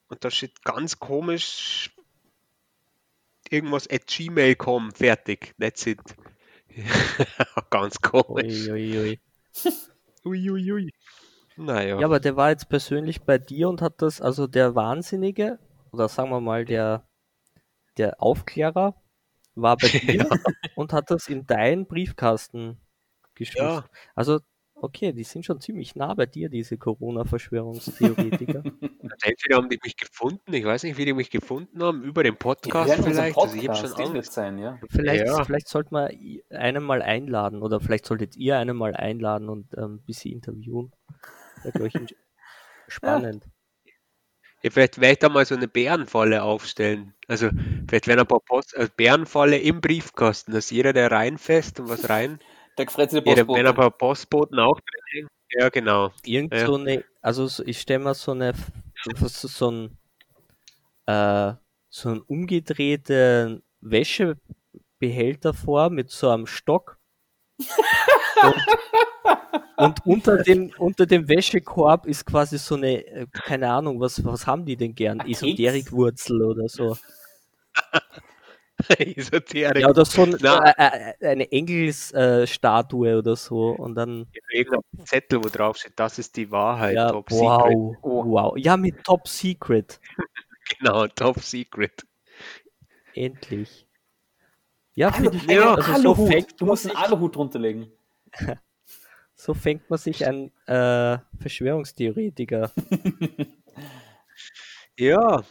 [0.09, 1.93] Und da steht ganz komisch
[3.51, 6.01] irgendwas at gmail.com, fertig, that's it.
[7.71, 8.69] ganz komisch.
[8.69, 9.21] Ui, ui, ui.
[10.25, 10.73] Uiuiui.
[10.73, 10.91] Ui, ui.
[11.57, 11.99] Naja.
[12.01, 15.59] Ja, aber der war jetzt persönlich bei dir und hat das, also der Wahnsinnige,
[15.93, 17.09] oder sagen wir mal der,
[17.97, 18.95] der Aufklärer,
[19.55, 20.29] war bei dir
[20.75, 22.79] und hat das in deinen Briefkasten
[23.37, 23.69] geschmissen.
[23.69, 23.85] Ja.
[24.15, 24.41] Also,
[24.75, 28.63] okay, die sind schon ziemlich nah bei dir, diese Corona-Verschwörungstheoretiker.
[29.23, 32.37] Entweder haben die mich gefunden, ich weiß nicht, wie die mich gefunden haben, über den
[32.37, 33.37] Podcast unseren vielleicht.
[33.39, 34.33] Also ich schon Podcast, Angst.
[34.33, 34.79] sein, ja.
[34.91, 35.45] vielleicht, Ja.
[35.45, 36.11] vielleicht sollte man
[36.51, 40.93] einen mal einladen oder vielleicht solltet ihr einen mal einladen und ähm, ein bisschen interviewen.
[41.63, 41.89] Wäre, glaube
[42.89, 43.45] spannend.
[44.63, 47.15] Ja, vielleicht werde ich da mal so eine Bärenfalle aufstellen.
[47.29, 47.51] Also
[47.89, 52.09] vielleicht werden ein paar Post also Bärenfalle im Briefkasten, dass jeder, der reinfässt und was
[52.09, 52.39] rein,
[52.77, 53.75] Da gefreut sich der ja, da werden ein Postbote.
[53.75, 55.29] paar Postboten auch drin hängen.
[55.51, 56.11] Ja, genau.
[56.25, 56.67] Irgend Ja.
[56.67, 58.53] so eine, also so- ich stelle mir so eine,
[59.17, 59.99] so, so ein,
[61.07, 61.55] äh,
[61.89, 66.99] so einen umgedrehten Wäschebehälter vor mit so einem Stock.
[68.43, 68.67] und,
[69.77, 74.47] und unter dem, unter dem Wäschekorb ist quasi so eine, äh, keine Ahnung, was, was
[74.47, 75.21] haben die denn gern?
[75.21, 76.97] Esoterikwurzel oder so.
[78.99, 79.83] Esoterik.
[79.83, 80.65] Ja, oder so ein, Na.
[80.71, 83.71] äh, äh, eine Engelsstatue äh, oder so.
[83.71, 86.95] Und dann, Irgendein Zettel, wo drauf steht, das ist die Wahrheit.
[86.95, 87.43] ja, Top Secret.
[87.75, 88.25] wow, Oh.
[88.27, 88.57] wow.
[88.59, 90.01] Ja, mit Top Secret.
[90.81, 92.05] Genau, Top Secret.
[93.15, 93.87] Endlich.
[94.95, 97.87] Ja, finde ich Ja, also so fängt, Du man musst einen sich, Aluhut drunter legen.
[99.37, 102.73] so fängt man sich ein äh, Verschwörungstheoretiker.
[104.99, 105.45] Ja.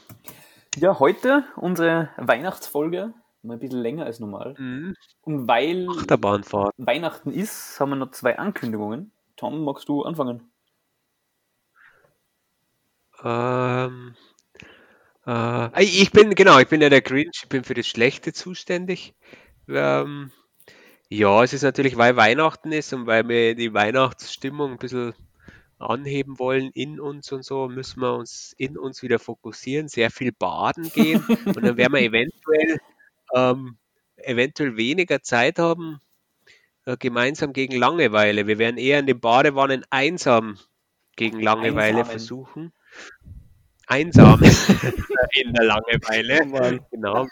[0.77, 4.55] Ja, heute unsere Weihnachtsfolge, mal ein bisschen länger als normal.
[4.57, 4.93] Mhm.
[5.21, 6.73] Und weil Achterbahnfahrt.
[6.77, 9.11] Weihnachten ist, haben wir noch zwei Ankündigungen.
[9.37, 10.51] Tom, magst du anfangen?
[13.23, 14.15] Ähm,
[15.25, 19.15] äh, ich bin, genau, ich bin ja der Grinch, ich bin für das Schlechte zuständig.
[19.69, 20.31] Ähm,
[21.07, 25.13] ja, es ist natürlich, weil Weihnachten ist und weil wir die Weihnachtsstimmung ein bisschen
[25.77, 30.31] anheben wollen in uns und so, müssen wir uns in uns wieder fokussieren, sehr viel
[30.31, 32.77] baden gehen und dann werden wir eventuell,
[33.33, 33.77] ähm,
[34.17, 35.99] eventuell weniger Zeit haben,
[36.85, 38.47] äh, gemeinsam gegen Langeweile.
[38.47, 40.57] Wir werden eher in den Badewannen einsam
[41.15, 42.05] gegen Langeweile Einsamen.
[42.05, 42.73] versuchen.
[43.87, 44.41] einsam
[45.35, 46.45] in der Langeweile.
[46.45, 46.85] Mann.
[46.91, 47.27] Genau.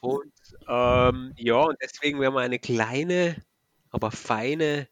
[0.00, 0.32] Und
[0.68, 3.36] ähm, ja, und deswegen werden wir eine kleine,
[3.90, 4.88] aber feine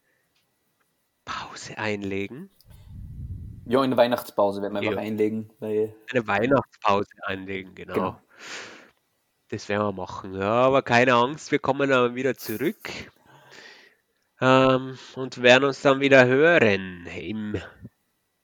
[1.29, 2.51] Pause einlegen.
[3.67, 4.99] Ja, in der Weihnachtspause werden wir einfach Ja.
[4.99, 7.95] einlegen, weil Eine Weihnachtspause einlegen, genau.
[7.95, 8.23] Genau.
[9.51, 10.35] Das werden wir machen.
[10.35, 12.89] Ja, aber keine Angst, wir kommen dann wieder zurück
[14.41, 17.61] ähm, und werden uns dann wieder hören im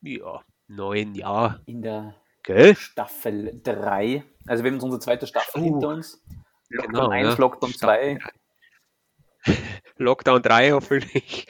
[0.02, 1.61] ja, neuen Jahr.
[1.66, 2.74] in der Gell?
[2.77, 6.23] Staffel 3, also wir haben unsere zweite Staffel Uh, hinter uns.
[6.69, 7.35] Lockdown Genau, 1, ja.
[7.36, 8.19] Lockdown 2.
[9.97, 11.47] Lockdown 3 hoffentlich,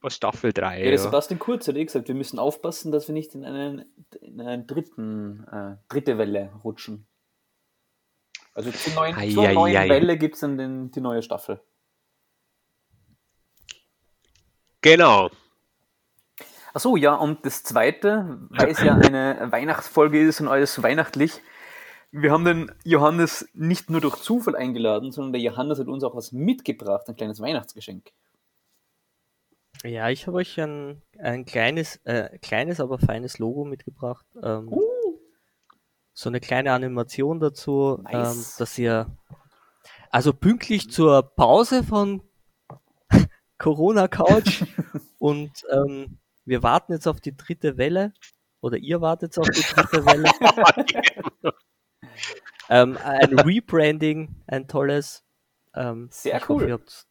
[0.00, 0.84] aber Staffel 3.
[0.84, 3.84] Ja, der Sebastian Kurz hat eh gesagt, wir müssen aufpassen, dass wir nicht in einen,
[4.20, 7.06] in einen dritten, äh, dritte Welle rutschen.
[8.54, 9.88] Also zur neuen, Ei, zur ei, neuen ei.
[9.88, 11.60] Welle gibt es dann den, die neue Staffel.
[14.80, 15.30] Genau.
[16.72, 21.40] Achso, ja, und das zweite, weil es ja eine Weihnachtsfolge ist und alles weihnachtlich,
[22.12, 26.14] wir haben den Johannes nicht nur durch Zufall eingeladen, sondern der Johannes hat uns auch
[26.14, 28.12] was mitgebracht, ein kleines Weihnachtsgeschenk.
[29.84, 34.26] Ja, ich habe euch ein, ein kleines, äh, kleines, aber feines Logo mitgebracht.
[34.42, 34.74] Ähm,
[36.14, 38.56] So eine kleine Animation dazu, ähm, Nice.
[38.56, 39.06] dass ihr
[40.10, 42.22] also pünktlich zur Pause von
[43.58, 44.62] Corona Couch
[45.18, 48.14] und ähm, wir warten jetzt auf die dritte Welle
[48.60, 51.52] oder ihr wartet auf die dritte Welle.
[52.68, 55.24] ähm, ein Rebranding, ein tolles.
[55.74, 56.68] Ähm, Sehr ich hoffe, cool.
[56.68, 57.06] ihr habt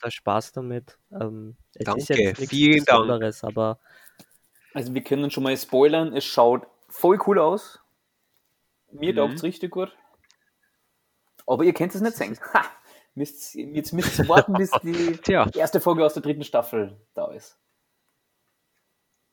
[0.00, 0.98] da Spaß damit.
[1.12, 3.02] Ähm, es Danke, ist jetzt nichts vielen Dank.
[3.06, 3.78] Besonderes, aber
[4.74, 7.80] Also wir können schon mal spoilern, es schaut voll cool aus.
[8.92, 9.16] Mir Mhm.
[9.16, 9.96] taugt es richtig gut.
[11.46, 12.38] Aber ihr könnt es nicht sehen.
[12.54, 12.64] Ha!
[13.14, 17.32] Müsst, jetzt müsst ihr warten, bis die Tja, erste Folge aus der dritten Staffel da
[17.32, 17.58] ist.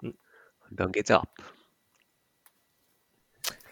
[0.02, 0.16] und
[0.72, 1.30] dann geht's ab.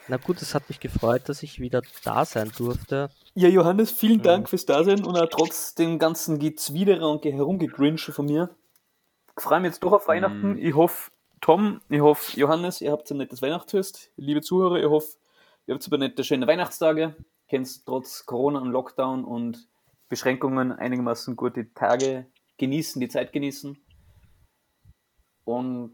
[0.07, 3.10] Na gut, es hat mich gefreut, dass ich wieder da sein durfte.
[3.34, 8.26] Ja, Johannes, vielen Dank fürs Dasein und auch trotz dem ganzen Gezwiderer und Herumgegrinsche von
[8.26, 8.56] mir.
[9.38, 10.57] Ich freue mich jetzt doch auf Weihnachten.
[10.57, 11.11] Ich hoffe,
[11.41, 14.11] Tom, ich hoffe, Johannes, ihr habt ein nettes Weihnachtsfest.
[14.15, 15.18] Liebe Zuhörer, ich hoffe,
[15.68, 17.15] ihr habt super nette, schöne Weihnachtstage.
[17.49, 19.68] Könnt trotz Corona und Lockdown und
[20.07, 22.27] Beschränkungen einigermaßen gut die Tage
[22.57, 23.77] genießen, die Zeit genießen.
[25.44, 25.94] Und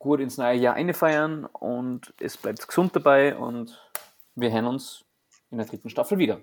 [0.00, 3.78] gut ins neue Jahr einfeiern und es bleibt gesund dabei und
[4.34, 5.04] wir hören uns
[5.50, 6.40] in der dritten Staffel wieder.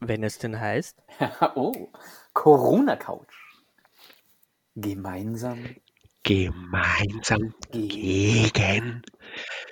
[0.00, 1.00] Wenn es denn heißt.
[1.54, 1.88] oh,
[2.34, 3.34] Corona Couch.
[4.74, 5.76] Gemeinsam
[6.24, 9.02] Gemeinsam gegen.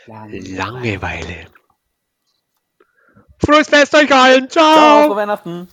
[0.07, 1.47] Langeweile.
[3.39, 4.51] Frohes Fest euch allen.
[4.51, 5.07] Ciao, Ciao.
[5.07, 5.69] frohe Weihnachten.